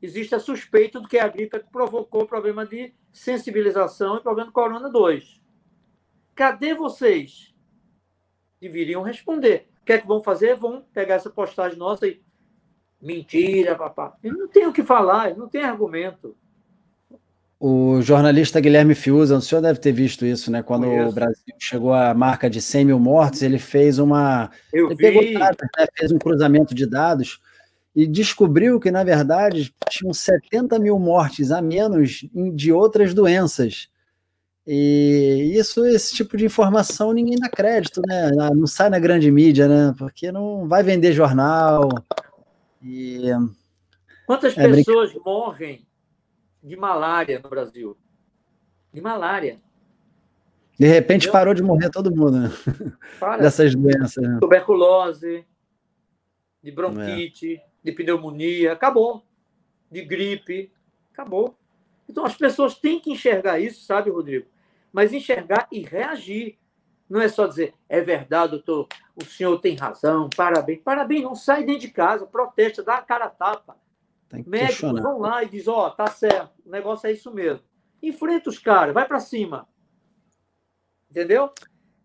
Existe 0.00 0.34
a 0.34 0.40
suspeita 0.40 1.00
de 1.00 1.08
que 1.08 1.18
a 1.18 1.28
gripe 1.28 1.56
é 1.56 1.60
que 1.60 1.70
provocou 1.70 2.26
problema 2.26 2.64
de 2.64 2.94
sensibilização 3.12 4.16
e 4.16 4.20
problema 4.20 4.50
do 4.50 4.52
corona 4.52 4.88
2. 4.88 5.40
Cadê 6.34 6.74
vocês? 6.74 7.54
Deveriam 8.60 9.02
responder. 9.02 9.68
O 9.80 9.84
que 9.84 9.92
é 9.92 9.98
que 9.98 10.06
vão 10.06 10.22
fazer? 10.22 10.56
Vão 10.56 10.82
pegar 10.92 11.16
essa 11.16 11.30
postagem 11.30 11.78
nossa 11.78 12.06
e. 12.06 12.22
Mentira, 13.00 13.76
papá. 13.76 14.16
Não 14.22 14.48
tem 14.48 14.66
o 14.66 14.72
que 14.72 14.82
falar, 14.82 15.36
não 15.36 15.48
tem 15.48 15.62
argumento. 15.62 16.36
O 17.60 18.00
jornalista 18.00 18.60
Guilherme 18.60 18.94
Fiuza, 18.94 19.36
o 19.36 19.40
senhor 19.40 19.60
deve 19.60 19.80
ter 19.80 19.90
visto 19.90 20.24
isso, 20.24 20.48
né? 20.48 20.62
Quando 20.62 20.86
Conheço. 20.86 21.08
o 21.08 21.12
Brasil 21.12 21.54
chegou 21.58 21.92
à 21.92 22.14
marca 22.14 22.48
de 22.48 22.62
100 22.62 22.84
mil 22.84 23.00
mortos, 23.00 23.42
ele 23.42 23.58
fez 23.58 23.98
uma. 23.98 24.48
Eu 24.72 24.92
ele 24.92 25.20
vi. 25.20 25.34
Dados, 25.34 25.68
né? 25.76 25.86
fez 25.96 26.12
um 26.12 26.18
cruzamento 26.18 26.72
de 26.72 26.86
dados 26.86 27.40
e 27.96 28.06
descobriu 28.06 28.78
que, 28.78 28.92
na 28.92 29.02
verdade, 29.02 29.74
tinham 29.90 30.14
70 30.14 30.78
mil 30.78 31.00
mortes 31.00 31.50
a 31.50 31.60
menos 31.60 32.24
de 32.54 32.72
outras 32.72 33.12
doenças. 33.12 33.88
E 34.64 35.50
isso, 35.54 35.84
esse 35.84 36.14
tipo 36.14 36.36
de 36.36 36.44
informação 36.44 37.12
ninguém 37.12 37.36
dá 37.36 37.48
crédito, 37.48 38.00
né? 38.06 38.30
Não 38.54 38.68
sai 38.68 38.88
na 38.88 39.00
grande 39.00 39.32
mídia, 39.32 39.66
né? 39.66 39.94
Porque 39.98 40.30
não 40.30 40.68
vai 40.68 40.84
vender 40.84 41.12
jornal. 41.12 41.88
E... 42.80 43.22
Quantas 44.26 44.56
é 44.56 44.68
pessoas 44.68 45.12
morrem 45.24 45.88
de 46.62 46.76
malária 46.76 47.40
no 47.42 47.48
Brasil? 47.48 47.96
De 48.92 49.00
malária. 49.00 49.60
De 50.78 50.86
repente 50.86 51.22
Entendeu? 51.22 51.32
parou 51.32 51.54
de 51.54 51.62
morrer 51.62 51.90
todo 51.90 52.14
mundo, 52.14 52.38
né? 52.38 52.50
Para. 53.18 53.42
Dessas 53.42 53.74
doenças. 53.74 54.22
Né? 54.22 54.38
Tuberculose, 54.40 55.44
de 56.62 56.70
bronquite, 56.70 57.56
é. 57.56 57.64
de 57.82 57.92
pneumonia, 57.92 58.72
acabou. 58.72 59.24
De 59.90 60.02
gripe, 60.02 60.70
acabou. 61.12 61.56
Então 62.08 62.24
as 62.24 62.36
pessoas 62.36 62.74
têm 62.76 63.00
que 63.00 63.10
enxergar 63.10 63.58
isso, 63.58 63.84
sabe, 63.84 64.10
Rodrigo? 64.10 64.46
Mas 64.92 65.12
enxergar 65.12 65.66
e 65.72 65.80
reagir. 65.80 66.56
Não 67.08 67.20
é 67.20 67.28
só 67.28 67.46
dizer, 67.46 67.72
é 67.88 68.02
verdade, 68.02 68.50
doutor, 68.50 68.86
o 69.16 69.24
senhor 69.24 69.58
tem 69.60 69.74
razão, 69.74 70.28
parabéns. 70.36 70.80
Parabéns, 70.84 71.22
não 71.22 71.34
sai 71.34 71.64
dentro 71.64 71.80
de 71.80 71.88
casa, 71.88 72.26
protesta, 72.26 72.82
dá 72.82 72.96
a 72.96 73.02
cara 73.02 73.24
a 73.24 73.30
tapa. 73.30 73.76
Médicos 74.46 75.00
vão 75.00 75.18
lá 75.18 75.42
e 75.42 75.48
diz, 75.48 75.66
ó, 75.66 75.86
oh, 75.86 75.90
tá 75.90 76.06
certo, 76.08 76.52
o 76.64 76.70
negócio 76.70 77.06
é 77.06 77.12
isso 77.12 77.32
mesmo. 77.32 77.64
Enfrenta 78.02 78.50
os 78.50 78.58
caras, 78.58 78.94
vai 78.94 79.06
para 79.06 79.20
cima. 79.20 79.66
Entendeu? 81.10 81.50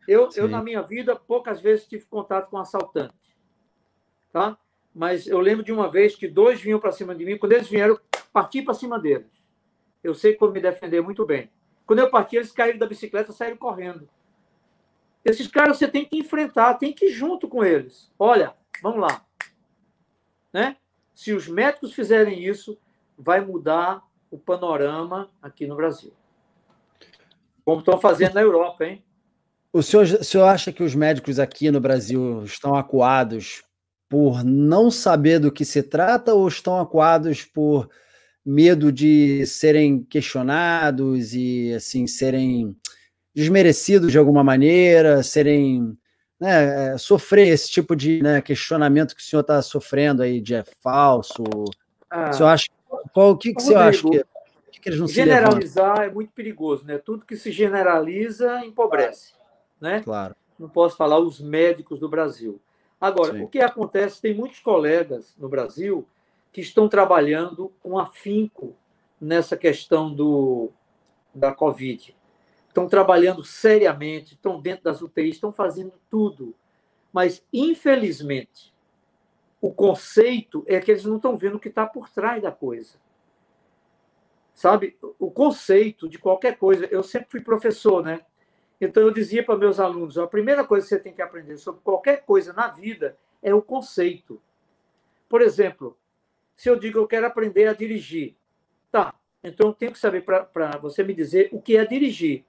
Eu, 0.08 0.30
eu, 0.36 0.48
na 0.48 0.62
minha 0.62 0.82
vida, 0.82 1.16
poucas 1.16 1.62
vezes 1.62 1.88
tive 1.88 2.06
contato 2.06 2.50
com 2.50 2.58
assaltante. 2.58 3.14
Tá? 4.32 4.58
Mas 4.94 5.28
eu 5.28 5.40
lembro 5.40 5.64
de 5.64 5.72
uma 5.72 5.90
vez 5.90 6.16
que 6.16 6.28
dois 6.28 6.62
vinham 6.62 6.80
para 6.80 6.92
cima 6.92 7.16
de 7.16 7.26
mim. 7.26 7.38
Quando 7.38 7.54
eles 7.54 7.68
vieram, 7.68 8.00
parti 8.32 8.62
para 8.62 8.74
cima 8.74 9.00
deles. 9.00 9.44
Eu 10.04 10.14
sei 10.14 10.36
como 10.36 10.52
me 10.52 10.60
defender 10.60 11.02
muito 11.02 11.26
bem. 11.26 11.50
Quando 11.86 12.00
eu 12.00 12.10
parti, 12.10 12.36
eles 12.36 12.52
caíram 12.52 12.80
da 12.80 12.88
bicicleta 12.88 13.32
e 13.32 13.36
saíram 13.36 13.58
correndo. 13.58 14.08
Esses 15.24 15.48
caras 15.48 15.78
você 15.78 15.88
tem 15.88 16.06
que 16.06 16.18
enfrentar, 16.18 16.74
tem 16.76 16.94
que 16.94 17.06
ir 17.06 17.12
junto 17.12 17.48
com 17.48 17.64
eles. 17.64 18.12
Olha, 18.20 18.54
vamos 18.82 19.00
lá. 19.00 19.26
Né? 20.52 20.78
Se 21.14 21.32
os 21.32 21.48
médicos 21.48 21.94
fizerem 21.94 22.44
isso, 22.44 22.78
vai 23.18 23.40
mudar 23.40 24.02
o 24.32 24.38
panorama 24.38 25.30
aqui 25.42 25.68
no 25.68 25.76
Brasil. 25.76 26.12
Como 27.64 27.80
estão 27.80 28.00
fazendo 28.00 28.34
na 28.34 28.42
Europa, 28.42 28.86
hein? 28.86 29.04
O 29.72 29.82
senhor, 29.82 30.06
o 30.06 30.24
senhor 30.24 30.46
acha 30.46 30.72
que 30.72 30.84
os 30.84 30.94
médicos 30.94 31.40
aqui 31.40 31.72
no 31.72 31.80
Brasil 31.80 32.44
estão 32.44 32.76
acuados 32.76 33.64
por 34.10 34.44
não 34.44 34.92
saber 34.92 35.40
do 35.40 35.52
que 35.52 35.66
se 35.66 35.82
trata 35.82 36.34
ou 36.34 36.48
estão 36.48 36.80
acuados 36.80 37.44
por 37.44 37.90
medo 38.46 38.92
de 38.92 39.46
serem 39.48 40.04
questionados 40.04 41.34
e 41.34 41.74
assim 41.74 42.06
serem 42.06 42.76
desmerecidos 43.34 44.12
de 44.12 44.18
alguma 44.18 44.44
maneira, 44.44 45.24
serem 45.24 45.98
né, 46.44 46.98
sofrer 46.98 47.48
esse 47.48 47.70
tipo 47.70 47.96
de 47.96 48.22
né, 48.22 48.42
questionamento 48.42 49.16
que 49.16 49.22
o 49.22 49.26
senhor 49.26 49.42
está 49.42 49.62
sofrendo 49.62 50.22
aí 50.22 50.42
de 50.42 50.56
é 50.56 50.64
falso? 50.82 51.44
Ah, 52.10 52.30
o 52.30 52.34
senhor 52.34 52.50
acha 52.50 52.68
qual 53.14 53.32
o 53.32 53.38
que, 53.38 53.54
que 53.54 53.62
o 53.62 53.66
senhor 53.66 53.82
acha 53.82 54.02
que 54.08 54.24
que 54.84 54.90
eles 54.90 55.00
não 55.00 55.08
Generalizar 55.08 56.02
é 56.02 56.12
muito 56.12 56.34
perigoso, 56.34 56.86
né? 56.86 56.98
Tudo 56.98 57.26
que 57.26 57.38
se 57.38 57.54
generaliza 57.54 58.66
empobrece, 58.66 59.32
claro. 59.32 59.96
né? 59.96 60.04
Claro. 60.04 60.36
Não 60.60 60.68
posso 60.68 60.98
falar 60.98 61.20
os 61.20 61.40
médicos 61.40 62.02
do 62.02 62.10
Brasil. 62.10 62.60
Agora, 63.00 63.32
Sim. 63.32 63.44
o 63.44 63.48
que 63.48 63.60
acontece? 63.60 64.22
Tem 64.22 64.34
muitos 64.34 64.60
colegas 64.60 65.36
no 65.40 65.48
Brasil 65.48 66.06
que 66.52 66.60
estão 66.60 66.90
trabalhando 66.90 67.72
com 67.82 67.98
afinco 67.98 68.76
nessa 69.20 69.56
questão 69.56 70.14
do, 70.14 70.70
da 71.34 71.54
Covid. 71.54 72.14
Estão 72.74 72.88
trabalhando 72.88 73.44
seriamente, 73.44 74.34
estão 74.34 74.60
dentro 74.60 74.86
das 74.86 75.00
UTIs, 75.00 75.36
estão 75.36 75.54
fazendo 75.54 75.94
tudo. 76.10 76.56
Mas, 77.12 77.46
infelizmente, 77.54 78.74
o 79.62 79.72
conceito 79.72 80.66
é 80.66 80.80
que 80.80 80.90
eles 80.90 81.06
não 81.06 81.18
estão 81.18 81.38
vendo 81.38 81.58
o 81.58 81.60
que 81.60 81.68
está 81.68 81.86
por 81.86 82.10
trás 82.10 82.42
da 82.42 82.52
coisa. 82.52 82.98
Sabe, 84.56 84.98
o 85.20 85.30
conceito 85.30 86.10
de 86.10 86.18
qualquer 86.18 86.58
coisa, 86.58 86.88
eu 86.88 87.04
sempre 87.04 87.30
fui 87.30 87.42
professor, 87.42 88.04
né? 88.04 88.22
Então 88.82 89.04
eu 89.04 89.12
dizia 89.12 89.46
para 89.46 89.56
meus 89.56 89.80
alunos, 89.80 90.18
a 90.18 90.26
primeira 90.26 90.64
coisa 90.64 90.88
que 90.88 90.90
você 90.90 91.00
tem 91.00 91.14
que 91.14 91.22
aprender 91.22 91.58
sobre 91.58 91.80
qualquer 91.82 92.26
coisa 92.26 92.54
na 92.54 92.70
vida 92.70 93.16
é 93.40 93.54
o 93.54 93.62
conceito. 93.62 94.42
Por 95.30 95.44
exemplo, 95.44 95.96
se 96.56 96.72
eu 96.72 96.76
digo 96.76 96.98
eu 96.98 97.08
quero 97.08 97.28
aprender 97.28 97.68
a 97.68 97.74
dirigir, 97.74 98.36
tá? 98.92 99.14
Então 99.44 99.68
eu 99.68 99.74
tenho 99.74 99.92
que 99.92 100.00
saber 100.00 100.26
para 100.26 100.78
você 100.82 101.04
me 101.04 101.14
dizer 101.14 101.50
o 101.52 101.62
que 101.62 101.78
é 101.78 101.86
dirigir. 101.86 102.44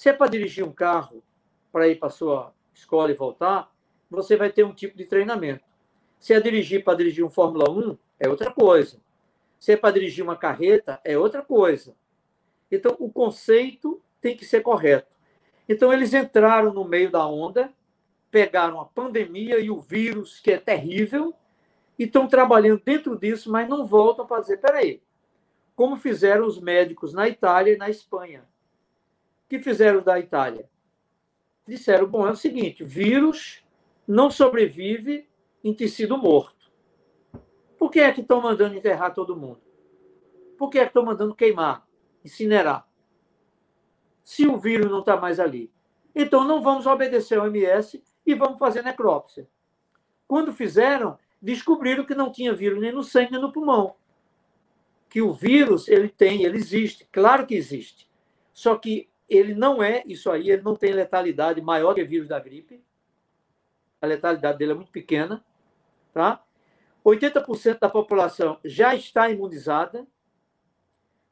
Se 0.00 0.08
é 0.08 0.14
para 0.14 0.30
dirigir 0.30 0.64
um 0.64 0.72
carro, 0.72 1.22
para 1.70 1.86
ir 1.86 1.96
para 1.96 2.08
sua 2.08 2.54
escola 2.72 3.10
e 3.10 3.14
voltar, 3.14 3.70
você 4.10 4.34
vai 4.34 4.50
ter 4.50 4.64
um 4.64 4.72
tipo 4.72 4.96
de 4.96 5.04
treinamento. 5.04 5.62
Se 6.18 6.32
é 6.32 6.40
dirigir 6.40 6.82
para 6.82 6.96
dirigir 6.96 7.22
um 7.22 7.28
Fórmula 7.28 7.70
1, 7.70 7.98
é 8.18 8.26
outra 8.26 8.50
coisa. 8.50 8.98
Se 9.58 9.72
é 9.72 9.76
para 9.76 9.92
dirigir 9.92 10.24
uma 10.24 10.36
carreta, 10.36 10.98
é 11.04 11.18
outra 11.18 11.42
coisa. 11.42 11.94
Então, 12.72 12.96
o 12.98 13.12
conceito 13.12 14.00
tem 14.22 14.34
que 14.34 14.46
ser 14.46 14.62
correto. 14.62 15.14
Então, 15.68 15.92
eles 15.92 16.14
entraram 16.14 16.72
no 16.72 16.86
meio 16.86 17.10
da 17.10 17.26
onda, 17.26 17.70
pegaram 18.30 18.80
a 18.80 18.86
pandemia 18.86 19.58
e 19.58 19.70
o 19.70 19.78
vírus, 19.78 20.40
que 20.40 20.50
é 20.50 20.56
terrível, 20.56 21.34
e 21.98 22.04
estão 22.04 22.26
trabalhando 22.26 22.80
dentro 22.82 23.18
disso, 23.18 23.52
mas 23.52 23.68
não 23.68 23.86
voltam 23.86 24.26
para 24.26 24.40
dizer: 24.40 24.62
peraí, 24.62 25.02
como 25.76 25.94
fizeram 25.94 26.46
os 26.46 26.58
médicos 26.58 27.12
na 27.12 27.28
Itália 27.28 27.74
e 27.74 27.76
na 27.76 27.90
Espanha. 27.90 28.48
Que 29.50 29.58
fizeram 29.58 30.00
da 30.00 30.16
Itália? 30.16 30.70
Disseram: 31.66 32.06
bom, 32.06 32.24
é 32.24 32.30
o 32.30 32.36
seguinte, 32.36 32.84
vírus 32.84 33.64
não 34.06 34.30
sobrevive 34.30 35.28
em 35.64 35.74
tecido 35.74 36.16
morto. 36.16 36.70
Por 37.76 37.90
que 37.90 37.98
é 37.98 38.12
que 38.12 38.20
estão 38.20 38.40
mandando 38.40 38.76
enterrar 38.76 39.12
todo 39.12 39.36
mundo? 39.36 39.60
Por 40.56 40.70
que 40.70 40.78
é 40.78 40.82
que 40.82 40.90
estão 40.90 41.04
mandando 41.04 41.34
queimar, 41.34 41.84
incinerar? 42.24 42.86
Se 44.22 44.46
o 44.46 44.56
vírus 44.56 44.88
não 44.88 45.00
está 45.00 45.16
mais 45.16 45.40
ali. 45.40 45.72
Então 46.14 46.44
não 46.44 46.62
vamos 46.62 46.86
obedecer 46.86 47.36
ao 47.36 47.48
MS 47.48 48.04
e 48.24 48.34
vamos 48.34 48.58
fazer 48.58 48.84
necrópsia. 48.84 49.48
Quando 50.28 50.52
fizeram, 50.52 51.18
descobriram 51.42 52.04
que 52.04 52.14
não 52.14 52.30
tinha 52.30 52.54
vírus 52.54 52.80
nem 52.80 52.92
no 52.92 53.02
sangue 53.02 53.32
nem 53.32 53.40
no 53.40 53.50
pulmão. 53.50 53.96
Que 55.08 55.20
o 55.20 55.32
vírus, 55.32 55.88
ele 55.88 56.08
tem, 56.08 56.44
ele 56.44 56.56
existe, 56.56 57.08
claro 57.10 57.44
que 57.44 57.56
existe. 57.56 58.08
Só 58.52 58.76
que 58.76 59.10
ele 59.30 59.54
não 59.54 59.80
é 59.80 60.02
isso 60.06 60.28
aí, 60.28 60.50
ele 60.50 60.62
não 60.62 60.74
tem 60.74 60.92
letalidade 60.92 61.62
maior 61.62 61.94
que 61.94 62.02
o 62.02 62.06
vírus 62.06 62.28
da 62.28 62.40
gripe. 62.40 62.82
A 64.02 64.06
letalidade 64.06 64.58
dele 64.58 64.72
é 64.72 64.74
muito 64.74 64.90
pequena, 64.90 65.44
tá? 66.12 66.42
80% 67.06 67.78
da 67.78 67.88
população 67.88 68.58
já 68.64 68.94
está 68.94 69.30
imunizada, 69.30 70.04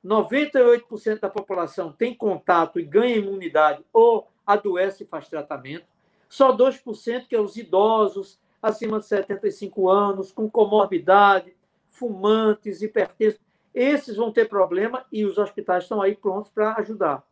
98% 0.04 1.18
da 1.18 1.28
população 1.28 1.92
tem 1.92 2.14
contato 2.14 2.78
e 2.78 2.84
ganha 2.84 3.16
imunidade 3.16 3.84
ou 3.92 4.28
adoece 4.46 5.02
e 5.02 5.06
faz 5.06 5.28
tratamento, 5.28 5.86
só 6.28 6.56
2% 6.56 7.26
que 7.26 7.34
é 7.34 7.40
os 7.40 7.56
idosos 7.56 8.38
acima 8.62 9.00
de 9.00 9.06
75 9.06 9.88
anos, 9.88 10.30
com 10.30 10.48
comorbidade, 10.48 11.56
fumantes, 11.90 12.80
hipertensos, 12.80 13.40
esses 13.74 14.16
vão 14.16 14.32
ter 14.32 14.48
problema 14.48 15.04
e 15.12 15.24
os 15.24 15.36
hospitais 15.36 15.84
estão 15.84 16.00
aí 16.00 16.14
prontos 16.14 16.50
para 16.50 16.74
ajudar. 16.78 17.24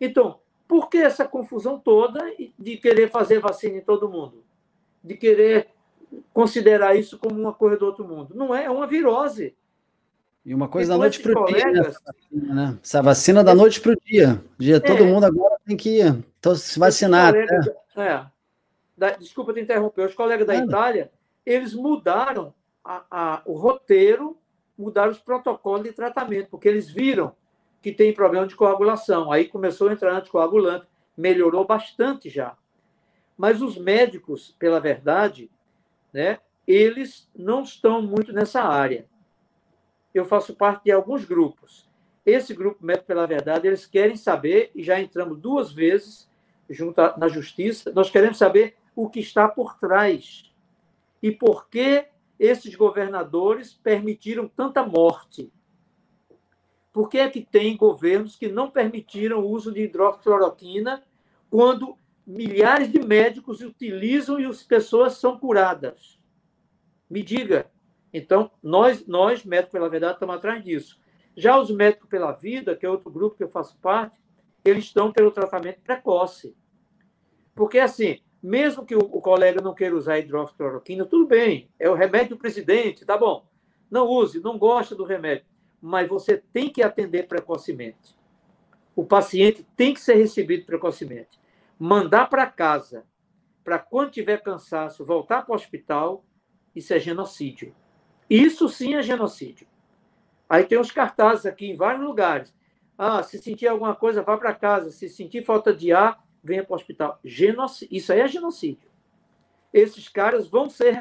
Então, 0.00 0.40
por 0.68 0.88
que 0.88 0.98
essa 0.98 1.26
confusão 1.26 1.78
toda 1.78 2.20
de 2.58 2.76
querer 2.76 3.10
fazer 3.10 3.38
vacina 3.38 3.78
em 3.78 3.82
todo 3.82 4.08
mundo? 4.08 4.44
De 5.02 5.16
querer 5.16 5.68
considerar 6.32 6.96
isso 6.96 7.18
como 7.18 7.38
uma 7.40 7.52
coisa 7.52 7.76
do 7.76 7.86
outro 7.86 8.06
mundo. 8.06 8.34
Não 8.34 8.54
é, 8.54 8.64
é 8.64 8.70
uma 8.70 8.86
virose. 8.86 9.54
E 10.44 10.54
uma 10.54 10.68
coisa 10.68 10.92
da 10.92 10.98
noite 10.98 11.20
para 11.20 11.40
o 11.40 11.46
dia, 11.46 11.66
né? 11.72 11.80
Essa 11.80 12.00
vacina, 12.04 12.54
né? 12.54 12.78
Essa 12.82 13.02
vacina 13.02 13.44
da 13.44 13.54
noite 13.54 13.80
para 13.80 13.92
o 13.92 13.96
dia. 14.04 14.40
dia. 14.56 14.80
Todo 14.80 15.02
é. 15.02 15.06
mundo 15.06 15.24
agora 15.24 15.56
tem 15.66 15.76
que 15.76 16.00
então, 16.00 16.54
se 16.54 16.78
vacinar. 16.78 17.32
Colegas, 17.32 17.66
né? 17.96 18.06
é, 18.06 18.26
da, 18.96 19.10
desculpa 19.10 19.52
te 19.52 19.60
interromper. 19.60 20.06
Os 20.06 20.14
colegas 20.14 20.46
Nada. 20.46 20.60
da 20.60 20.64
Itália, 20.64 21.10
eles 21.44 21.74
mudaram 21.74 22.54
a, 22.84 23.04
a, 23.10 23.42
o 23.44 23.54
roteiro, 23.54 24.38
mudaram 24.78 25.10
os 25.10 25.18
protocolos 25.18 25.82
de 25.82 25.92
tratamento, 25.92 26.48
porque 26.48 26.68
eles 26.68 26.88
viram 26.88 27.32
que 27.82 27.92
tem 27.92 28.12
problema 28.12 28.46
de 28.46 28.56
coagulação. 28.56 29.30
Aí 29.30 29.46
começou 29.46 29.88
a 29.88 29.92
entrar 29.92 30.16
anticoagulante, 30.16 30.86
melhorou 31.16 31.64
bastante 31.66 32.28
já. 32.28 32.56
Mas 33.36 33.60
os 33.62 33.76
médicos, 33.76 34.54
pela 34.58 34.80
verdade, 34.80 35.50
né, 36.12 36.38
eles 36.66 37.30
não 37.34 37.62
estão 37.62 38.02
muito 38.02 38.32
nessa 38.32 38.62
área. 38.62 39.06
Eu 40.14 40.24
faço 40.24 40.54
parte 40.54 40.84
de 40.84 40.92
alguns 40.92 41.24
grupos. 41.24 41.88
Esse 42.24 42.54
grupo 42.54 42.84
Médico 42.84 43.06
pela 43.06 43.26
Verdade, 43.26 43.68
eles 43.68 43.86
querem 43.86 44.16
saber, 44.16 44.70
e 44.74 44.82
já 44.82 45.00
entramos 45.00 45.38
duas 45.38 45.70
vezes 45.72 46.28
junto 46.68 47.00
na 47.16 47.28
justiça, 47.28 47.92
nós 47.92 48.10
queremos 48.10 48.38
saber 48.38 48.76
o 48.96 49.08
que 49.08 49.20
está 49.20 49.46
por 49.46 49.78
trás 49.78 50.52
e 51.22 51.30
por 51.30 51.68
que 51.68 52.06
esses 52.38 52.74
governadores 52.74 53.72
permitiram 53.74 54.48
tanta 54.48 54.84
morte? 54.84 55.52
Por 56.96 57.10
que 57.10 57.18
é 57.18 57.28
que 57.28 57.42
tem 57.42 57.76
governos 57.76 58.36
que 58.36 58.48
não 58.48 58.70
permitiram 58.70 59.40
o 59.40 59.50
uso 59.50 59.70
de 59.70 59.82
hidroxicloroquina 59.82 61.04
quando 61.50 61.94
milhares 62.26 62.90
de 62.90 62.98
médicos 62.98 63.60
utilizam 63.60 64.40
e 64.40 64.46
as 64.46 64.62
pessoas 64.62 65.18
são 65.18 65.38
curadas? 65.38 66.18
Me 67.10 67.22
diga. 67.22 67.70
Então, 68.14 68.50
nós, 68.62 69.06
nós 69.06 69.44
médicos 69.44 69.72
pela 69.72 69.90
verdade, 69.90 70.14
estamos 70.14 70.36
atrás 70.36 70.64
disso. 70.64 70.98
Já 71.36 71.60
os 71.60 71.70
médicos 71.70 72.08
pela 72.08 72.32
vida, 72.32 72.74
que 72.74 72.86
é 72.86 72.88
outro 72.88 73.10
grupo 73.10 73.36
que 73.36 73.44
eu 73.44 73.50
faço 73.50 73.76
parte, 73.76 74.18
eles 74.64 74.84
estão 74.84 75.12
pelo 75.12 75.30
tratamento 75.30 75.82
precoce. 75.82 76.56
Porque, 77.54 77.78
assim, 77.78 78.20
mesmo 78.42 78.86
que 78.86 78.96
o, 78.96 79.20
colega 79.20 79.60
não 79.60 79.74
queira 79.74 79.94
usar 79.94 80.18
hidroxicloroquina, 80.18 81.04
tudo 81.04 81.26
bem, 81.26 81.68
é 81.78 81.90
o 81.90 81.94
remédio 81.94 82.36
do 82.36 82.40
presidente, 82.40 83.04
tá 83.04 83.18
bom. 83.18 83.46
Não 83.90 84.08
use, 84.08 84.40
não 84.40 84.56
gosta 84.56 84.94
do 84.96 85.04
remédio, 85.04 85.44
mas 85.86 86.08
você 86.08 86.36
tem 86.36 86.68
que 86.68 86.82
atender 86.82 87.28
precocemente. 87.28 88.18
O 88.96 89.04
paciente 89.04 89.64
tem 89.76 89.94
que 89.94 90.00
ser 90.00 90.14
recebido 90.14 90.66
precocemente. 90.66 91.40
Mandar 91.78 92.28
para 92.28 92.44
casa, 92.44 93.04
para 93.62 93.78
quando 93.78 94.10
tiver 94.10 94.42
cansaço, 94.42 95.04
voltar 95.04 95.42
para 95.42 95.52
o 95.52 95.54
hospital, 95.54 96.24
isso 96.74 96.92
é 96.92 96.98
genocídio. 96.98 97.72
Isso 98.28 98.68
sim 98.68 98.96
é 98.96 99.02
genocídio. 99.02 99.68
Aí 100.48 100.64
tem 100.64 100.76
os 100.76 100.90
cartazes 100.90 101.46
aqui 101.46 101.70
em 101.70 101.76
vários 101.76 102.04
lugares. 102.04 102.52
Ah, 102.98 103.22
se 103.22 103.38
sentir 103.38 103.68
alguma 103.68 103.94
coisa, 103.94 104.24
vá 104.24 104.36
para 104.36 104.52
casa. 104.54 104.90
Se 104.90 105.08
sentir 105.08 105.44
falta 105.44 105.72
de 105.72 105.92
ar, 105.92 106.20
venha 106.42 106.64
para 106.64 106.72
o 106.72 106.76
hospital. 106.76 107.20
Genocídio. 107.22 107.96
Isso 107.96 108.12
aí 108.12 108.18
é 108.18 108.26
genocídio. 108.26 108.90
Esses 109.72 110.08
caras 110.08 110.48
vão 110.48 110.68
ser 110.68 110.94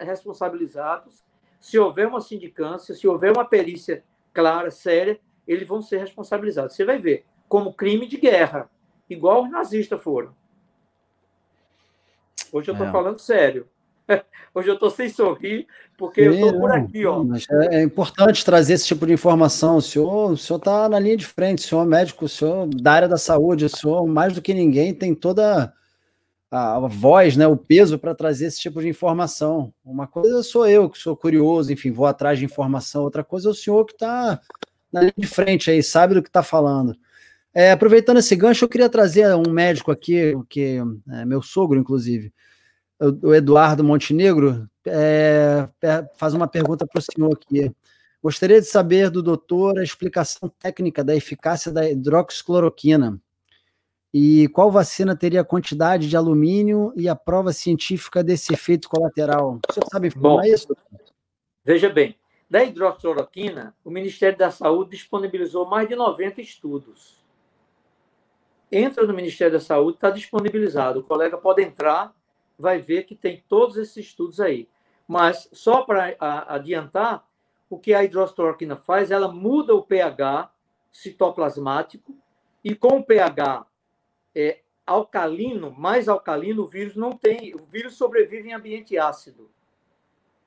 responsabilizados 0.00 1.22
se 1.62 1.78
houver 1.78 2.08
uma 2.08 2.20
sindicância, 2.20 2.92
se 2.92 3.06
houver 3.06 3.30
uma 3.30 3.44
perícia 3.44 4.02
clara, 4.34 4.68
séria, 4.68 5.20
eles 5.46 5.66
vão 5.66 5.80
ser 5.80 5.98
responsabilizados. 5.98 6.74
Você 6.74 6.84
vai 6.84 6.98
ver, 6.98 7.24
como 7.48 7.72
crime 7.72 8.04
de 8.04 8.16
guerra, 8.16 8.68
igual 9.08 9.44
os 9.44 9.50
nazistas 9.50 10.02
foram. 10.02 10.34
Hoje 12.52 12.68
eu 12.68 12.72
estou 12.72 12.88
é. 12.88 12.90
falando 12.90 13.20
sério. 13.20 13.68
Hoje 14.52 14.68
eu 14.68 14.74
estou 14.74 14.90
sem 14.90 15.08
sorrir, 15.08 15.68
porque 15.96 16.22
eu 16.22 16.34
estou 16.34 16.58
por 16.58 16.72
aqui. 16.72 17.06
Ó. 17.06 17.24
É, 17.62 17.76
é, 17.76 17.82
importante 17.84 18.44
trazer 18.44 18.74
esse 18.74 18.88
tipo 18.88 19.06
de 19.06 19.12
informação. 19.12 19.76
O 19.76 19.80
senhor 19.80 20.34
está 20.34 20.88
na 20.88 20.98
linha 20.98 21.16
de 21.16 21.26
frente, 21.26 21.60
o 21.60 21.62
senhor 21.68 21.84
é 21.84 21.86
médico, 21.86 22.24
o 22.24 22.28
senhor 22.28 22.66
da 22.66 22.92
área 22.92 23.08
da 23.08 23.16
saúde, 23.16 23.66
o 23.66 23.68
senhor, 23.68 24.04
mais 24.04 24.32
do 24.32 24.42
que 24.42 24.52
ninguém, 24.52 24.92
tem 24.92 25.14
toda 25.14 25.72
a, 26.52 26.78
voz, 26.80 27.36
né, 27.36 27.46
o 27.46 27.56
peso 27.56 27.98
para 27.98 28.14
trazer 28.14 28.46
esse 28.46 28.60
tipo 28.60 28.80
de 28.82 28.88
informação. 28.88 29.72
Uma 29.82 30.06
coisa 30.06 30.42
sou 30.42 30.68
eu, 30.68 30.90
que 30.90 30.98
sou 30.98 31.16
curioso, 31.16 31.72
enfim, 31.72 31.90
vou 31.90 32.04
atrás 32.06 32.38
de 32.38 32.44
informação, 32.44 33.02
outra 33.02 33.24
coisa 33.24 33.48
é 33.48 33.50
o 33.50 33.54
senhor 33.54 33.86
que 33.86 33.94
está 33.94 34.38
na 34.92 35.00
linha 35.00 35.14
de 35.16 35.26
frente 35.26 35.70
aí, 35.70 35.82
sabe 35.82 36.14
do 36.14 36.22
que 36.22 36.28
está 36.28 36.42
falando. 36.42 36.94
É, 37.54 37.72
aproveitando 37.72 38.18
esse 38.18 38.36
gancho, 38.36 38.64
eu 38.64 38.68
queria 38.68 38.88
trazer 38.88 39.34
um 39.34 39.50
médico 39.50 39.90
aqui, 39.90 40.34
que 40.48 40.78
é 41.10 41.24
meu 41.24 41.40
sogro, 41.40 41.78
inclusive 41.78 42.32
o 43.22 43.34
Eduardo 43.34 43.82
Montenegro 43.82 44.68
é, 44.86 45.68
faz 46.16 46.34
uma 46.34 46.46
pergunta 46.46 46.86
para 46.86 46.98
o 46.98 47.02
senhor 47.02 47.32
aqui. 47.32 47.74
Gostaria 48.22 48.60
de 48.60 48.66
saber 48.66 49.10
do 49.10 49.22
doutor 49.22 49.78
a 49.78 49.82
explicação 49.82 50.48
técnica 50.60 51.02
da 51.02 51.16
eficácia 51.16 51.72
da 51.72 51.90
hidroxicloroquina 51.90 53.20
e 54.12 54.48
qual 54.48 54.70
vacina 54.70 55.16
teria 55.16 55.40
a 55.40 55.44
quantidade 55.44 56.08
de 56.08 56.16
alumínio 56.16 56.92
e 56.96 57.08
a 57.08 57.16
prova 57.16 57.52
científica 57.52 58.22
desse 58.22 58.52
efeito 58.52 58.88
colateral. 58.88 59.58
O 59.68 59.72
senhor 59.72 59.86
sabe 59.90 60.08
informar 60.08 60.42
Bom, 60.42 60.42
isso? 60.42 60.76
Veja 61.64 61.88
bem, 61.88 62.16
da 62.50 62.62
hidroxicloroquina, 62.62 63.74
o 63.84 63.90
Ministério 63.90 64.36
da 64.36 64.50
Saúde 64.50 64.90
disponibilizou 64.90 65.64
mais 65.66 65.88
de 65.88 65.96
90 65.96 66.40
estudos. 66.40 67.22
Entra 68.70 69.06
no 69.06 69.14
Ministério 69.14 69.52
da 69.52 69.60
Saúde, 69.60 69.96
está 69.96 70.10
disponibilizado. 70.10 71.00
O 71.00 71.04
colega 71.04 71.36
pode 71.36 71.62
entrar 71.62 72.14
vai 72.58 72.78
ver 72.78 73.04
que 73.04 73.14
tem 73.14 73.42
todos 73.48 73.76
esses 73.76 74.06
estudos 74.06 74.40
aí. 74.40 74.68
Mas, 75.06 75.48
só 75.52 75.82
para 75.82 76.14
adiantar, 76.46 77.26
o 77.68 77.78
que 77.78 77.92
a 77.92 78.04
hidroxicloroquina 78.04 78.76
faz, 78.76 79.10
ela 79.10 79.28
muda 79.28 79.74
o 79.74 79.82
pH 79.82 80.50
citoplasmático 80.90 82.14
e 82.62 82.74
com 82.74 82.98
o 82.98 83.04
pH 83.04 83.66
é, 84.34 84.60
alcalino, 84.86 85.70
mais 85.70 86.08
alcalino, 86.08 86.62
o 86.62 86.68
vírus 86.68 86.96
não 86.96 87.12
tem, 87.12 87.54
o 87.54 87.64
vírus 87.64 87.94
sobrevive 87.94 88.48
em 88.48 88.52
ambiente 88.52 88.98
ácido. 88.98 89.50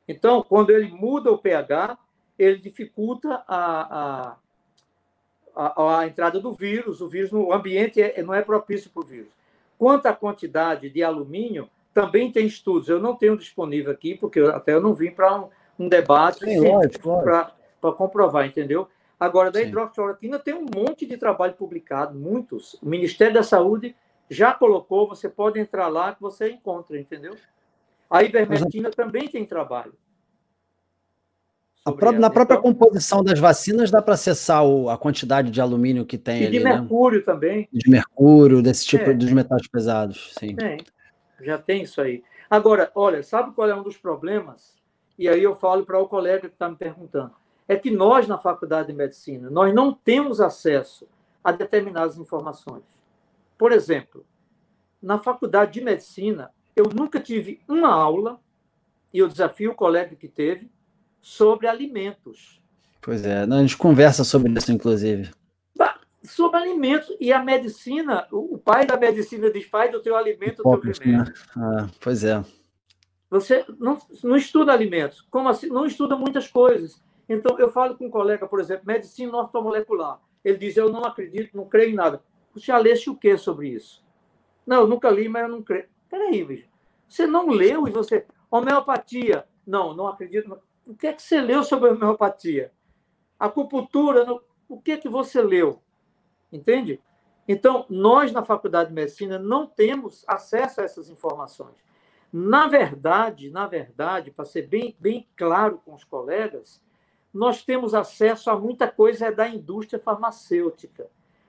Então, 0.08 0.44
quando 0.44 0.70
ele 0.70 0.88
muda 0.88 1.32
o 1.32 1.38
pH, 1.38 1.98
ele 2.38 2.58
dificulta 2.58 3.44
a, 3.48 4.36
a, 4.36 4.38
a, 5.56 6.00
a 6.00 6.08
entrada 6.08 6.40
do 6.40 6.52
vírus, 6.54 7.02
o 7.02 7.08
vírus 7.08 7.32
no 7.32 7.52
ambiente 7.52 8.02
é, 8.02 8.22
não 8.22 8.34
é 8.34 8.42
propício 8.42 8.90
para 8.92 9.02
o 9.02 9.06
vírus. 9.06 9.32
Quanto 9.78 10.06
à 10.06 10.14
quantidade 10.14 10.90
de 10.90 11.04
alumínio, 11.04 11.70
também 11.94 12.32
tem 12.32 12.46
estudos, 12.46 12.90
eu 12.90 13.00
não 13.00 13.16
tenho 13.16 13.38
disponível 13.38 13.92
aqui, 13.92 14.16
porque 14.16 14.40
eu, 14.40 14.54
até 14.54 14.74
eu 14.74 14.82
não 14.82 14.94
vim 14.94 15.12
para 15.12 15.34
um, 15.42 15.50
um, 15.80 15.88
debate 15.88 16.46
para 17.82 17.92
comprovar, 17.94 18.46
entendeu? 18.46 18.88
Agora, 19.20 19.52
da 19.52 19.62
hidroxicloroquina 19.62 20.40
tem 20.40 20.54
um 20.54 20.66
monte 20.76 21.06
de 21.06 21.18
trabalho 21.18 21.54
publicado, 21.54 22.18
muitos. 22.18 22.74
O 22.76 22.88
Ministério 22.88 23.34
da 23.34 23.44
Saúde 23.44 23.96
já 24.30 24.54
colocou, 24.54 25.08
você 25.08 25.30
pode 25.30 25.60
entrar 25.60 25.88
lá 25.88 26.14
que 26.14 26.22
você 26.22 26.50
encontra, 26.50 27.00
entendeu? 27.00 27.36
A 28.10 28.24
ivermectina 28.24 28.90
Mas... 28.90 28.96
também 28.96 29.28
tem 29.28 29.46
trabalho. 29.46 29.94
Própria, 31.84 32.20
na 32.20 32.32
própria 32.32 32.58
então, 32.58 32.74
composição 32.74 33.24
das 33.24 33.38
vacinas 33.38 33.92
dá 33.92 34.02
para 34.02 34.16
acessar 34.16 34.66
o, 34.66 34.90
a 34.90 34.98
quantidade 34.98 35.52
de 35.52 35.62
alumínio 35.62 36.04
que 36.04 36.18
tem 36.18 36.42
e 36.42 36.48
ali, 36.48 36.58
de 36.58 36.64
né? 36.64 36.80
mercúrio 36.80 37.20
né? 37.20 37.26
também. 37.26 37.70
De 37.72 37.88
mercúrio, 37.88 38.62
desse 38.64 38.88
tipo, 38.88 39.12
é. 39.12 39.14
dos 39.14 39.32
metais 39.32 39.68
pesados, 39.68 40.34
sim. 40.40 40.56
Tem 40.56 40.80
já 41.42 41.58
tem 41.58 41.84
isso 41.84 42.02
aí. 42.02 42.24
Agora, 42.50 42.92
olha, 42.96 43.22
sabe 43.24 43.54
qual 43.54 43.70
é 43.70 43.76
um 43.76 43.84
dos 43.84 43.98
problemas? 43.98 44.76
E 45.18 45.28
aí 45.28 45.42
eu 45.42 45.56
falo 45.56 45.86
para 45.86 46.00
o 46.00 46.08
colega 46.08 46.48
que 46.48 46.56
está 46.56 46.70
me 46.70 46.76
perguntando. 46.76 47.32
É 47.68 47.76
que 47.76 47.90
nós, 47.90 48.28
na 48.28 48.38
faculdade 48.38 48.88
de 48.88 48.94
medicina, 48.94 49.50
nós 49.50 49.74
não 49.74 49.94
temos 49.94 50.40
acesso 50.40 51.08
a 51.44 51.52
determinadas 51.52 52.18
informações. 52.18 52.84
Por 53.58 53.72
exemplo, 53.72 54.26
na 55.02 55.18
faculdade 55.18 55.74
de 55.74 55.82
medicina, 55.82 56.52
eu 56.76 56.86
nunca 56.94 57.20
tive 57.20 57.62
uma 57.68 57.90
aula, 57.90 58.40
e 59.14 59.20
eu 59.20 59.28
desafio 59.28 59.72
o 59.72 59.76
colega 59.76 60.16
que 60.16 60.28
teve, 60.28 60.70
sobre 61.22 61.68
alimentos. 61.68 62.62
Pois 63.02 63.26
é, 63.26 63.44
a 63.44 63.62
gente 63.62 63.78
conversa 63.78 64.24
sobre 64.24 64.52
isso, 64.54 64.72
inclusive 64.72 65.32
sobre 66.26 66.58
alimentos. 66.58 67.16
E 67.20 67.32
a 67.32 67.44
medicina, 67.44 68.28
o 68.32 68.58
pai 68.58 68.86
da 68.86 68.98
medicina 68.98 69.50
diz: 69.50 69.66
faz 69.66 69.92
do 69.92 70.02
teu 70.02 70.16
alimento 70.16 70.62
o 70.66 70.78
teu 70.78 70.92
remédio. 70.92 71.34
Né? 71.34 71.34
Ah, 71.56 71.88
pois 72.00 72.24
é. 72.24 72.44
Você 73.30 73.66
não, 73.80 74.00
não 74.24 74.36
estuda 74.36 74.72
alimentos. 74.72 75.22
Como 75.30 75.50
assim? 75.50 75.68
Não 75.68 75.86
estuda 75.86 76.16
muitas 76.16 76.48
coisas. 76.48 77.02
Então, 77.28 77.58
eu 77.60 77.70
falo 77.70 77.98
com 77.98 78.06
um 78.06 78.10
colega, 78.10 78.48
por 78.48 78.60
exemplo, 78.60 78.86
medicina 78.86 79.36
ortomolecular. 79.38 80.20
Ele 80.44 80.58
diz: 80.58 80.78
Eu 80.78 80.92
não 80.92 81.04
acredito, 81.04 81.58
não 81.58 81.68
creio 81.68 81.92
em 81.92 81.96
nada. 81.96 82.22
Você 82.54 82.68
já 82.68 82.78
leste 82.78 83.10
o 83.10 83.16
que 83.16 83.38
sobre 83.38 83.70
isso? 83.70 84.06
Não, 84.66 84.82
eu 84.82 84.88
nunca 84.88 85.10
li, 85.10 85.28
mas 85.28 85.44
eu 85.44 85.50
não 85.50 85.62
creio. 85.62 85.88
Peraí, 86.10 86.44
bicho. 86.44 86.70
Você 87.08 87.28
não 87.28 87.50
leu 87.50 87.88
e 87.88 87.92
você. 87.92 88.26
Homeopatia. 88.50 89.46
Não, 89.66 89.94
não 89.94 90.08
acredito. 90.08 90.58
O 90.86 90.96
que 90.96 91.08
é 91.08 91.14
que 91.14 91.22
você 91.22 91.42
leu 91.42 91.64
sobre 91.64 91.90
homeopatia? 91.90 92.72
Acupuntura. 93.40 94.24
Não... 94.24 94.42
O 94.68 94.80
que 94.80 94.94
é 94.94 94.98
que 94.98 95.10
você 95.10 95.42
leu? 95.42 95.82
Entende? 96.52 97.02
Então, 97.48 97.86
nós 97.90 98.32
na 98.32 98.44
Faculdade 98.44 98.90
de 98.90 98.96
Medicina 98.96 99.38
não 99.38 99.68
temos 99.68 100.24
acesso 100.28 100.82
a 100.82 100.84
essas 100.84 101.10
informações. 101.10 101.76
Na 102.32 102.68
verdade, 102.68 103.50
na 103.50 103.68
verdade, 103.68 104.32
para 104.32 104.46
ser 104.46 104.68
bem, 104.68 104.96
bem 105.00 105.28
claro 105.36 105.82
com 105.86 105.94
os 105.94 106.04
colegas, 106.04 106.84
nós 107.36 107.64
temos 107.64 107.94
acesso 107.94 108.50
a 108.50 108.58
muita 108.58 108.88
coisa 108.88 109.30
da 109.30 109.46
indústria 109.46 110.00
farmacêutica. 110.00 111.08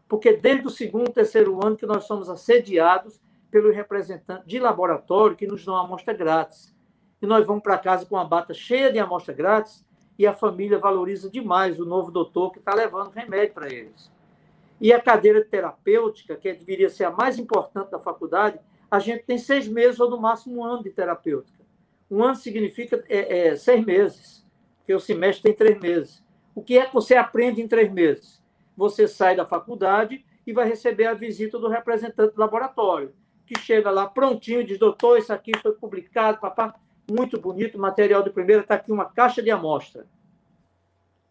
Porque 0.08 0.32
desde 0.32 0.66
o 0.66 0.70
segundo, 0.70 1.12
terceiro 1.12 1.64
ano 1.64 1.76
que 1.76 1.86
nós 1.86 2.04
somos 2.04 2.28
assediados 2.28 3.20
pelo 3.52 3.70
representante 3.70 4.48
de 4.48 4.58
laboratório 4.58 5.36
que 5.36 5.46
nos 5.46 5.64
dão 5.64 5.76
amostra 5.76 6.12
grátis. 6.12 6.74
E 7.22 7.26
nós 7.26 7.46
vamos 7.46 7.62
para 7.62 7.78
casa 7.78 8.04
com 8.04 8.16
uma 8.16 8.24
bata 8.24 8.52
cheia 8.52 8.92
de 8.92 8.98
amostra 8.98 9.32
grátis 9.32 9.86
e 10.18 10.26
a 10.26 10.32
família 10.32 10.76
valoriza 10.76 11.30
demais 11.30 11.78
o 11.78 11.84
novo 11.84 12.10
doutor 12.10 12.50
que 12.50 12.58
está 12.58 12.74
levando 12.74 13.10
remédio 13.10 13.54
para 13.54 13.72
eles. 13.72 14.10
E 14.80 14.92
a 14.92 15.00
cadeira 15.00 15.44
terapêutica, 15.44 16.34
que 16.34 16.52
deveria 16.52 16.90
ser 16.90 17.04
a 17.04 17.12
mais 17.12 17.38
importante 17.38 17.92
da 17.92 17.98
faculdade, 18.00 18.58
a 18.90 18.98
gente 18.98 19.22
tem 19.22 19.38
seis 19.38 19.68
meses 19.68 20.00
ou 20.00 20.10
no 20.10 20.20
máximo 20.20 20.58
um 20.58 20.64
ano 20.64 20.82
de 20.82 20.90
terapêutica. 20.90 21.64
Um 22.10 22.24
ano 22.24 22.34
significa 22.34 23.02
é, 23.08 23.48
é, 23.48 23.56
seis 23.56 23.84
meses, 23.84 24.45
porque 24.86 24.94
o 24.94 25.00
semestre 25.00 25.42
tem 25.42 25.52
três 25.52 25.80
meses. 25.80 26.24
O 26.54 26.62
que 26.62 26.78
é 26.78 26.86
que 26.86 26.94
você 26.94 27.16
aprende 27.16 27.60
em 27.60 27.66
três 27.66 27.92
meses? 27.92 28.40
Você 28.76 29.08
sai 29.08 29.34
da 29.34 29.44
faculdade 29.44 30.24
e 30.46 30.52
vai 30.52 30.68
receber 30.68 31.06
a 31.06 31.14
visita 31.14 31.58
do 31.58 31.66
representante 31.66 32.36
do 32.36 32.40
laboratório, 32.40 33.12
que 33.44 33.58
chega 33.58 33.90
lá 33.90 34.06
prontinho 34.06 34.60
e 34.60 34.64
diz: 34.64 34.78
doutor, 34.78 35.18
isso 35.18 35.32
aqui 35.32 35.50
foi 35.60 35.72
publicado, 35.72 36.38
papá. 36.38 36.76
muito 37.10 37.36
bonito, 37.40 37.76
material 37.76 38.22
de 38.22 38.30
primeira, 38.30 38.62
está 38.62 38.76
aqui 38.76 38.92
uma 38.92 39.06
caixa 39.06 39.42
de 39.42 39.50
amostra. 39.50 40.06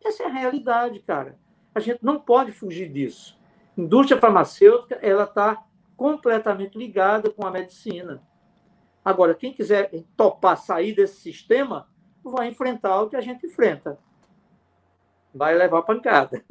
Essa 0.03 0.23
é 0.23 0.25
a 0.25 0.33
realidade, 0.33 0.99
cara. 0.99 1.39
A 1.73 1.79
gente 1.79 2.03
não 2.03 2.19
pode 2.19 2.51
fugir 2.51 2.89
disso. 2.89 3.39
indústria 3.77 4.19
farmacêutica, 4.19 4.95
ela 4.95 5.23
está 5.23 5.63
completamente 5.95 6.77
ligada 6.77 7.29
com 7.29 7.47
a 7.47 7.51
medicina. 7.51 8.21
Agora, 9.03 9.33
quem 9.33 9.53
quiser 9.53 9.89
topar 10.17 10.57
sair 10.57 10.93
desse 10.93 11.21
sistema, 11.21 11.87
vai 12.31 12.47
enfrentar 12.47 13.01
o 13.01 13.09
que 13.09 13.15
a 13.15 13.21
gente 13.21 13.45
enfrenta. 13.45 13.97
Vai 15.33 15.55
levar 15.55 15.81
pancada. 15.81 16.41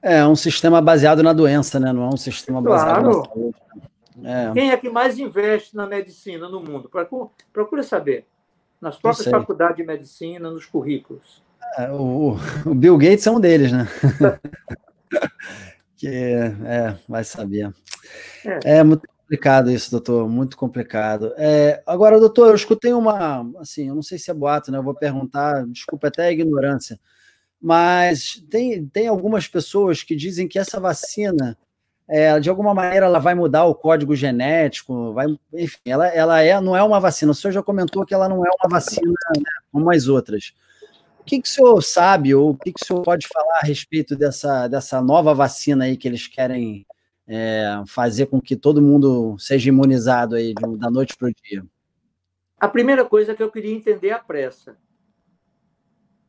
É 0.00 0.26
um 0.26 0.36
sistema 0.36 0.80
baseado 0.80 1.22
na 1.22 1.32
doença, 1.32 1.78
né? 1.78 1.92
Não 1.92 2.04
é 2.04 2.08
um 2.08 2.16
sistema 2.16 2.62
baseado 2.62 3.02
claro. 3.02 3.18
na 3.18 3.24
saúde. 3.24 3.56
É. 4.24 4.52
Quem 4.52 4.70
é 4.70 4.76
que 4.76 4.88
mais 4.88 5.18
investe 5.18 5.76
na 5.76 5.86
medicina 5.86 6.48
no 6.48 6.60
mundo? 6.60 6.90
Procura 7.52 7.82
saber. 7.82 8.26
Nas 8.80 8.96
próprias 8.96 9.28
faculdades 9.28 9.76
de 9.76 9.84
medicina, 9.84 10.50
nos 10.50 10.64
currículos. 10.64 11.42
É, 11.76 11.90
o, 11.90 12.36
o, 12.64 12.74
Bill 12.74 12.96
Gates 12.96 13.26
é 13.26 13.30
um 13.30 13.40
deles, 13.40 13.72
né? 13.72 13.88
que 15.96 16.08
é, 16.08 16.96
vai 17.08 17.24
saber. 17.24 17.72
É. 18.44 18.78
é. 18.78 18.84
muito 18.84 19.02
complicado 19.28 19.70
isso, 19.70 19.90
doutor, 19.90 20.26
muito 20.26 20.56
complicado. 20.56 21.34
É, 21.36 21.82
agora, 21.86 22.18
doutor, 22.18 22.48
eu 22.48 22.54
escutei 22.54 22.94
uma, 22.94 23.46
assim, 23.58 23.88
eu 23.88 23.94
não 23.94 24.02
sei 24.02 24.18
se 24.18 24.30
é 24.30 24.34
boato, 24.34 24.72
né? 24.72 24.78
Eu 24.78 24.82
vou 24.82 24.94
perguntar, 24.94 25.66
desculpa 25.66 26.08
até 26.08 26.28
a 26.28 26.32
ignorância, 26.32 26.98
mas 27.60 28.42
tem, 28.48 28.86
tem 28.86 29.06
algumas 29.06 29.46
pessoas 29.46 30.02
que 30.02 30.16
dizem 30.16 30.48
que 30.48 30.58
essa 30.58 30.80
vacina, 30.80 31.58
é, 32.08 32.40
de 32.40 32.48
alguma 32.48 32.72
maneira, 32.72 33.04
ela 33.04 33.18
vai 33.18 33.34
mudar 33.34 33.66
o 33.66 33.74
código 33.74 34.16
genético, 34.16 35.12
vai, 35.12 35.26
enfim, 35.52 35.78
ela, 35.84 36.08
ela 36.08 36.40
é, 36.40 36.58
não 36.58 36.74
é 36.74 36.82
uma 36.82 36.98
vacina. 36.98 37.32
O 37.32 37.34
senhor 37.34 37.52
já 37.52 37.62
comentou 37.62 38.06
que 38.06 38.14
ela 38.14 38.30
não 38.30 38.46
é 38.46 38.48
uma 38.48 38.70
vacina 38.70 39.12
né, 39.36 39.42
como 39.70 39.90
as 39.90 40.08
outras. 40.08 40.54
O 41.20 41.24
que, 41.24 41.42
que 41.42 41.48
o 41.48 41.52
senhor 41.52 41.82
sabe, 41.82 42.34
ou 42.34 42.52
o 42.52 42.56
que, 42.56 42.72
que 42.72 42.82
o 42.82 42.86
senhor 42.86 43.02
pode 43.02 43.28
falar 43.28 43.58
a 43.62 43.66
respeito 43.66 44.16
dessa, 44.16 44.68
dessa 44.68 45.02
nova 45.02 45.34
vacina 45.34 45.84
aí 45.84 45.98
que 45.98 46.08
eles 46.08 46.26
querem 46.26 46.86
é, 47.28 47.82
fazer 47.86 48.26
com 48.26 48.40
que 48.40 48.56
todo 48.56 48.80
mundo 48.80 49.36
seja 49.38 49.68
imunizado 49.68 50.34
aí 50.34 50.54
da 50.54 50.90
noite 50.90 51.14
para 51.16 51.28
o 51.28 51.32
dia? 51.32 51.64
A 52.58 52.66
primeira 52.66 53.04
coisa 53.04 53.34
que 53.34 53.42
eu 53.42 53.50
queria 53.50 53.74
entender 53.74 54.08
é 54.08 54.12
a 54.12 54.18
pressa. 54.18 54.76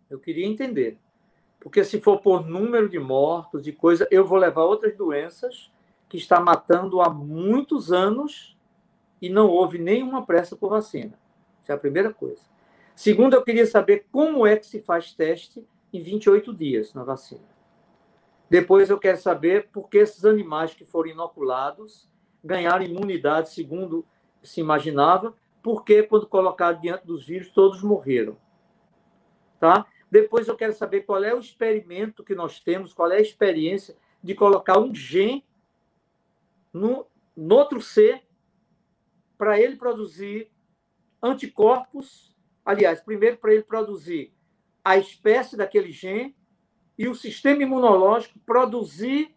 Eu 0.10 0.20
queria 0.20 0.46
entender. 0.46 1.00
Porque 1.60 1.84
se 1.84 2.00
for 2.00 2.20
por 2.20 2.46
número 2.46 2.90
de 2.90 3.00
mortos 3.00 3.66
e 3.66 3.72
coisa, 3.72 4.08
eu 4.12 4.26
vou 4.26 4.38
levar 4.38 4.64
outras 4.64 4.96
doenças 4.96 5.72
que 6.10 6.18
está 6.18 6.40
matando 6.40 7.02
há 7.02 7.10
muitos 7.10 7.92
anos 7.92 8.58
e 9.22 9.30
não 9.30 9.48
houve 9.48 9.78
nenhuma 9.78 10.26
pressa 10.26 10.56
por 10.56 10.70
vacina. 10.70 11.18
Essa 11.62 11.74
é 11.74 11.76
a 11.76 11.80
primeira 11.80 12.14
coisa. 12.14 12.42
Segundo, 12.96 13.34
eu 13.34 13.44
queria 13.44 13.66
saber 13.66 14.06
como 14.12 14.46
é 14.46 14.58
que 14.58 14.66
se 14.66 14.82
faz 14.82 15.14
teste 15.14 15.66
em 15.94 16.02
28 16.02 16.54
dias 16.54 16.94
na 16.94 17.04
vacina. 17.04 17.59
Depois 18.50 18.90
eu 18.90 18.98
quero 18.98 19.18
saber 19.18 19.70
por 19.72 19.90
que 19.90 20.00
esses 20.00 20.26
animais 20.26 20.74
que 20.74 20.84
foram 20.84 21.12
inoculados 21.12 22.10
ganharam 22.44 22.84
imunidade, 22.84 23.52
segundo 23.52 24.06
se 24.42 24.60
imaginava, 24.60 25.36
porque 25.62 26.04
quando 26.04 26.26
colocados 26.26 26.82
diante 26.82 27.06
dos 27.06 27.26
vírus 27.28 27.52
todos 27.52 27.84
morreram. 27.84 28.38
Tá? 29.60 29.86
Depois 30.10 30.48
eu 30.48 30.56
quero 30.56 30.74
saber 30.74 31.02
qual 31.02 31.24
é 31.24 31.34
o 31.34 31.40
experimento 31.40 32.24
que 32.24 32.34
nós 32.34 32.60
temos, 32.60 32.94
qual 32.94 33.12
é 33.12 33.18
a 33.18 33.22
experiência 33.22 33.96
de 34.24 34.34
colocar 34.34 34.80
um 34.80 34.96
gene 34.96 35.46
no, 36.74 37.06
no 37.36 37.56
outro 37.56 37.82
ser 37.82 38.24
para 39.38 39.60
ele 39.60 39.76
produzir 39.76 40.52
anticorpos. 41.22 42.36
Aliás, 42.66 43.02
primeiro 43.02 43.38
para 43.38 43.54
ele 43.54 43.64
produzir 43.64 44.34
a 44.84 44.98
espécie 44.98 45.56
daquele 45.56 45.92
gene 45.92 46.36
e 47.00 47.08
o 47.08 47.16
sistema 47.16 47.64
imunológico 47.64 48.38
produzir 48.40 49.34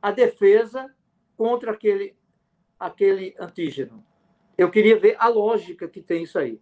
a 0.00 0.12
defesa 0.12 0.94
contra 1.36 1.72
aquele, 1.72 2.16
aquele 2.78 3.34
antígeno. 3.40 4.06
Eu 4.56 4.70
queria 4.70 4.96
ver 4.96 5.16
a 5.18 5.26
lógica 5.26 5.88
que 5.88 6.00
tem 6.00 6.22
isso 6.22 6.38
aí. 6.38 6.60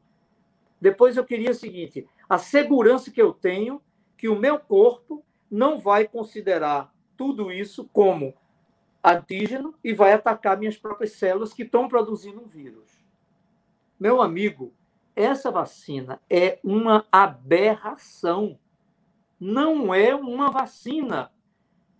Depois 0.81 1.19
eu 1.19 1.27
queria 1.27 1.51
o 1.51 1.55
seguinte: 1.55 2.09
a 2.27 2.39
segurança 2.39 3.11
que 3.11 3.21
eu 3.21 3.35
tenho 3.35 3.83
que 4.17 4.31
o 4.31 4.39
meu 4.39 4.59
corpo 4.59 5.23
não 5.51 5.79
vai 5.79 6.09
considerar 6.09 6.91
tudo 7.15 7.53
isso 7.53 7.85
como 7.93 8.33
antígeno 9.05 9.75
e 9.85 9.93
vai 9.93 10.15
atacar 10.15 10.59
minhas 10.59 10.79
próprias 10.79 11.13
células 11.13 11.53
que 11.53 11.65
estão 11.65 11.87
produzindo 11.87 12.41
um 12.41 12.47
vírus. 12.47 13.05
Meu 14.01 14.23
amigo, 14.23 14.73
essa 15.15 15.51
vacina 15.51 16.19
é 16.31 16.59
uma 16.65 17.07
aberração. 17.13 18.59
Não 19.39 19.95
é 19.95 20.15
uma 20.15 20.51
vacina. 20.51 21.31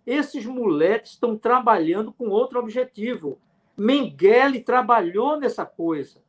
Esses 0.05 0.45
moleques 0.45 1.11
estão 1.11 1.37
trabalhando 1.37 2.11
com 2.11 2.29
outro 2.29 2.59
objetivo. 2.59 3.39
Mengele 3.75 4.61
trabalhou 4.61 5.37
nessa 5.37 5.65
coisa. 5.65 6.21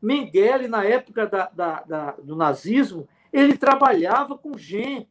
Mengele, 0.00 0.68
na 0.68 0.84
época 0.84 1.26
da, 1.26 1.46
da, 1.48 1.82
da, 1.82 2.10
do 2.12 2.36
nazismo, 2.36 3.08
ele 3.32 3.56
trabalhava 3.56 4.36
com 4.36 4.56
gente. 4.56 5.08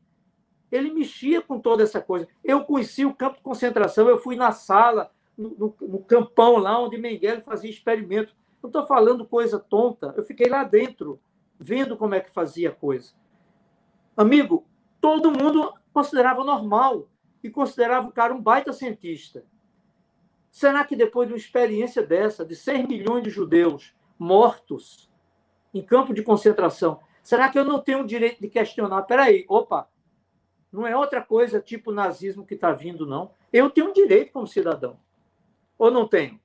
Ele 0.72 0.92
mexia 0.92 1.42
com 1.42 1.60
toda 1.60 1.84
essa 1.84 2.00
coisa. 2.00 2.28
Eu 2.44 2.64
conheci 2.64 3.06
o 3.06 3.14
campo 3.14 3.38
de 3.38 3.44
concentração, 3.44 4.08
eu 4.08 4.18
fui 4.18 4.36
na 4.36 4.52
sala, 4.52 5.12
no, 5.38 5.50
no, 5.50 5.88
no 5.88 6.00
campão 6.00 6.58
lá 6.58 6.80
onde 6.80 6.98
Mengele 6.98 7.42
fazia 7.42 7.70
experimento. 7.70 8.36
Não 8.62 8.70
estou 8.70 8.86
falando 8.86 9.26
coisa 9.26 9.60
tonta, 9.60 10.14
eu 10.16 10.24
fiquei 10.24 10.48
lá 10.48 10.64
dentro, 10.64 11.20
vendo 11.60 11.98
como 11.98 12.16
é 12.16 12.22
que 12.22 12.32
fazia 12.32 12.70
a 12.70 12.74
coisa. 12.74 13.14
Amigo, 14.16 14.66
todo 15.04 15.32
mundo 15.38 15.74
considerava 15.94 16.42
normal 16.46 17.10
e 17.44 17.50
considerava 17.50 18.08
o 18.08 18.12
cara 18.14 18.34
um 18.34 18.42
baita 18.42 18.72
cientista. 18.72 19.46
Será 20.50 20.86
que 20.86 20.96
depois 20.96 21.28
de 21.28 21.34
uma 21.34 21.38
experiência 21.38 22.02
dessa, 22.02 22.46
de 22.46 22.56
6 22.56 22.88
milhões 22.88 23.24
de 23.24 23.30
judeus 23.30 23.94
mortos 24.18 25.12
em 25.74 25.82
campo 25.82 26.14
de 26.14 26.24
concentração, 26.24 27.02
Será 27.24 27.48
que 27.48 27.58
eu 27.58 27.64
não 27.64 27.80
tenho 27.80 28.02
o 28.02 28.06
direito 28.06 28.42
de 28.42 28.50
questionar? 28.50 29.02
Peraí, 29.04 29.46
opa, 29.48 29.88
não 30.70 30.86
é 30.86 30.96
outra 30.96 31.22
coisa 31.22 31.62
tipo 31.62 31.92
nazismo 31.92 32.46
que 32.46 32.54
está 32.54 32.74
vindo, 32.74 33.08
não. 33.08 33.32
Eu 33.52 33.70
tenho 33.70 33.90
um 33.90 33.94
direito 33.94 34.34
como 34.34 34.46
cidadão. 34.46 35.00
Ou 35.78 35.90
não 35.90 36.06
tenho? 36.06 36.40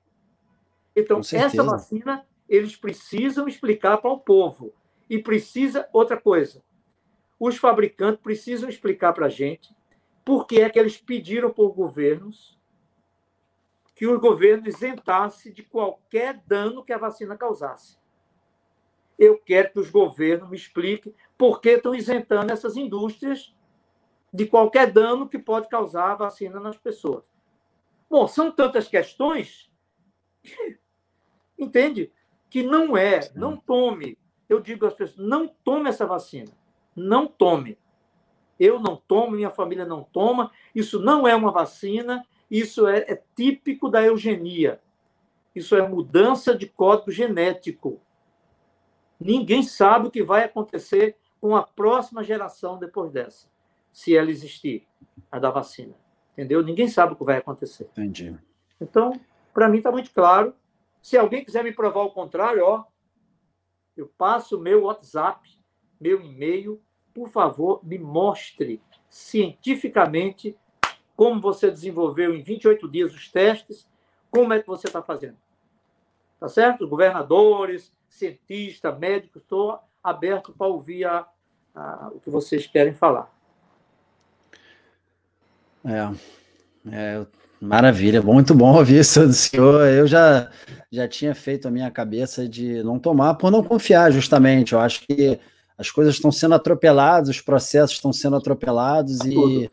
Então, 0.95 1.19
essa 1.19 1.63
vacina, 1.63 2.25
eles 2.47 2.77
precisam 2.77 3.47
explicar 3.47 3.97
para 3.97 4.09
o 4.09 4.19
povo. 4.19 4.73
E 5.09 5.19
precisa, 5.19 5.89
outra 5.91 6.15
coisa, 6.19 6.63
os 7.39 7.57
fabricantes 7.57 8.21
precisam 8.21 8.69
explicar 8.69 9.13
para 9.13 9.27
a 9.27 9.29
gente 9.29 9.75
por 10.25 10.45
que 10.45 10.61
é 10.61 10.69
que 10.69 10.77
eles 10.77 10.97
pediram 10.97 11.51
por 11.51 11.71
governos 11.73 12.57
que 13.95 14.07
o 14.07 14.19
governo 14.19 14.67
isentasse 14.67 15.51
de 15.51 15.63
qualquer 15.63 16.41
dano 16.45 16.83
que 16.83 16.93
a 16.93 16.97
vacina 16.97 17.37
causasse 17.37 17.99
eu 19.19 19.37
quero 19.37 19.73
que 19.73 19.79
os 19.79 19.89
governos 19.89 20.49
me 20.49 20.55
expliquem 20.55 21.13
por 21.37 21.59
que 21.59 21.71
estão 21.71 21.93
isentando 21.93 22.53
essas 22.53 22.77
indústrias 22.77 23.53
de 24.33 24.45
qualquer 24.45 24.89
dano 24.89 25.27
que 25.27 25.37
pode 25.37 25.67
causar 25.67 26.11
a 26.11 26.15
vacina 26.15 26.59
nas 26.59 26.77
pessoas. 26.77 27.25
Bom, 28.09 28.27
são 28.27 28.49
tantas 28.49 28.87
questões, 28.87 29.69
entende? 31.59 32.11
Que 32.49 32.63
não 32.63 32.95
é, 32.95 33.19
não 33.35 33.57
tome. 33.57 34.17
Eu 34.47 34.61
digo 34.61 34.85
às 34.85 34.93
pessoas, 34.93 35.27
não 35.27 35.47
tome 35.47 35.89
essa 35.89 36.05
vacina. 36.05 36.51
Não 36.99 37.27
tome. 37.27 37.77
Eu 38.59 38.77
não 38.79 38.97
tomo, 38.97 39.31
minha 39.31 39.49
família 39.49 39.85
não 39.85 40.03
toma. 40.03 40.51
Isso 40.75 40.99
não 40.99 41.25
é 41.25 41.33
uma 41.33 41.51
vacina, 41.51 42.25
isso 42.51 42.87
é, 42.87 42.99
é 43.07 43.23
típico 43.35 43.89
da 43.89 44.03
eugenia. 44.03 44.81
Isso 45.55 45.75
é 45.75 45.87
mudança 45.87 46.55
de 46.55 46.67
código 46.67 47.11
genético. 47.11 48.01
Ninguém 49.19 49.63
sabe 49.63 50.07
o 50.07 50.11
que 50.11 50.21
vai 50.21 50.43
acontecer 50.43 51.17
com 51.39 51.55
a 51.55 51.63
próxima 51.63 52.23
geração 52.23 52.77
depois 52.77 53.11
dessa, 53.11 53.47
se 53.91 54.15
ela 54.15 54.29
existir, 54.29 54.85
a 55.31 55.39
da 55.39 55.49
vacina. 55.49 55.95
Entendeu? 56.33 56.61
Ninguém 56.61 56.87
sabe 56.87 57.13
o 57.13 57.15
que 57.15 57.23
vai 57.23 57.37
acontecer. 57.37 57.85
Entendi. 57.91 58.37
Então, 58.79 59.19
para 59.53 59.69
mim 59.69 59.77
está 59.77 59.91
muito 59.91 60.11
claro. 60.11 60.53
Se 61.01 61.17
alguém 61.17 61.45
quiser 61.45 61.63
me 61.63 61.71
provar 61.71 62.01
o 62.01 62.11
contrário, 62.11 62.63
ó, 62.63 62.83
eu 63.95 64.07
passo 64.17 64.59
meu 64.59 64.83
WhatsApp, 64.83 65.49
meu 65.99 66.21
e-mail, 66.21 66.81
por 67.19 67.27
favor, 67.27 67.81
me 67.83 67.99
mostre 67.99 68.81
cientificamente 69.09 70.55
como 71.17 71.41
você 71.41 71.69
desenvolveu 71.69 72.33
em 72.33 72.41
28 72.41 72.89
dias 72.89 73.13
os 73.13 73.29
testes, 73.29 73.85
como 74.31 74.53
é 74.53 74.61
que 74.61 74.67
você 74.67 74.87
está 74.87 75.01
fazendo. 75.01 75.35
Tá 76.39 76.47
certo? 76.47 76.87
Governadores, 76.87 77.91
cientista, 78.07 78.89
médico, 78.93 79.39
estou 79.39 79.79
aberto 80.01 80.53
para 80.57 80.67
ouvir 80.67 81.03
a, 81.03 81.27
a, 81.75 82.09
o 82.15 82.21
que 82.21 82.29
vocês 82.29 82.65
querem 82.65 82.93
falar. 82.93 83.29
É, 85.83 86.89
é 86.89 87.25
Maravilha, 87.59 88.21
muito 88.21 88.55
bom 88.55 88.77
ouvir 88.77 89.01
isso 89.01 89.27
do 89.27 89.33
senhor. 89.33 89.85
Eu 89.85 90.07
já, 90.07 90.49
já 90.89 91.05
tinha 91.09 91.35
feito 91.35 91.67
a 91.67 91.71
minha 91.71 91.91
cabeça 91.91 92.47
de 92.47 92.81
não 92.83 92.97
tomar 92.97 93.33
por 93.33 93.51
não 93.51 93.61
confiar, 93.61 94.09
justamente. 94.13 94.71
Eu 94.71 94.79
acho 94.79 95.05
que 95.05 95.37
as 95.79 95.89
coisas 95.89 96.15
estão 96.15 96.29
sendo 96.29 96.55
atropeladas, 96.55 97.29
os 97.29 97.39
processos 97.39 97.95
estão 97.95 98.11
sendo 98.11 98.35
atropelados 98.35 99.21
e 99.21 99.71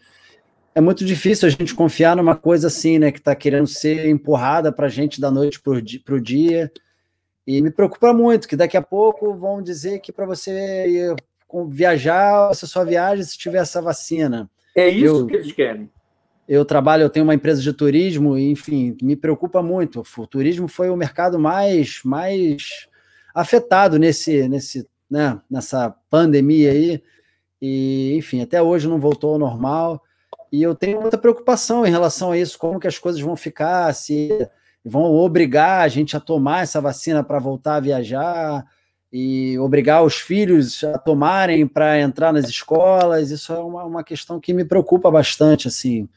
é 0.73 0.81
muito 0.81 1.05
difícil 1.05 1.49
a 1.49 1.51
gente 1.51 1.75
confiar 1.75 2.15
numa 2.15 2.37
coisa 2.37 2.69
assim, 2.69 2.97
né, 2.97 3.11
que 3.11 3.19
está 3.19 3.35
querendo 3.35 3.67
ser 3.67 4.07
empurrada 4.07 4.71
para 4.71 4.87
a 4.87 4.89
gente 4.89 5.21
da 5.21 5.33
noite 5.33 5.61
para 5.61 6.15
o 6.15 6.21
dia. 6.21 6.71
E 7.45 7.61
me 7.61 7.73
preocupa 7.73 8.13
muito 8.13 8.47
que 8.47 8.55
daqui 8.55 8.77
a 8.77 8.83
pouco 8.83 9.35
vão 9.35 9.61
dizer 9.61 9.99
que 9.99 10.13
para 10.13 10.27
você 10.27 10.87
ir 10.87 11.17
viajar, 11.69 12.49
você 12.49 12.67
só 12.69 12.85
viaja 12.85 13.23
se 13.25 13.37
tiver 13.37 13.59
essa 13.59 13.83
vacina. 13.83 14.49
É 14.77 14.89
isso 14.89 15.07
eu, 15.07 15.27
que 15.27 15.35
eles 15.35 15.53
querem. 15.53 15.91
Eu 16.49 16.65
trabalho, 16.65 17.03
eu 17.03 17.11
tenho 17.11 17.25
uma 17.25 17.35
empresa 17.35 17.61
de 17.61 17.73
turismo, 17.73 18.39
e, 18.39 18.51
enfim, 18.51 18.97
me 19.03 19.17
preocupa 19.17 19.63
muito. 19.63 20.05
O 20.17 20.27
turismo 20.27 20.69
foi 20.69 20.89
o 20.89 20.97
mercado 20.97 21.37
mais, 21.37 22.01
mais 22.05 22.87
afetado 23.35 23.99
nesse, 23.99 24.49
nesse, 24.49 24.87
né, 25.11 25.41
nessa 25.51 25.95
pandemia 26.11 26.73
aí. 26.73 27.03
E, 27.61 28.15
enfim, 28.17 28.43
até 28.43 28.61
hoje 28.61 28.89
não 28.89 29.01
voltou 29.01 29.33
ao 29.33 29.39
normal. 29.39 30.03
E 30.53 30.63
eu 30.63 30.75
tenho 30.75 31.01
muita 31.01 31.19
preocupação 31.19 31.87
em 31.87 31.91
relação 31.91 32.33
a 32.33 32.39
isso, 32.39 32.59
como 32.59 32.81
que 32.81 32.87
as 32.87 32.99
coisas 32.99 33.21
vão 33.21 33.37
ficar, 33.37 33.93
se 33.95 34.49
vão 34.85 35.05
obrigar 35.15 35.81
a 35.81 35.89
gente 35.89 36.17
a 36.17 36.21
tomar 36.21 36.63
essa 36.63 36.81
vacina 36.81 37.23
para 37.25 37.39
voltar 37.39 37.77
a 37.77 37.81
viajar 37.81 38.65
e 39.13 39.59
obrigar 39.59 40.05
os 40.05 40.17
filhos 40.17 40.85
a 40.85 40.99
tomarem 40.99 41.67
para 41.67 42.01
entrar 42.01 42.33
nas 42.33 42.49
escolas. 42.49 43.31
Isso 43.31 43.53
é 43.53 43.59
uma, 43.59 43.85
uma 43.85 44.05
questão 44.05 44.39
que 44.39 44.55
me 44.55 44.65
preocupa 44.65 45.11
bastante, 45.11 45.69
assim. 45.69 46.09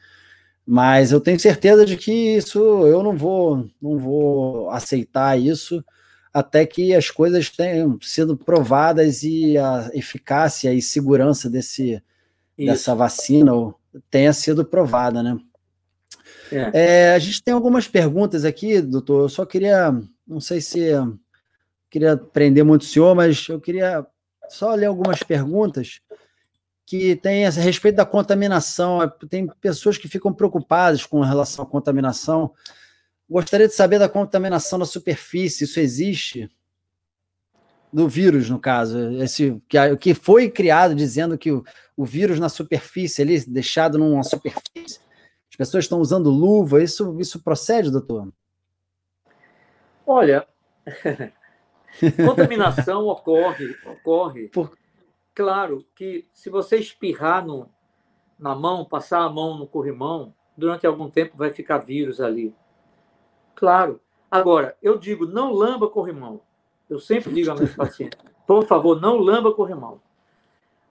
Mas 0.66 1.10
eu 1.10 1.20
tenho 1.20 1.40
certeza 1.40 1.84
de 1.84 1.96
que 1.96 2.12
isso 2.12 2.58
eu 2.86 3.02
não 3.02 3.16
vou, 3.16 3.68
não 3.82 3.98
vou 3.98 4.70
aceitar 4.70 5.38
isso 5.38 5.84
até 6.32 6.64
que 6.64 6.94
as 6.94 7.10
coisas 7.10 7.50
tenham 7.50 7.98
sido 8.00 8.36
provadas 8.36 9.22
e 9.22 9.58
a 9.58 9.90
eficácia 9.92 10.72
e 10.72 10.80
segurança 10.80 11.50
desse, 11.50 12.02
dessa 12.56 12.94
vacina 12.94 13.52
tenha 14.10 14.32
sido 14.32 14.64
provada, 14.64 15.22
né? 15.22 15.38
É. 16.52 16.70
É, 16.72 17.14
a 17.14 17.18
gente 17.18 17.42
tem 17.42 17.54
algumas 17.54 17.86
perguntas 17.86 18.44
aqui, 18.44 18.80
doutor. 18.80 19.22
Eu 19.22 19.28
só 19.28 19.44
queria, 19.44 19.92
não 20.26 20.40
sei 20.40 20.60
se 20.60 20.90
queria 21.88 22.16
prender 22.16 22.64
muito 22.64 22.82
o 22.82 22.86
senhor, 22.86 23.14
mas 23.14 23.48
eu 23.48 23.60
queria 23.60 24.06
só 24.48 24.74
ler 24.74 24.86
algumas 24.86 25.22
perguntas 25.22 26.00
que 26.86 27.14
tem 27.16 27.46
a 27.46 27.50
respeito 27.50 27.96
da 27.96 28.06
contaminação. 28.06 29.00
Tem 29.28 29.46
pessoas 29.60 29.96
que 29.96 30.08
ficam 30.08 30.32
preocupadas 30.32 31.06
com 31.06 31.20
relação 31.20 31.64
à 31.64 31.68
contaminação. 31.68 32.52
Gostaria 33.30 33.68
de 33.68 33.74
saber 33.74 33.98
da 33.98 34.08
contaminação 34.08 34.78
da 34.78 34.84
superfície. 34.84 35.64
Isso 35.64 35.78
existe? 35.78 36.50
Do 37.92 38.08
vírus, 38.08 38.50
no 38.50 38.58
caso. 38.58 38.98
Esse, 39.22 39.62
que, 39.68 39.96
que 39.96 40.14
foi 40.14 40.50
criado 40.50 40.94
dizendo 40.94 41.38
que 41.38 41.52
o, 41.52 41.64
o 41.96 42.04
vírus 42.04 42.40
na 42.40 42.48
superfície, 42.48 43.22
ali, 43.22 43.38
deixado 43.46 43.98
numa 43.98 44.24
superfície. 44.24 45.00
As 45.50 45.56
pessoas 45.56 45.84
estão 45.84 46.00
usando 46.00 46.30
luva. 46.30 46.82
Isso, 46.82 47.16
isso 47.20 47.42
procede, 47.42 47.90
doutor? 47.90 48.32
Olha, 50.04 50.44
contaminação 52.26 53.06
ocorre, 53.06 53.76
ocorre. 53.86 54.48
Por, 54.48 54.76
Claro 55.34 55.86
que 55.94 56.26
se 56.32 56.50
você 56.50 56.76
espirrar 56.78 57.46
no, 57.46 57.70
na 58.38 58.54
mão, 58.54 58.84
passar 58.84 59.20
a 59.20 59.30
mão 59.30 59.56
no 59.56 59.66
corrimão, 59.66 60.34
durante 60.56 60.86
algum 60.86 61.08
tempo 61.08 61.36
vai 61.36 61.50
ficar 61.50 61.78
vírus 61.78 62.20
ali. 62.20 62.54
Claro. 63.60 64.00
Agora, 64.30 64.74
eu 64.80 64.96
digo, 64.96 65.26
não 65.26 65.52
lamba 65.52 65.86
corrimão. 65.86 66.40
Eu 66.88 66.98
sempre 66.98 67.30
digo 67.34 67.50
a 67.50 67.54
meus 67.54 67.74
pacientes, 67.74 68.18
por 68.46 68.66
favor, 68.66 68.98
não 68.98 69.18
lamba 69.18 69.52
corrimão. 69.52 70.00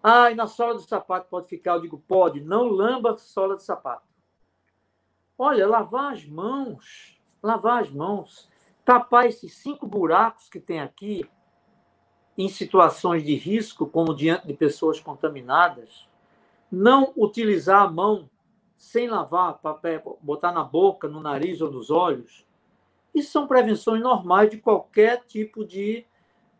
Ah, 0.04 0.30
e 0.30 0.36
na 0.36 0.46
sola 0.46 0.76
do 0.76 0.82
sapato 0.82 1.28
pode 1.32 1.48
ficar? 1.48 1.74
Eu 1.74 1.82
digo, 1.82 1.98
pode, 2.08 2.42
não 2.42 2.68
lamba 2.68 3.14
a 3.14 3.18
sola 3.18 3.56
do 3.56 3.62
sapato. 3.64 4.08
Olha, 5.36 5.68
lavar 5.68 6.14
as 6.14 6.24
mãos, 6.26 7.20
lavar 7.42 7.82
as 7.82 7.90
mãos, 7.90 8.48
tapar 8.86 9.26
esses 9.26 9.56
cinco 9.56 9.88
buracos 9.88 10.48
que 10.48 10.60
tem 10.60 10.80
aqui, 10.80 11.28
em 12.38 12.48
situações 12.48 13.24
de 13.24 13.34
risco, 13.34 13.88
como 13.88 14.14
diante 14.14 14.46
de 14.46 14.54
pessoas 14.54 15.00
contaminadas, 15.00 16.08
não 16.72 17.12
utilizar 17.18 17.82
a 17.82 17.90
mão 17.90 18.30
sem 18.78 19.10
lavar, 19.10 19.58
papel, 19.58 20.20
botar 20.22 20.52
na 20.52 20.64
boca, 20.64 21.08
no 21.08 21.20
nariz 21.20 21.62
ou 21.62 21.72
nos 21.72 21.90
olhos, 21.90 22.48
isso 23.14 23.32
são 23.32 23.48
prevenções 23.48 24.02
normais 24.02 24.50
de 24.50 24.58
qualquer 24.58 25.24
tipo 25.26 25.66
de, 25.66 26.06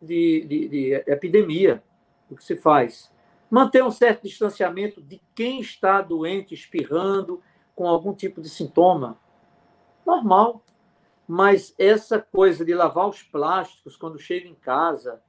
de, 0.00 0.44
de, 0.46 0.68
de 0.68 0.92
epidemia. 1.06 1.82
O 2.30 2.36
que 2.36 2.44
se 2.44 2.56
faz? 2.56 3.12
Manter 3.50 3.82
um 3.82 3.90
certo 3.90 4.22
distanciamento 4.22 5.02
de 5.02 5.20
quem 5.34 5.60
está 5.60 6.00
doente, 6.00 6.54
espirrando, 6.54 7.42
com 7.74 7.88
algum 7.88 8.14
tipo 8.14 8.40
de 8.40 8.48
sintoma. 8.48 9.18
Normal. 10.06 10.62
Mas 11.26 11.74
essa 11.78 12.18
coisa 12.18 12.64
de 12.64 12.74
lavar 12.74 13.08
os 13.08 13.22
plásticos 13.22 13.96
quando 13.96 14.18
chega 14.18 14.48
em 14.48 14.54
casa, 14.54 15.22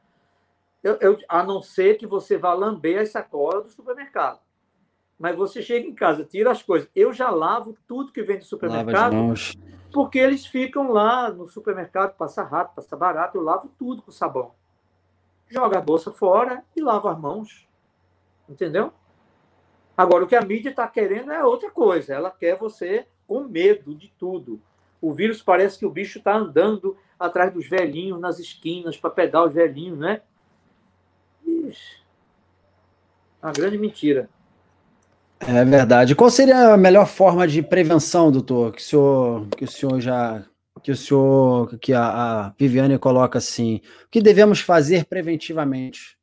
eu, 0.84 0.97
eu, 0.99 1.17
a 1.30 1.43
não 1.43 1.61
ser 1.61 1.97
que 1.97 2.07
você 2.07 2.38
vá 2.38 2.53
lamber 2.53 3.01
as 3.01 3.09
sacolas 3.09 3.63
do 3.63 3.69
supermercado. 3.69 4.39
Mas 5.22 5.38
você 5.38 5.61
chega 5.61 5.88
em 5.88 5.93
casa, 5.93 6.26
tira 6.26 6.49
as 6.49 6.63
coisas. 6.63 6.89
Eu 6.95 7.13
já 7.13 7.30
lavo 7.30 7.78
tudo 7.88 8.11
que 8.11 8.24
vem 8.24 8.39
do 8.39 8.43
supermercado, 8.43 9.15
porque 9.93 10.17
eles 10.17 10.47
ficam 10.47 10.91
lá 10.91 11.30
no 11.30 11.47
supermercado, 11.47 12.17
passa 12.17 12.41
rápido, 12.41 12.78
passa 12.78 12.97
barato, 12.97 13.38
eu 13.38 13.43
lavo 13.43 13.72
tudo 13.78 14.01
com 14.01 14.09
sabão. 14.09 14.55
Joga 15.47 15.78
a 15.78 15.82
bolsa 15.82 16.11
fora 16.11 16.65
e 16.76 16.82
lava 16.82 17.11
as 17.11 17.19
mãos. 17.19 17.67
Entendeu? 18.49 18.91
Agora, 19.95 20.24
o 20.24 20.28
que 20.28 20.36
a 20.36 20.41
mídia 20.41 20.72
está 20.72 20.88
querendo 20.88 21.32
é 21.32 21.45
outra 21.45 21.69
coisa. 21.69 22.15
Ela 22.15 22.32
quer 22.32 22.57
você 22.57 23.05
com 23.28 23.43
medo 23.43 23.93
de 23.93 24.11
tudo. 24.17 24.59
O 24.99 25.13
vírus 25.13 25.39
parece 25.43 25.78
que 25.78 25.86
o 25.86 25.91
bicho 25.91 26.17
está 26.17 26.36
andando 26.36 26.97
atrás 27.19 27.53
dos 27.53 27.69
velhinhos 27.69 28.19
nas 28.19 28.39
esquinas 28.39 28.97
para 28.97 29.11
pegar 29.11 29.43
os 29.43 29.53
velhinhos, 29.53 29.99
né? 29.99 30.24
Uma 33.39 33.51
grande 33.51 33.78
mentira. 33.78 34.28
É 35.48 35.66
verdade. 35.66 36.16
Qual 36.16 36.30
seria 36.30 36.74
a 36.74 36.78
melhor 36.78 37.08
forma 37.08 37.48
de 37.48 37.62
prevenção, 37.62 38.32
doutor, 38.32 38.74
que 38.74 38.82
o 38.82 38.84
senhor, 38.84 39.48
que 39.50 39.64
o 39.64 39.68
senhor 39.68 40.00
já 40.00 40.44
que 40.82 40.92
o 40.92 40.96
senhor, 40.96 41.78
que 41.80 41.94
a, 41.94 42.06
a 42.06 42.54
Viviane 42.58 42.98
coloca 42.98 43.38
assim, 43.38 43.82
o 44.06 44.10
que 44.10 44.22
devemos 44.22 44.62
fazer 44.62 45.06
preventivamente? 45.06 46.18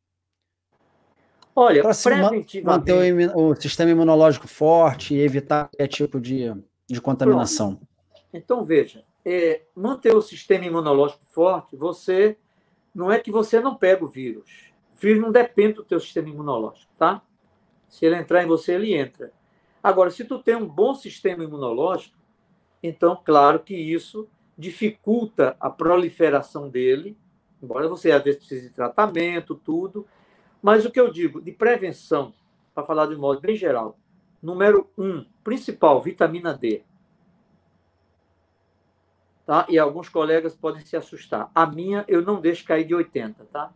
Olha, 1.55 1.83
para 1.83 1.95
preventivamente... 1.95 2.62
manter 2.62 3.33
o, 3.35 3.51
o, 3.51 3.55
sistema 3.55 3.91
imunológico 3.91 4.49
forte 4.49 5.14
e 5.14 5.21
evitar 5.21 5.69
qualquer 5.69 5.87
tipo 5.89 6.21
de, 6.21 6.53
de 6.89 7.01
contaminação. 7.01 7.77
Pronto. 7.77 7.89
Então 8.33 8.64
veja, 8.64 9.05
é, 9.25 9.62
manter 9.77 10.14
o 10.14 10.23
sistema 10.23 10.64
imunológico 10.64 11.23
forte, 11.29 11.77
você 11.77 12.37
não 12.95 13.12
é 13.12 13.19
que 13.19 13.31
você 13.31 13.61
não 13.61 13.77
pega 13.77 14.05
o 14.05 14.09
vírus 14.09 14.69
vírus 14.99 15.23
não 15.23 15.31
depende 15.31 15.75
do 15.75 15.85
teu 15.85 16.01
sistema 16.01 16.29
imunológico, 16.29 16.91
tá? 16.99 17.23
Se 17.89 18.05
ele 18.07 18.16
entrar 18.16 18.43
em 18.43 18.47
você, 18.47 18.74
ele 18.74 18.95
entra. 18.95 19.32
Agora, 19.82 20.11
se 20.11 20.24
tu 20.24 20.39
tem 20.39 20.55
um 20.55 20.66
bom 20.66 20.95
sistema 20.95 21.45
imunológico, 21.45 22.16
então, 22.82 23.20
claro 23.24 23.61
que 23.61 23.74
isso 23.74 24.28
dificulta 24.57 25.57
a 25.59 25.70
proliferação 25.70 26.68
dele, 26.68 27.16
embora 27.62 27.89
você 27.89 28.11
às 28.11 28.22
vezes 28.22 28.41
precise 28.41 28.68
de 28.68 28.74
tratamento, 28.74 29.55
tudo. 29.55 30.07
Mas 30.62 30.84
o 30.84 30.91
que 30.91 31.01
eu 31.01 31.11
digo 31.11 31.41
de 31.41 31.53
prevenção, 31.53 32.34
para 32.74 32.84
falar 32.84 33.07
de 33.07 33.16
modo 33.16 33.41
bem 33.41 33.57
geral, 33.57 33.99
número 34.43 34.91
um, 34.97 35.24
principal, 35.43 36.01
vitamina 36.03 36.55
D. 36.55 36.82
Tá? 39.47 39.66
E 39.68 39.78
alguns 39.78 40.09
colegas 40.09 40.55
podem 40.55 40.84
se 40.84 40.97
assustar. 40.97 41.51
A 41.55 41.66
minha 41.66 42.05
eu 42.07 42.22
não 42.22 42.41
deixo 42.41 42.64
cair 42.64 42.84
de 42.84 42.95
80, 42.95 43.45
tá? 43.47 43.72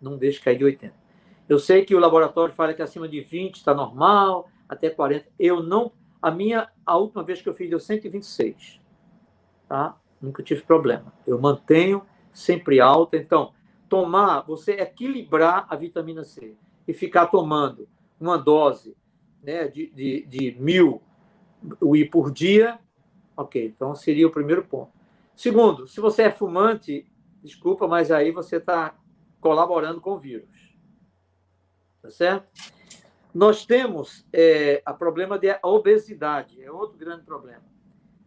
não 0.00 0.16
deixe 0.16 0.40
cair 0.40 0.58
de 0.58 0.64
80. 0.64 0.94
Eu 1.48 1.58
sei 1.58 1.84
que 1.84 1.94
o 1.94 1.98
laboratório 1.98 2.54
fala 2.54 2.74
que 2.74 2.82
acima 2.82 3.08
de 3.08 3.20
20 3.20 3.56
está 3.56 3.72
normal, 3.72 4.50
até 4.68 4.90
40. 4.90 5.26
Eu 5.38 5.62
não. 5.62 5.92
A 6.20 6.30
minha, 6.30 6.68
a 6.84 6.96
última 6.96 7.22
vez 7.22 7.40
que 7.40 7.48
eu 7.48 7.54
fiz 7.54 7.70
deu 7.70 7.80
126. 7.80 8.80
Tá? 9.68 9.96
Nunca 10.20 10.42
tive 10.42 10.62
problema. 10.62 11.12
Eu 11.26 11.40
mantenho 11.40 12.02
sempre 12.32 12.80
alta. 12.80 13.16
Então, 13.16 13.52
tomar, 13.88 14.42
você 14.42 14.72
equilibrar 14.72 15.66
a 15.70 15.76
vitamina 15.76 16.22
C 16.24 16.54
e 16.86 16.92
ficar 16.92 17.26
tomando 17.26 17.88
uma 18.20 18.36
dose 18.36 18.96
né, 19.42 19.68
de, 19.68 19.86
de, 19.90 20.26
de 20.26 20.56
mil 20.60 21.00
UI 21.80 22.04
por 22.04 22.30
dia, 22.30 22.78
ok. 23.36 23.66
Então, 23.66 23.94
seria 23.94 24.26
o 24.26 24.30
primeiro 24.30 24.64
ponto. 24.64 24.92
Segundo, 25.34 25.86
se 25.86 26.00
você 26.00 26.24
é 26.24 26.30
fumante, 26.30 27.06
desculpa, 27.42 27.86
mas 27.86 28.10
aí 28.10 28.32
você 28.32 28.56
está 28.56 28.96
colaborando 29.40 30.00
com 30.00 30.12
o 30.12 30.18
vírus. 30.18 30.48
Tá 32.00 32.10
certo? 32.10 32.48
Nós 33.34 33.66
temos 33.66 34.26
é, 34.32 34.82
a 34.84 34.92
problema 34.92 35.38
de 35.38 35.48
obesidade, 35.62 36.62
é 36.62 36.70
outro 36.70 36.96
grande 36.96 37.24
problema. 37.24 37.62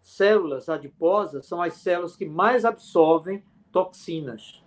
Células 0.02 0.70
adiposas 0.70 1.46
são 1.46 1.62
as 1.62 1.76
células 1.76 2.16
que 2.16 2.26
mais 2.26 2.66
absorvem 2.66 3.44
toxinas. 3.72 4.64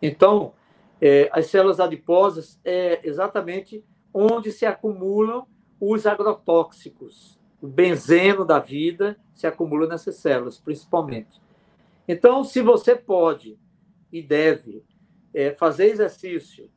Então, 0.00 0.52
é, 1.00 1.28
as 1.32 1.46
células 1.46 1.80
adiposas 1.80 2.60
é 2.64 3.00
exatamente 3.06 3.84
onde 4.12 4.52
se 4.52 4.66
acumulam 4.66 5.46
os 5.80 6.06
agrotóxicos. 6.06 7.38
O 7.60 7.66
benzeno 7.66 8.44
da 8.44 8.58
vida 8.58 9.18
se 9.34 9.46
acumula 9.46 9.86
nessas 9.86 10.16
células, 10.16 10.58
principalmente. 10.58 11.40
Então, 12.06 12.42
se 12.42 12.62
você 12.62 12.94
pode 12.94 13.58
e 14.12 14.22
deve 14.22 14.84
é, 15.34 15.52
fazer 15.54 15.86
exercício 15.86 16.70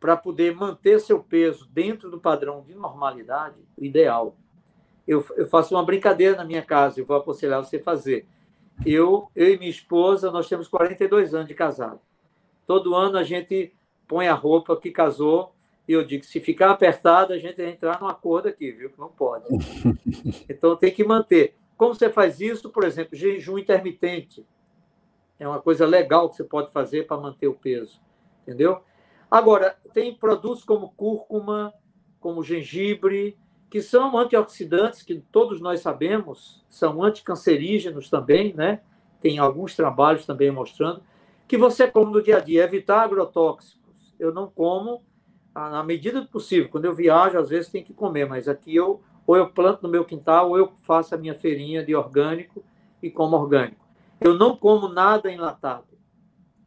para 0.00 0.16
poder 0.16 0.54
manter 0.54 1.00
seu 1.00 1.22
peso 1.22 1.68
dentro 1.72 2.10
do 2.10 2.20
padrão 2.20 2.62
de 2.62 2.74
normalidade, 2.74 3.56
ideal. 3.76 4.36
Eu, 5.06 5.24
eu 5.36 5.46
faço 5.46 5.74
uma 5.74 5.84
brincadeira 5.84 6.36
na 6.36 6.44
minha 6.44 6.62
casa, 6.62 7.00
eu 7.00 7.06
vou 7.06 7.16
aconselhar 7.16 7.62
você 7.62 7.78
a 7.78 7.82
fazer. 7.82 8.26
Eu, 8.86 9.28
eu 9.34 9.54
e 9.54 9.58
minha 9.58 9.70
esposa, 9.70 10.30
nós 10.30 10.48
temos 10.48 10.68
42 10.68 11.34
anos 11.34 11.48
de 11.48 11.54
casado. 11.54 12.00
Todo 12.66 12.94
ano 12.94 13.18
a 13.18 13.24
gente 13.24 13.72
põe 14.06 14.28
a 14.28 14.34
roupa 14.34 14.76
que 14.76 14.90
casou 14.90 15.52
e 15.88 15.92
eu 15.92 16.04
digo, 16.04 16.24
se 16.24 16.38
ficar 16.38 16.70
apertado, 16.70 17.32
a 17.32 17.38
gente 17.38 17.56
vai 17.56 17.70
entrar 17.70 17.98
num 18.00 18.06
acordo 18.06 18.48
aqui, 18.48 18.70
viu? 18.70 18.90
Que 18.90 18.98
não 18.98 19.08
pode. 19.08 19.46
Então 20.48 20.76
tem 20.76 20.92
que 20.92 21.02
manter. 21.02 21.54
Como 21.76 21.94
você 21.94 22.10
faz 22.10 22.40
isso? 22.40 22.70
Por 22.70 22.84
exemplo, 22.84 23.16
jejum 23.16 23.56
intermitente. 23.56 24.44
É 25.38 25.46
uma 25.48 25.60
coisa 25.60 25.86
legal 25.86 26.28
que 26.28 26.36
você 26.36 26.44
pode 26.44 26.72
fazer 26.72 27.06
para 27.06 27.16
manter 27.16 27.46
o 27.46 27.54
peso. 27.54 28.00
Entendeu? 28.42 28.82
Agora, 29.30 29.76
tem 29.92 30.14
produtos 30.14 30.64
como 30.64 30.90
cúrcuma, 30.90 31.72
como 32.20 32.42
gengibre, 32.42 33.36
que 33.70 33.82
são 33.82 34.16
antioxidantes, 34.16 35.02
que 35.02 35.22
todos 35.30 35.60
nós 35.60 35.80
sabemos, 35.80 36.64
são 36.68 37.02
anticancerígenos 37.02 38.08
também, 38.08 38.54
né? 38.54 38.80
Tem 39.20 39.38
alguns 39.38 39.76
trabalhos 39.76 40.24
também 40.24 40.50
mostrando, 40.50 41.02
que 41.46 41.58
você 41.58 41.90
come 41.90 42.12
no 42.12 42.22
dia 42.22 42.38
a 42.38 42.40
dia, 42.40 42.64
evitar 42.64 43.02
agrotóxicos. 43.02 44.14
Eu 44.18 44.32
não 44.32 44.48
como 44.48 45.02
na 45.54 45.82
medida 45.82 46.20
do 46.20 46.28
possível. 46.28 46.68
Quando 46.68 46.84
eu 46.84 46.94
viajo, 46.94 47.38
às 47.38 47.48
vezes 47.48 47.70
tem 47.70 47.82
que 47.82 47.92
comer, 47.92 48.26
mas 48.26 48.48
aqui 48.48 48.74
eu 48.74 49.02
ou 49.26 49.36
eu 49.36 49.50
planto 49.50 49.82
no 49.82 49.88
meu 49.88 50.04
quintal 50.04 50.50
ou 50.50 50.58
eu 50.58 50.72
faço 50.82 51.14
a 51.14 51.18
minha 51.18 51.34
feirinha 51.34 51.84
de 51.84 51.94
orgânico 51.94 52.64
e 53.02 53.10
como 53.10 53.36
orgânico. 53.36 53.84
Eu 54.20 54.34
não 54.34 54.56
como 54.56 54.88
nada 54.88 55.30
enlatado. 55.30 55.86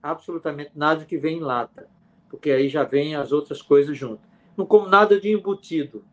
Absolutamente 0.01 0.71
nada 0.75 1.05
que 1.05 1.17
vem 1.17 1.37
em 1.37 1.41
lata, 1.41 1.89
porque 2.31 2.49
aí 2.49 2.69
já 2.69 2.85
vem 2.85 3.13
as 3.13 3.33
outras 3.33 3.61
coisas 3.61 3.95
junto. 3.97 4.21
Não 4.55 4.65
como 4.65 4.87
nada 4.87 5.19
de 5.19 5.29
embutido. 5.29 6.03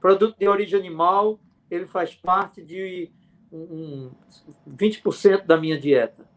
Produto 0.00 0.36
de 0.36 0.48
origem 0.48 0.78
animal, 0.78 1.38
ele 1.70 1.86
faz 1.86 2.12
parte 2.12 2.60
de 2.60 3.10
um, 3.52 4.10
20% 4.68 5.46
da 5.46 5.56
minha 5.56 5.78
dieta. 5.78 6.28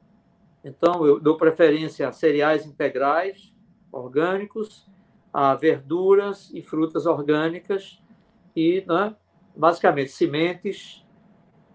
Então, 0.64 1.04
eu 1.04 1.20
dou 1.20 1.36
preferência 1.36 2.08
a 2.08 2.12
cereais 2.12 2.66
integrais, 2.66 3.52
orgânicos, 3.92 4.88
a 5.34 5.56
verduras 5.56 6.52
e 6.54 6.62
frutas 6.62 7.08
orgânicas 7.08 8.00
e, 8.56 8.84
né, 8.88 9.16
basicamente, 9.56 10.12
sementes 10.12 11.04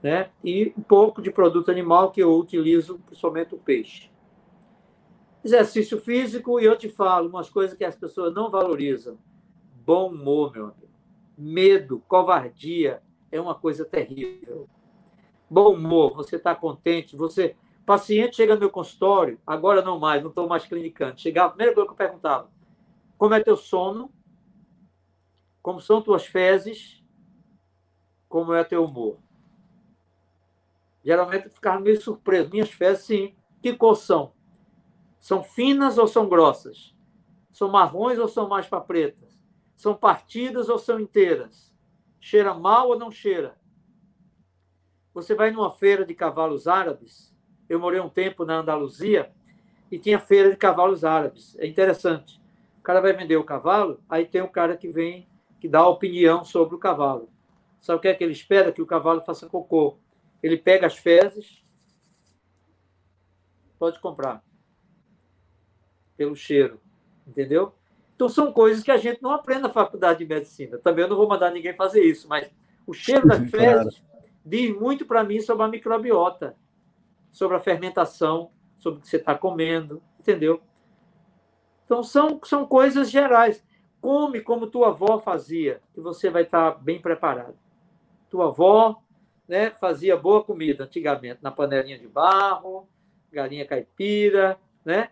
né, 0.00 0.30
e 0.44 0.72
um 0.78 0.82
pouco 0.82 1.20
de 1.20 1.30
produto 1.32 1.70
animal 1.70 2.12
que 2.12 2.22
eu 2.22 2.36
utilizo, 2.38 3.00
principalmente 3.06 3.54
o 3.54 3.58
peixe. 3.58 4.11
Exercício 5.44 6.00
físico, 6.00 6.60
e 6.60 6.64
eu 6.64 6.76
te 6.76 6.88
falo 6.88 7.28
umas 7.28 7.50
coisas 7.50 7.76
que 7.76 7.84
as 7.84 7.96
pessoas 7.96 8.32
não 8.32 8.50
valorizam. 8.50 9.18
Bom 9.84 10.10
humor, 10.10 10.52
meu 10.52 10.64
amigo. 10.66 10.88
Medo, 11.36 12.00
covardia 12.06 13.02
é 13.30 13.40
uma 13.40 13.54
coisa 13.54 13.84
terrível. 13.84 14.68
Bom 15.50 15.74
humor, 15.74 16.14
você 16.14 16.36
está 16.36 16.54
contente, 16.54 17.16
você. 17.16 17.56
Paciente 17.84 18.36
chega 18.36 18.54
no 18.54 18.60
meu 18.60 18.70
consultório, 18.70 19.40
agora 19.44 19.82
não 19.82 19.98
mais, 19.98 20.22
não 20.22 20.28
estou 20.28 20.48
mais 20.48 20.64
clinicando. 20.64 21.20
Chegava, 21.20 21.50
primeira 21.50 21.74
coisa 21.74 21.88
que 21.88 21.92
eu 21.92 21.96
perguntava: 21.96 22.48
como 23.18 23.34
é 23.34 23.42
teu 23.42 23.56
sono, 23.56 24.12
como 25.60 25.80
são 25.80 26.00
tuas 26.00 26.24
fezes, 26.24 27.02
como 28.28 28.52
é 28.54 28.62
teu 28.62 28.84
humor. 28.84 29.18
Geralmente 31.04 31.46
eu 31.46 31.50
ficava 31.50 31.80
meio 31.80 32.00
surpreso. 32.00 32.50
Minhas 32.50 32.70
fezes, 32.70 33.04
sim. 33.04 33.34
Que 33.60 33.74
cor 33.74 33.96
são? 33.96 34.32
São 35.22 35.40
finas 35.40 35.98
ou 35.98 36.08
são 36.08 36.28
grossas? 36.28 36.96
São 37.52 37.70
marrons 37.70 38.18
ou 38.18 38.26
são 38.26 38.48
mais 38.48 38.66
para 38.66 38.80
pretas? 38.80 39.40
São 39.76 39.94
partidas 39.94 40.68
ou 40.68 40.80
são 40.80 40.98
inteiras? 40.98 41.72
Cheira 42.20 42.52
mal 42.52 42.88
ou 42.88 42.98
não 42.98 43.08
cheira? 43.08 43.56
Você 45.14 45.32
vai 45.36 45.52
numa 45.52 45.70
feira 45.70 46.04
de 46.04 46.12
cavalos 46.12 46.66
árabes. 46.66 47.32
Eu 47.68 47.78
morei 47.78 48.00
um 48.00 48.08
tempo 48.08 48.44
na 48.44 48.58
Andaluzia 48.58 49.32
e 49.92 49.96
tinha 49.96 50.18
feira 50.18 50.50
de 50.50 50.56
cavalos 50.56 51.04
árabes. 51.04 51.56
É 51.60 51.68
interessante. 51.68 52.42
O 52.80 52.82
cara 52.82 53.00
vai 53.00 53.12
vender 53.12 53.36
o 53.36 53.44
cavalo, 53.44 54.02
aí 54.08 54.26
tem 54.26 54.42
um 54.42 54.48
cara 54.48 54.76
que 54.76 54.88
vem, 54.88 55.28
que 55.60 55.68
dá 55.68 55.86
opinião 55.86 56.44
sobre 56.44 56.74
o 56.74 56.80
cavalo. 56.80 57.28
Sabe 57.80 57.98
o 57.98 58.00
que 58.00 58.08
é 58.08 58.14
que 58.14 58.24
ele 58.24 58.32
espera? 58.32 58.72
Que 58.72 58.82
o 58.82 58.86
cavalo 58.86 59.20
faça 59.20 59.48
cocô. 59.48 59.98
Ele 60.42 60.56
pega 60.56 60.88
as 60.88 60.98
fezes, 60.98 61.64
pode 63.78 64.00
comprar. 64.00 64.42
Pelo 66.22 66.36
cheiro. 66.36 66.80
Entendeu? 67.26 67.72
Então 68.14 68.28
são 68.28 68.52
coisas 68.52 68.84
que 68.84 68.92
a 68.92 68.96
gente 68.96 69.20
não 69.20 69.32
aprende 69.32 69.62
na 69.62 69.68
faculdade 69.68 70.20
de 70.20 70.24
medicina. 70.24 70.78
Também 70.78 71.02
eu 71.02 71.08
não 71.08 71.16
vou 71.16 71.28
mandar 71.28 71.50
ninguém 71.50 71.74
fazer 71.74 72.04
isso, 72.04 72.28
mas 72.28 72.48
o 72.86 72.92
cheiro 72.92 73.26
das 73.26 73.40
fezes 73.50 73.98
claro. 73.98 74.26
diz 74.46 74.72
muito 74.78 75.04
para 75.04 75.24
mim 75.24 75.40
sobre 75.40 75.64
a 75.64 75.68
microbiota, 75.68 76.56
sobre 77.32 77.56
a 77.56 77.60
fermentação, 77.60 78.52
sobre 78.78 79.00
o 79.00 79.02
que 79.02 79.08
você 79.08 79.16
está 79.16 79.34
comendo, 79.34 80.00
entendeu? 80.20 80.62
Então, 81.84 82.04
são, 82.04 82.40
são 82.44 82.64
coisas 82.64 83.10
gerais. 83.10 83.64
Come 84.00 84.40
como 84.40 84.68
tua 84.68 84.90
avó 84.90 85.18
fazia, 85.18 85.80
que 85.92 86.00
você 86.00 86.30
vai 86.30 86.42
estar 86.42 86.80
bem 86.80 87.02
preparado. 87.02 87.58
Tua 88.30 88.46
avó 88.46 89.02
né, 89.48 89.70
fazia 89.70 90.16
boa 90.16 90.44
comida 90.44 90.84
antigamente, 90.84 91.40
na 91.42 91.50
panelinha 91.50 91.98
de 91.98 92.06
barro, 92.06 92.88
galinha 93.32 93.66
caipira, 93.66 94.56
né? 94.84 95.10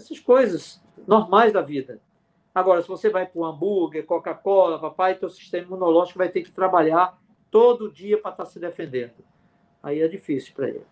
Essas 0.00 0.18
coisas 0.18 0.80
normais 1.06 1.52
da 1.52 1.60
vida. 1.60 2.00
Agora, 2.54 2.80
se 2.80 2.88
você 2.88 3.10
vai 3.10 3.26
para 3.26 3.38
o 3.38 3.44
hambúrguer, 3.44 4.04
Coca-Cola, 4.06 4.80
papai, 4.80 5.14
teu 5.14 5.28
sistema 5.28 5.66
imunológico 5.66 6.18
vai 6.18 6.30
ter 6.30 6.42
que 6.42 6.50
trabalhar 6.50 7.18
todo 7.50 7.92
dia 7.92 8.18
para 8.18 8.30
estar 8.30 8.46
se 8.46 8.58
defendendo. 8.58 9.12
Aí 9.82 10.00
é 10.00 10.08
difícil 10.08 10.54
para 10.54 10.68
ele. 10.68 10.82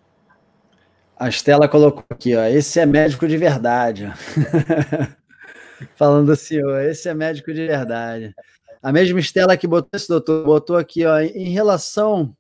A 1.17 1.29
Estela 1.29 1.67
colocou 1.67 2.05
aqui, 2.11 2.37
ó. 2.37 2.45
Esse 2.45 2.79
é 2.81 2.87
médico 2.87 3.27
de 3.27 3.39
verdade. 3.39 4.13
Falando 5.97 6.31
assim, 6.31 6.63
ó, 6.63 6.79
esse 6.81 7.09
é 7.09 7.15
médico 7.15 7.53
de 7.53 7.67
verdade. 7.67 8.35
A 8.83 8.93
mesma 8.93 9.19
Estela 9.19 9.57
que 9.57 9.67
botou 9.67 9.91
esse 9.95 10.09
doutor, 10.09 10.45
botou 10.45 10.77
aqui, 10.77 11.07
ó, 11.07 11.19
em 11.19 11.49
relação 11.49 12.37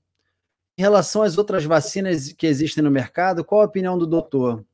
em 0.76 0.82
relação 0.82 1.22
às 1.22 1.36
outras 1.36 1.64
vacinas 1.64 2.32
que 2.32 2.46
existem 2.46 2.84
no 2.84 2.90
mercado, 2.90 3.44
qual 3.44 3.62
a 3.62 3.64
opinião 3.64 3.98
do 3.98 4.06
doutor? 4.06 4.64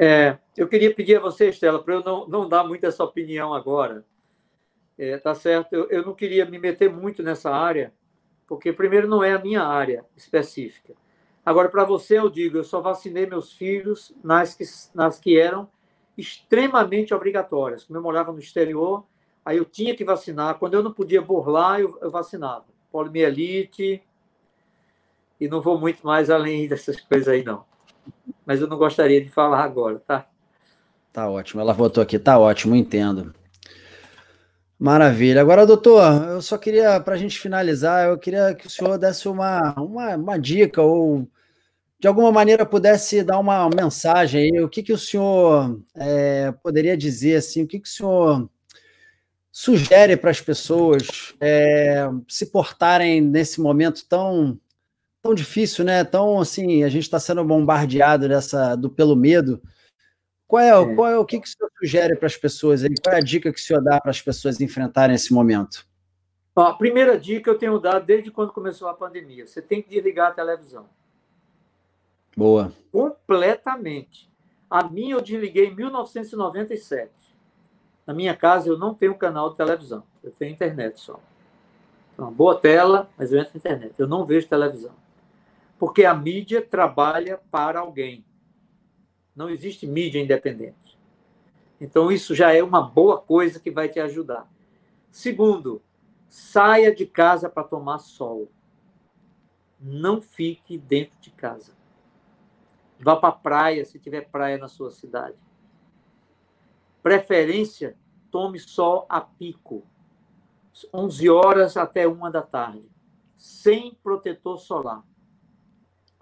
É, 0.00 0.38
eu 0.56 0.68
queria 0.68 0.94
pedir 0.94 1.16
a 1.16 1.20
você, 1.20 1.48
Estela, 1.48 1.82
para 1.82 1.94
eu 1.94 2.04
não, 2.04 2.28
não 2.28 2.48
dar 2.48 2.62
muito 2.62 2.86
essa 2.86 3.02
opinião 3.02 3.52
agora. 3.52 4.06
É, 4.96 5.18
tá 5.18 5.34
certo? 5.34 5.72
Eu, 5.72 5.88
eu 5.90 6.06
não 6.06 6.14
queria 6.14 6.46
me 6.46 6.56
meter 6.56 6.88
muito 6.88 7.20
nessa 7.20 7.50
área, 7.50 7.92
porque, 8.46 8.72
primeiro, 8.72 9.08
não 9.08 9.24
é 9.24 9.32
a 9.32 9.38
minha 9.40 9.62
área 9.62 10.04
específica. 10.16 10.94
Agora, 11.44 11.68
para 11.68 11.84
você, 11.84 12.18
eu 12.18 12.28
digo, 12.28 12.58
eu 12.58 12.64
só 12.64 12.80
vacinei 12.80 13.26
meus 13.26 13.52
filhos 13.52 14.14
nas 14.22 14.54
que, 14.54 14.64
nas 14.94 15.18
que 15.18 15.38
eram 15.38 15.68
extremamente 16.16 17.12
obrigatórias. 17.12 17.84
Como 17.84 17.98
eu 17.98 18.02
morava 18.02 18.32
no 18.32 18.38
exterior, 18.38 19.04
aí 19.44 19.56
eu 19.56 19.64
tinha 19.64 19.96
que 19.96 20.04
vacinar. 20.04 20.58
Quando 20.58 20.74
eu 20.74 20.82
não 20.82 20.92
podia 20.92 21.22
burlar, 21.22 21.80
eu, 21.80 21.98
eu 22.00 22.10
vacinava. 22.10 22.66
Poliomielite, 22.90 24.02
e 25.40 25.48
não 25.48 25.60
vou 25.60 25.78
muito 25.78 26.06
mais 26.06 26.30
além 26.30 26.68
dessas 26.68 27.00
coisas 27.00 27.28
aí, 27.28 27.44
não. 27.44 27.67
Mas 28.44 28.60
eu 28.60 28.66
não 28.66 28.78
gostaria 28.78 29.22
de 29.22 29.28
falar 29.30 29.62
agora, 29.62 29.98
tá? 30.06 30.26
Tá 31.12 31.28
ótimo. 31.28 31.60
Ela 31.60 31.72
votou 31.72 32.02
aqui, 32.02 32.18
tá 32.18 32.38
ótimo, 32.38 32.74
entendo. 32.74 33.34
Maravilha. 34.78 35.40
Agora, 35.40 35.66
doutor, 35.66 36.02
eu 36.30 36.40
só 36.40 36.56
queria, 36.56 37.00
para 37.00 37.14
a 37.14 37.18
gente 37.18 37.38
finalizar, 37.38 38.08
eu 38.08 38.16
queria 38.16 38.54
que 38.54 38.66
o 38.66 38.70
senhor 38.70 38.96
desse 38.96 39.28
uma, 39.28 39.74
uma, 39.74 40.14
uma 40.14 40.38
dica 40.38 40.80
ou 40.80 41.28
de 41.98 42.06
alguma 42.06 42.30
maneira 42.30 42.64
pudesse 42.64 43.24
dar 43.24 43.40
uma 43.40 43.68
mensagem 43.68 44.42
aí, 44.42 44.60
o 44.62 44.68
que, 44.68 44.84
que 44.84 44.92
o 44.92 44.98
senhor 44.98 45.80
é, 45.96 46.52
poderia 46.62 46.96
dizer, 46.96 47.36
assim, 47.36 47.64
o 47.64 47.66
que, 47.66 47.80
que 47.80 47.88
o 47.88 47.90
senhor 47.90 48.48
sugere 49.50 50.16
para 50.16 50.30
as 50.30 50.40
pessoas 50.40 51.34
é, 51.40 52.08
se 52.28 52.46
portarem 52.46 53.20
nesse 53.20 53.60
momento 53.60 54.06
tão 54.08 54.56
tão 55.28 55.34
difícil, 55.34 55.84
né? 55.84 56.04
Tão 56.04 56.40
assim, 56.40 56.82
a 56.82 56.88
gente 56.88 57.02
está 57.02 57.20
sendo 57.20 57.44
bombardeado 57.44 58.28
dessa 58.28 58.74
do 58.74 58.88
pelo 58.88 59.14
medo. 59.14 59.60
Qual 60.46 60.62
é, 60.62 60.70
é. 60.70 60.94
Qual 60.94 61.10
é 61.10 61.18
o 61.18 61.24
que, 61.24 61.38
que 61.38 61.46
o 61.46 61.50
senhor 61.50 61.70
sugere 61.78 62.16
para 62.16 62.26
as 62.26 62.36
pessoas 62.36 62.82
aí? 62.82 62.94
Qual 63.02 63.14
é 63.14 63.18
a 63.18 63.22
dica 63.22 63.52
que 63.52 63.60
o 63.60 63.62
senhor 63.62 63.82
dá 63.82 64.00
para 64.00 64.10
as 64.10 64.22
pessoas 64.22 64.60
enfrentarem 64.60 65.14
esse 65.14 65.32
momento? 65.32 65.86
a 66.56 66.72
primeira 66.72 67.16
dica 67.16 67.48
eu 67.48 67.56
tenho 67.56 67.78
dado 67.78 68.04
desde 68.04 68.32
quando 68.32 68.52
começou 68.52 68.88
a 68.88 68.94
pandemia: 68.94 69.46
você 69.46 69.60
tem 69.60 69.82
que 69.82 69.90
desligar 69.90 70.28
a 70.28 70.34
televisão. 70.34 70.86
Boa. 72.36 72.72
Completamente. 72.90 74.28
A 74.70 74.82
minha 74.82 75.14
eu 75.14 75.20
desliguei 75.20 75.66
em 75.66 75.74
1997. 75.74 77.10
Na 78.06 78.14
minha 78.14 78.34
casa 78.34 78.68
eu 78.68 78.78
não 78.78 78.94
tenho 78.94 79.14
canal 79.14 79.50
de 79.50 79.56
televisão, 79.56 80.02
eu 80.24 80.30
tenho 80.30 80.52
internet 80.52 80.98
só. 80.98 81.20
Então, 82.14 82.32
boa 82.32 82.56
tela, 82.56 83.08
mas 83.16 83.32
eu 83.32 83.38
entro 83.38 83.52
na 83.54 83.58
internet. 83.58 83.94
Eu 83.98 84.08
não 84.08 84.24
vejo 84.24 84.48
televisão. 84.48 84.92
Porque 85.78 86.04
a 86.04 86.14
mídia 86.14 86.60
trabalha 86.60 87.40
para 87.50 87.80
alguém. 87.80 88.24
Não 89.34 89.48
existe 89.48 89.86
mídia 89.86 90.20
independente. 90.20 90.98
Então, 91.80 92.10
isso 92.10 92.34
já 92.34 92.52
é 92.52 92.62
uma 92.62 92.82
boa 92.82 93.20
coisa 93.20 93.60
que 93.60 93.70
vai 93.70 93.88
te 93.88 94.00
ajudar. 94.00 94.50
Segundo, 95.10 95.80
saia 96.28 96.94
de 96.94 97.06
casa 97.06 97.48
para 97.48 97.62
tomar 97.62 97.98
sol. 97.98 98.50
Não 99.80 100.20
fique 100.20 100.76
dentro 100.76 101.16
de 101.20 101.30
casa. 101.30 101.72
Vá 102.98 103.14
para 103.14 103.28
a 103.28 103.32
praia, 103.32 103.84
se 103.84 103.98
tiver 103.98 104.28
praia 104.28 104.58
na 104.58 104.66
sua 104.66 104.90
cidade. 104.90 105.36
Preferência, 107.00 107.96
tome 108.28 108.58
sol 108.58 109.06
a 109.08 109.20
pico. 109.20 109.86
11 110.92 111.30
horas 111.30 111.76
até 111.76 112.06
1 112.06 112.30
da 112.30 112.42
tarde, 112.42 112.88
sem 113.36 113.94
protetor 114.02 114.58
solar. 114.58 115.04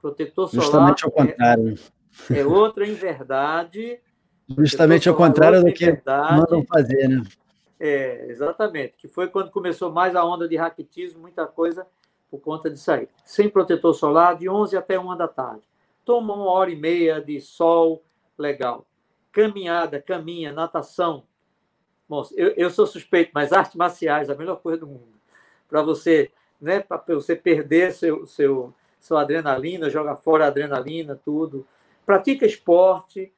Protetor 0.09 0.49
solar. 0.49 0.65
Justamente 0.65 1.05
ao 1.05 1.11
contrário. 1.11 1.79
É, 2.31 2.39
é 2.41 2.47
outra 2.47 2.87
inverdade. 2.87 4.01
Justamente 4.59 5.09
ao 5.09 5.15
contrário 5.15 5.65
do 5.65 5.73
que 5.73 6.01
mandam 6.07 6.65
fazer, 6.65 7.09
né? 7.09 7.23
É, 7.79 8.27
exatamente. 8.29 8.95
Que 8.97 9.09
foi 9.09 9.29
quando 9.29 9.51
começou 9.51 9.91
mais 9.91 10.15
a 10.15 10.25
onda 10.25 10.49
de 10.49 10.57
raquitismo, 10.57 11.21
muita 11.21 11.47
coisa 11.47 11.87
por 12.31 12.41
conta 12.41 12.71
disso 12.71 12.91
aí. 12.91 13.09
Sem 13.25 13.49
protetor 13.49 13.95
solar, 13.95 14.37
de 14.37 14.49
11 14.49 14.77
até 14.77 14.99
1 14.99 15.17
da 15.17 15.29
tarde. 15.29 15.63
Toma 16.05 16.35
uma 16.35 16.51
hora 16.51 16.71
e 16.71 16.77
meia 16.77 17.21
de 17.21 17.41
sol 17.41 18.03
legal. 18.39 18.87
Caminhada, 19.33 20.01
caminha, 20.01 20.53
natação, 20.53 21.25
Bom, 22.09 22.23
eu, 22.37 22.55
eu 22.57 22.71
sou 22.71 22.87
suspeito, 22.87 23.33
mas 23.35 23.53
artes 23.53 23.75
marciais, 23.75 24.31
a 24.31 24.35
melhor 24.35 24.57
coisa 24.57 24.79
do 24.79 24.87
mundo. 24.87 25.19
Para 25.69 25.83
você, 25.83 26.31
né, 26.61 26.81
para 26.81 27.03
você 27.09 27.35
perder 27.35 27.93
seu, 27.93 28.25
seu, 28.27 28.73
sua 28.99 29.23
adrenalina, 29.23 29.91
joga 29.91 30.17
fora 30.17 30.45
a 30.45 30.49
adrenalina, 30.49 31.21
tudo. 31.25 31.67
Pratica 32.05 32.47
esporte, 32.47 33.33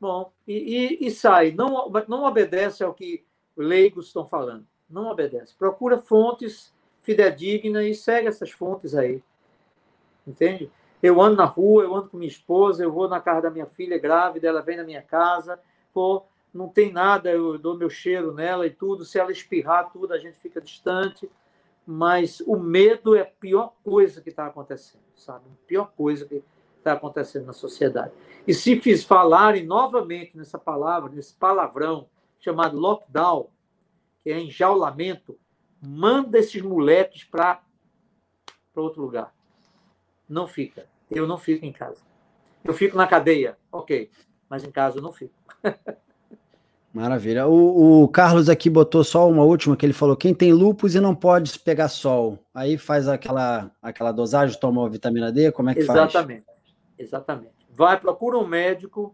bom, 0.00 0.32
e, 0.46 0.98
e, 1.02 1.06
e 1.06 1.10
sai. 1.10 1.52
Não, 1.52 1.90
não 2.08 2.24
obedece 2.24 2.82
ao 2.84 2.94
que 2.94 3.24
leigos 3.56 4.06
estão 4.06 4.24
falando. 4.24 4.66
Não 4.88 5.10
obedece. 5.10 5.54
Procura 5.56 5.98
fontes 5.98 6.72
fidedignas 7.00 7.84
e 7.84 7.94
segue 7.94 8.28
essas 8.28 8.50
fontes 8.50 8.94
aí. 8.94 9.22
Entende? 10.26 10.70
Eu 11.02 11.20
ando 11.20 11.36
na 11.36 11.44
rua, 11.44 11.82
eu 11.82 11.94
ando 11.94 12.08
com 12.08 12.16
minha 12.16 12.30
esposa, 12.30 12.82
eu 12.82 12.90
vou 12.90 13.08
na 13.08 13.20
casa 13.20 13.42
da 13.42 13.50
minha 13.50 13.66
filha 13.66 13.98
grávida, 13.98 14.48
ela 14.48 14.62
vem 14.62 14.76
na 14.76 14.84
minha 14.84 15.02
casa, 15.02 15.60
vou 15.92 16.26
não 16.54 16.68
tem 16.68 16.92
nada, 16.92 17.30
eu 17.30 17.58
dou 17.58 17.76
meu 17.76 17.90
cheiro 17.90 18.32
nela 18.32 18.64
e 18.64 18.70
tudo. 18.70 19.04
Se 19.04 19.18
ela 19.18 19.32
espirrar, 19.32 19.90
tudo, 19.92 20.14
a 20.14 20.18
gente 20.18 20.38
fica 20.38 20.60
distante. 20.60 21.28
Mas 21.86 22.40
o 22.40 22.56
medo 22.56 23.14
é 23.14 23.20
a 23.20 23.26
pior 23.26 23.74
coisa 23.82 24.20
que 24.20 24.30
está 24.30 24.46
acontecendo, 24.46 25.02
sabe? 25.14 25.44
A 25.46 25.66
pior 25.66 25.92
coisa 25.96 26.24
que 26.24 26.42
está 26.78 26.92
acontecendo 26.92 27.46
na 27.46 27.52
sociedade. 27.52 28.12
E 28.46 28.54
se 28.54 28.80
fiz 28.80 29.04
falarem 29.04 29.64
novamente 29.66 30.36
nessa 30.36 30.58
palavra, 30.58 31.10
nesse 31.10 31.34
palavrão 31.34 32.08
chamado 32.40 32.78
lockdown, 32.78 33.48
que 34.22 34.30
é 34.30 34.38
enjaulamento, 34.38 35.38
manda 35.80 36.38
esses 36.38 36.60
moleques 36.62 37.24
para 37.24 37.62
outro 38.74 39.02
lugar. 39.02 39.34
Não 40.28 40.46
fica. 40.46 40.86
Eu 41.10 41.26
não 41.26 41.38
fico 41.38 41.64
em 41.64 41.72
casa. 41.72 42.02
Eu 42.62 42.72
fico 42.72 42.96
na 42.96 43.06
cadeia, 43.06 43.58
ok, 43.70 44.10
mas 44.48 44.64
em 44.64 44.70
casa 44.70 44.98
eu 44.98 45.02
não 45.02 45.12
fico. 45.12 45.34
Maravilha. 46.94 47.48
O, 47.48 48.04
o, 48.04 48.08
Carlos 48.08 48.48
aqui 48.48 48.70
botou 48.70 49.02
só 49.02 49.28
uma 49.28 49.42
última 49.42 49.76
que 49.76 49.84
ele 49.84 49.92
falou: 49.92 50.16
quem 50.16 50.32
tem 50.32 50.52
lupus 50.52 50.94
e 50.94 51.00
não 51.00 51.12
pode 51.12 51.58
pegar 51.58 51.88
sol, 51.88 52.38
aí 52.54 52.78
faz 52.78 53.08
aquela, 53.08 53.68
aquela 53.82 54.12
dosagem, 54.12 54.58
toma 54.60 54.88
vitamina 54.88 55.32
D, 55.32 55.50
como 55.50 55.70
é 55.70 55.74
que 55.74 55.80
Exatamente. 55.80 56.12
faz? 56.12 56.14
Exatamente. 56.14 56.44
Exatamente. 56.96 57.54
Vai, 57.68 57.98
procura 57.98 58.38
um 58.38 58.46
médico 58.46 59.12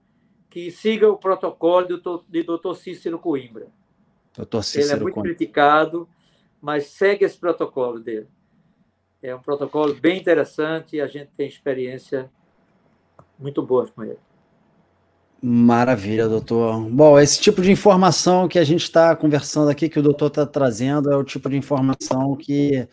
que 0.50 0.70
siga 0.70 1.08
o 1.08 1.16
protocolo 1.16 1.96
do, 1.96 2.24
de 2.28 2.42
doutor 2.42 2.74
Cícero 2.76 3.18
Coimbra. 3.18 3.68
Doutor 4.36 4.62
Cícero 4.62 4.86
Ele 4.86 4.92
é 4.92 5.02
muito 5.02 5.14
Coimbra. 5.14 5.34
criticado, 5.34 6.06
mas 6.60 6.88
segue 6.88 7.24
esse 7.24 7.38
protocolo 7.38 7.98
dele. 7.98 8.28
É 9.22 9.34
um 9.34 9.40
protocolo 9.40 9.94
bem 9.94 10.18
interessante 10.20 10.96
e 10.96 11.00
a 11.00 11.06
gente 11.06 11.30
tem 11.34 11.48
experiência 11.48 12.30
muito 13.38 13.62
boa 13.62 13.88
com 13.88 14.04
ele. 14.04 14.18
Maravilha, 15.42 16.28
doutor. 16.28 16.80
Bom, 16.90 17.18
esse 17.18 17.40
tipo 17.40 17.62
de 17.62 17.70
informação 17.70 18.46
que 18.46 18.58
a 18.58 18.64
gente 18.64 18.82
está 18.82 19.16
conversando 19.16 19.70
aqui, 19.70 19.88
que 19.88 19.98
o 19.98 20.02
doutor 20.02 20.26
está 20.26 20.44
trazendo, 20.44 21.10
é 21.10 21.16
o 21.16 21.24
tipo 21.24 21.48
de 21.48 21.56
informação 21.56 22.36
que 22.36 22.86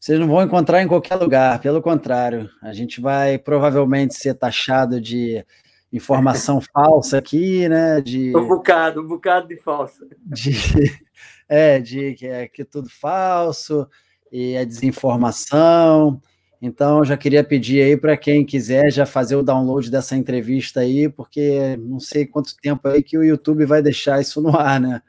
vocês 0.00 0.18
não 0.18 0.26
vão 0.26 0.42
encontrar 0.42 0.82
em 0.82 0.88
qualquer 0.88 1.16
lugar. 1.16 1.60
Pelo 1.60 1.82
contrário, 1.82 2.48
a 2.62 2.72
gente 2.72 2.98
vai 3.00 3.38
provavelmente 3.38 4.14
ser 4.14 4.34
taxado 4.34 5.00
de 5.00 5.44
informação 5.92 6.62
falsa 6.72 7.18
aqui, 7.18 7.68
né? 7.68 8.00
De, 8.00 8.34
um 8.34 8.48
bocado, 8.48 9.02
um 9.02 9.06
bocado 9.06 9.46
de 9.48 9.56
falsa. 9.56 10.06
De, 10.24 10.52
é, 11.46 11.78
de 11.78 12.14
que 12.14 12.26
é 12.26 12.48
que 12.48 12.62
é 12.62 12.64
tudo 12.64 12.88
falso 12.88 13.86
e 14.32 14.54
é 14.54 14.64
desinformação. 14.64 16.20
Então, 16.64 17.04
já 17.04 17.16
queria 17.16 17.42
pedir 17.42 17.82
aí 17.82 17.96
para 17.96 18.16
quem 18.16 18.46
quiser 18.46 18.88
já 18.92 19.04
fazer 19.04 19.34
o 19.34 19.42
download 19.42 19.90
dessa 19.90 20.16
entrevista 20.16 20.78
aí, 20.78 21.08
porque 21.08 21.76
não 21.76 21.98
sei 21.98 22.24
quanto 22.24 22.56
tempo 22.56 22.86
aí 22.86 23.02
que 23.02 23.18
o 23.18 23.24
YouTube 23.24 23.66
vai 23.66 23.82
deixar 23.82 24.20
isso 24.20 24.40
no 24.40 24.56
ar, 24.56 24.80
né? 24.80 25.02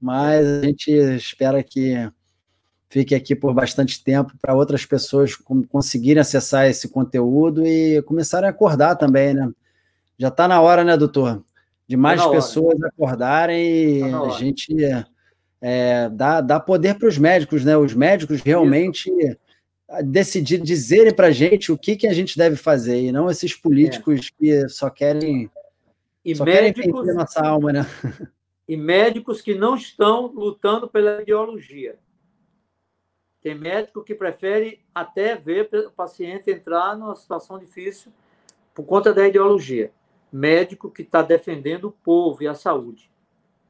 Mas 0.00 0.46
a 0.46 0.62
gente 0.62 0.90
espera 0.90 1.62
que 1.62 2.10
fique 2.88 3.14
aqui 3.14 3.36
por 3.36 3.52
bastante 3.52 4.02
tempo 4.02 4.32
para 4.40 4.54
outras 4.54 4.86
pessoas 4.86 5.36
conseguirem 5.68 6.22
acessar 6.22 6.70
esse 6.70 6.88
conteúdo 6.88 7.66
e 7.66 8.00
começarem 8.02 8.46
a 8.46 8.50
acordar 8.50 8.96
também, 8.96 9.34
né? 9.34 9.50
Já 10.18 10.28
está 10.28 10.48
na 10.48 10.58
hora, 10.62 10.82
né, 10.84 10.96
doutor? 10.96 11.44
De 11.86 11.98
mais 11.98 12.22
tá 12.22 12.30
pessoas 12.30 12.82
acordarem 12.82 13.98
e 13.98 14.10
tá 14.10 14.22
a 14.22 14.30
gente 14.30 14.74
é, 15.60 16.08
dá, 16.08 16.40
dá 16.40 16.58
poder 16.58 16.94
para 16.94 17.08
os 17.08 17.18
médicos, 17.18 17.62
né? 17.62 17.76
Os 17.76 17.92
médicos 17.92 18.40
realmente. 18.40 19.10
Isso 19.10 19.43
decidir, 20.02 20.60
dizerem 20.60 21.14
para 21.14 21.28
a 21.28 21.32
gente 21.32 21.70
o 21.70 21.78
que, 21.78 21.96
que 21.96 22.06
a 22.06 22.12
gente 22.12 22.36
deve 22.36 22.56
fazer, 22.56 23.00
e 23.00 23.12
não 23.12 23.30
esses 23.30 23.54
políticos 23.54 24.30
é. 24.40 24.62
que 24.62 24.68
só 24.68 24.90
querem, 24.90 25.50
e 26.24 26.34
só 26.34 26.44
médicos, 26.44 27.02
querem 27.02 27.14
nossa 27.14 27.40
alma, 27.40 27.72
né? 27.72 27.86
E 28.66 28.78
médicos 28.78 29.42
que 29.42 29.54
não 29.54 29.76
estão 29.76 30.28
lutando 30.28 30.88
pela 30.88 31.20
ideologia. 31.20 31.98
Tem 33.42 33.54
médico 33.54 34.02
que 34.02 34.14
prefere 34.14 34.80
até 34.94 35.36
ver 35.36 35.68
o 35.86 35.90
paciente 35.90 36.50
entrar 36.50 36.96
numa 36.96 37.14
situação 37.14 37.58
difícil 37.58 38.10
por 38.74 38.86
conta 38.86 39.12
da 39.12 39.28
ideologia. 39.28 39.92
Médico 40.32 40.90
que 40.90 41.02
está 41.02 41.20
defendendo 41.20 41.88
o 41.88 41.92
povo 41.92 42.42
e 42.42 42.48
a 42.48 42.54
saúde. 42.54 43.10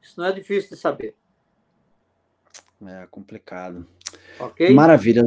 Isso 0.01 0.17
não 0.17 0.27
é 0.27 0.31
difícil 0.31 0.69
de 0.69 0.77
saber. 0.77 1.13
É 2.85 3.05
complicado. 3.11 3.85
Okay? 4.39 4.73
Maravilha. 4.73 5.25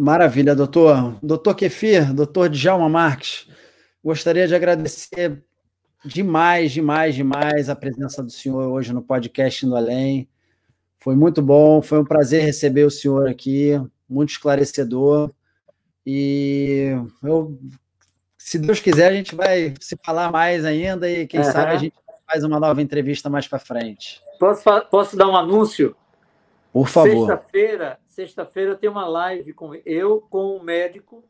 Maravilha, 0.00 0.56
doutor. 0.56 1.18
Doutor 1.22 1.54
Kefir, 1.54 2.14
doutor 2.14 2.48
Djalma 2.48 2.88
Marques, 2.88 3.46
gostaria 4.02 4.48
de 4.48 4.54
agradecer 4.54 5.44
demais, 6.02 6.72
demais, 6.72 7.14
demais 7.14 7.68
a 7.68 7.76
presença 7.76 8.22
do 8.22 8.30
senhor 8.30 8.72
hoje 8.72 8.94
no 8.94 9.02
podcast 9.02 9.66
Indo 9.66 9.76
Além. 9.76 10.26
Foi 10.98 11.14
muito 11.14 11.42
bom, 11.42 11.82
foi 11.82 12.00
um 12.00 12.04
prazer 12.04 12.42
receber 12.42 12.84
o 12.84 12.90
senhor 12.90 13.28
aqui, 13.28 13.78
muito 14.08 14.30
esclarecedor. 14.30 15.30
E 16.06 16.96
eu, 17.22 17.58
se 18.38 18.58
Deus 18.58 18.80
quiser, 18.80 19.08
a 19.08 19.14
gente 19.14 19.34
vai 19.34 19.74
se 19.78 19.98
falar 20.02 20.32
mais 20.32 20.64
ainda 20.64 21.10
e 21.10 21.26
quem 21.26 21.40
uhum. 21.40 21.52
sabe 21.52 21.72
a 21.72 21.76
gente 21.76 21.94
faz 22.26 22.42
uma 22.42 22.58
nova 22.58 22.80
entrevista 22.80 23.28
mais 23.28 23.46
para 23.46 23.58
frente. 23.58 24.18
Posso, 24.38 24.62
posso 24.90 25.14
dar 25.14 25.28
um 25.28 25.36
anúncio? 25.36 25.94
Por 26.72 26.88
favor. 26.88 27.26
Sexta-feira, 27.26 27.98
sexta-feira 28.20 28.76
tem 28.76 28.90
uma 28.90 29.06
live 29.06 29.54
com 29.54 29.74
eu, 29.86 30.20
com 30.28 30.56
um 30.56 30.62
médico, 30.62 31.24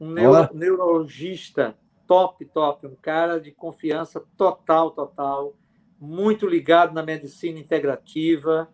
um 0.00 0.10
neuro, 0.10 0.48
neurologista 0.52 1.76
top, 2.04 2.44
top, 2.46 2.86
um 2.86 2.96
cara 2.96 3.40
de 3.40 3.52
confiança 3.52 4.20
total, 4.36 4.90
total, 4.90 5.54
muito 6.00 6.46
ligado 6.46 6.92
na 6.92 7.02
medicina 7.02 7.60
integrativa, 7.60 8.68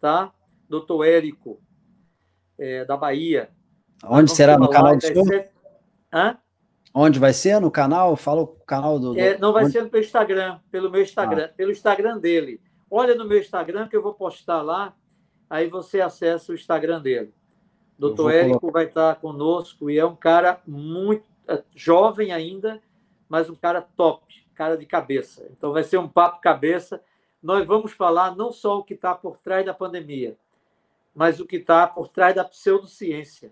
tá? 0.00 0.32
Doutor 0.68 1.04
é, 2.58 2.84
da 2.86 2.96
Bahia. 2.96 3.50
Onde 4.04 4.34
será? 4.34 4.58
No 4.58 4.70
canal 4.70 4.96
do 4.96 5.02
senhor? 5.02 5.46
Hã? 6.12 6.38
Onde 6.94 7.18
vai 7.18 7.34
ser? 7.34 7.60
No 7.60 7.70
canal? 7.70 8.16
Fala 8.16 8.40
o 8.42 8.46
canal 8.46 8.98
do. 8.98 9.18
É, 9.18 9.36
não 9.38 9.52
vai 9.52 9.64
onde... 9.64 9.72
ser 9.72 9.88
pelo 9.90 10.02
Instagram, 10.02 10.60
pelo 10.70 10.90
meu 10.90 11.02
Instagram, 11.02 11.44
ah. 11.44 11.54
pelo 11.54 11.70
Instagram 11.70 12.18
dele. 12.18 12.60
Olha 12.90 13.14
no 13.14 13.26
meu 13.26 13.38
Instagram 13.38 13.86
que 13.86 13.96
eu 13.96 14.02
vou 14.02 14.14
postar 14.14 14.62
lá, 14.62 14.94
aí 15.48 15.68
você 15.68 16.00
acessa 16.00 16.52
o 16.52 16.54
Instagram 16.54 17.00
dele. 17.00 17.32
Doutor 17.98 18.32
Érico 18.32 18.60
colocar. 18.60 18.78
vai 18.78 18.86
estar 18.86 19.16
conosco 19.16 19.90
e 19.90 19.98
é 19.98 20.04
um 20.04 20.16
cara 20.16 20.60
muito 20.66 21.24
é, 21.48 21.62
jovem 21.74 22.32
ainda, 22.32 22.82
mas 23.28 23.48
um 23.48 23.54
cara 23.54 23.80
top, 23.80 24.44
cara 24.54 24.76
de 24.76 24.84
cabeça. 24.84 25.48
Então 25.50 25.72
vai 25.72 25.82
ser 25.82 25.98
um 25.98 26.08
papo 26.08 26.40
cabeça. 26.40 27.00
Nós 27.42 27.66
vamos 27.66 27.92
falar 27.92 28.36
não 28.36 28.52
só 28.52 28.78
o 28.78 28.84
que 28.84 28.94
está 28.94 29.14
por 29.14 29.38
trás 29.38 29.64
da 29.64 29.72
pandemia, 29.72 30.36
mas 31.14 31.40
o 31.40 31.46
que 31.46 31.56
está 31.56 31.86
por 31.86 32.08
trás 32.08 32.34
da 32.34 32.44
pseudociência. 32.44 33.50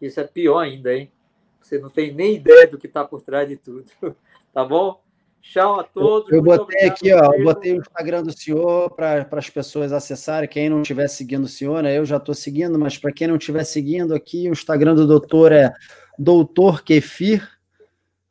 Isso 0.00 0.20
é 0.20 0.24
pior 0.24 0.58
ainda, 0.58 0.94
hein? 0.94 1.12
Você 1.60 1.78
não 1.78 1.90
tem 1.90 2.12
nem 2.12 2.36
ideia 2.36 2.66
do 2.66 2.78
que 2.78 2.86
está 2.86 3.04
por 3.04 3.20
trás 3.20 3.48
de 3.48 3.56
tudo. 3.56 3.90
Tá 4.50 4.64
bom? 4.64 5.00
Tchau 5.40 5.80
a 5.80 5.84
todos. 5.84 6.30
Eu, 6.30 6.42
botei 6.42 6.86
aqui, 6.86 7.12
ó, 7.12 7.32
eu 7.32 7.44
botei 7.44 7.72
o 7.72 7.80
Instagram 7.80 8.22
do 8.22 8.32
senhor 8.32 8.90
para 8.90 9.26
as 9.32 9.48
pessoas 9.48 9.92
acessarem. 9.92 10.48
Quem 10.48 10.68
não 10.68 10.82
estiver 10.82 11.08
seguindo 11.08 11.44
o 11.44 11.48
senhor, 11.48 11.82
né? 11.82 11.96
Eu 11.96 12.04
já 12.04 12.18
estou 12.18 12.34
seguindo, 12.34 12.78
mas 12.78 12.98
para 12.98 13.12
quem 13.12 13.28
não 13.28 13.36
estiver 13.36 13.64
seguindo 13.64 14.14
aqui, 14.14 14.48
o 14.48 14.52
Instagram 14.52 14.94
do 14.94 15.06
doutor 15.06 15.52
é 15.52 15.72
Doutor 16.18 16.82
Kefir. 16.82 17.48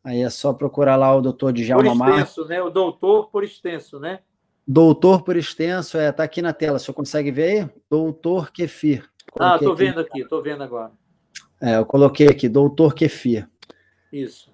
Aí 0.03 0.21
é 0.21 0.29
só 0.29 0.53
procurar 0.53 0.95
lá 0.95 1.15
o 1.15 1.21
doutor 1.21 1.53
Djalma. 1.53 2.05
Por 2.05 2.09
extenso, 2.09 2.45
né? 2.45 2.61
O 2.61 2.69
doutor 2.69 3.29
por 3.29 3.43
extenso, 3.43 3.99
né? 3.99 4.19
Doutor 4.67 5.21
por 5.23 5.37
extenso, 5.37 5.97
é, 5.97 6.11
tá 6.11 6.23
aqui 6.23 6.41
na 6.41 6.51
tela. 6.51 6.75
O 6.75 6.79
senhor 6.79 6.95
consegue 6.95 7.31
ver 7.31 7.43
aí? 7.43 7.69
Doutor 7.89 8.51
Kefir. 8.51 9.09
Ah, 9.31 9.31
Coloquei 9.31 9.49
ah, 9.49 9.55
estou 9.55 9.75
vendo 9.75 9.99
aqui, 9.99 10.21
estou 10.21 10.41
vendo 10.41 10.63
agora. 10.63 10.91
É, 11.61 11.77
eu 11.77 11.85
coloquei 11.85 12.27
aqui, 12.27 12.49
doutor 12.49 12.93
Kefir. 12.93 13.49
Isso. 14.11 14.51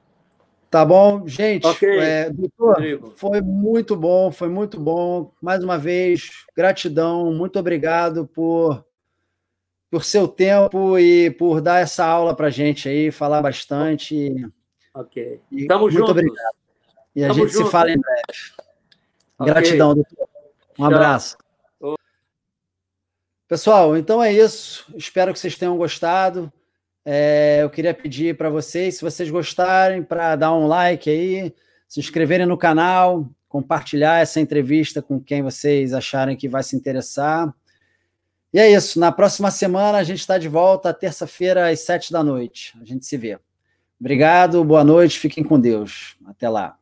Tá 0.74 0.84
bom, 0.84 1.28
gente. 1.28 1.68
Okay. 1.68 2.00
É, 2.00 2.30
doutor, 2.32 2.74
Rodrigo. 2.74 3.14
foi 3.16 3.42
muito 3.42 3.96
bom, 3.96 4.32
foi 4.32 4.50
muito 4.50 4.80
bom. 4.80 5.32
Mais 5.40 5.64
uma 5.64 5.78
vez, 5.78 6.32
gratidão, 6.58 7.32
muito 7.32 7.60
obrigado 7.60 8.26
por, 8.26 8.84
por 9.92 10.04
seu 10.04 10.28
tempo 10.28 10.98
e 10.98 11.30
por 11.30 11.62
dar 11.62 11.78
essa 11.82 12.04
aula 12.04 12.36
para 12.36 12.50
gente 12.50 12.90
aí, 12.90 13.12
falar 13.12 13.40
bastante. 13.44 14.34
Ok. 14.96 15.40
E 15.52 15.68
Tamo 15.68 15.82
muito 15.82 15.94
juntos. 15.94 16.10
obrigado. 16.10 16.56
E 17.16 17.24
a 17.24 17.28
Tamo 17.28 17.40
gente 17.40 17.54
junto. 17.54 17.66
se 17.66 17.72
fala 17.72 17.92
em 17.92 18.00
breve. 18.00 18.24
Okay. 19.38 19.54
Gratidão, 19.54 19.94
doutor. 19.94 20.28
Um 20.72 20.74
Tchau. 20.74 20.86
abraço. 20.86 21.38
Pessoal, 23.48 23.96
então 23.96 24.24
é 24.24 24.34
isso. 24.34 24.92
Espero 24.98 25.32
que 25.32 25.38
vocês 25.38 25.56
tenham 25.56 25.78
gostado. 25.78 26.52
É, 27.06 27.60
eu 27.62 27.70
queria 27.70 27.94
pedir 27.94 28.38
para 28.38 28.50
vocês, 28.50 28.96
se 28.96 29.02
vocês 29.02 29.30
gostarem, 29.30 30.02
para 30.02 30.36
dar 30.36 30.54
um 30.54 30.68
like 30.68 31.10
aí, 31.10 31.54
se 31.88 32.00
inscreverem 32.00 32.46
no 32.46 32.58
canal, 32.58 33.30
compartilhar 33.48 34.22
essa 34.22 34.40
entrevista 34.40 35.02
com 35.02 35.20
quem 35.20 35.42
vocês 35.42 35.94
acharem 35.94 36.38
que 36.38 36.48
vai 36.48 36.64
se 36.64 36.76
interessar. 36.76 37.54
E 38.54 38.60
é 38.60 38.72
isso. 38.72 39.00
Na 39.00 39.12
próxima 39.12 39.52
semana 39.52 39.98
a 39.98 40.04
gente 40.04 40.20
está 40.20 40.38
de 40.38 40.48
volta, 40.48 40.94
terça-feira, 40.94 41.70
às 41.70 41.82
sete 41.82 42.12
da 42.12 42.24
noite. 42.24 42.74
A 42.82 42.86
gente 42.86 43.06
se 43.06 43.18
vê. 43.18 43.38
Obrigado, 44.00 44.64
boa 44.64 44.84
noite, 44.84 45.20
fiquem 45.20 45.44
com 45.44 45.60
Deus. 45.60 46.16
Até 46.26 46.50
lá. 46.50 46.78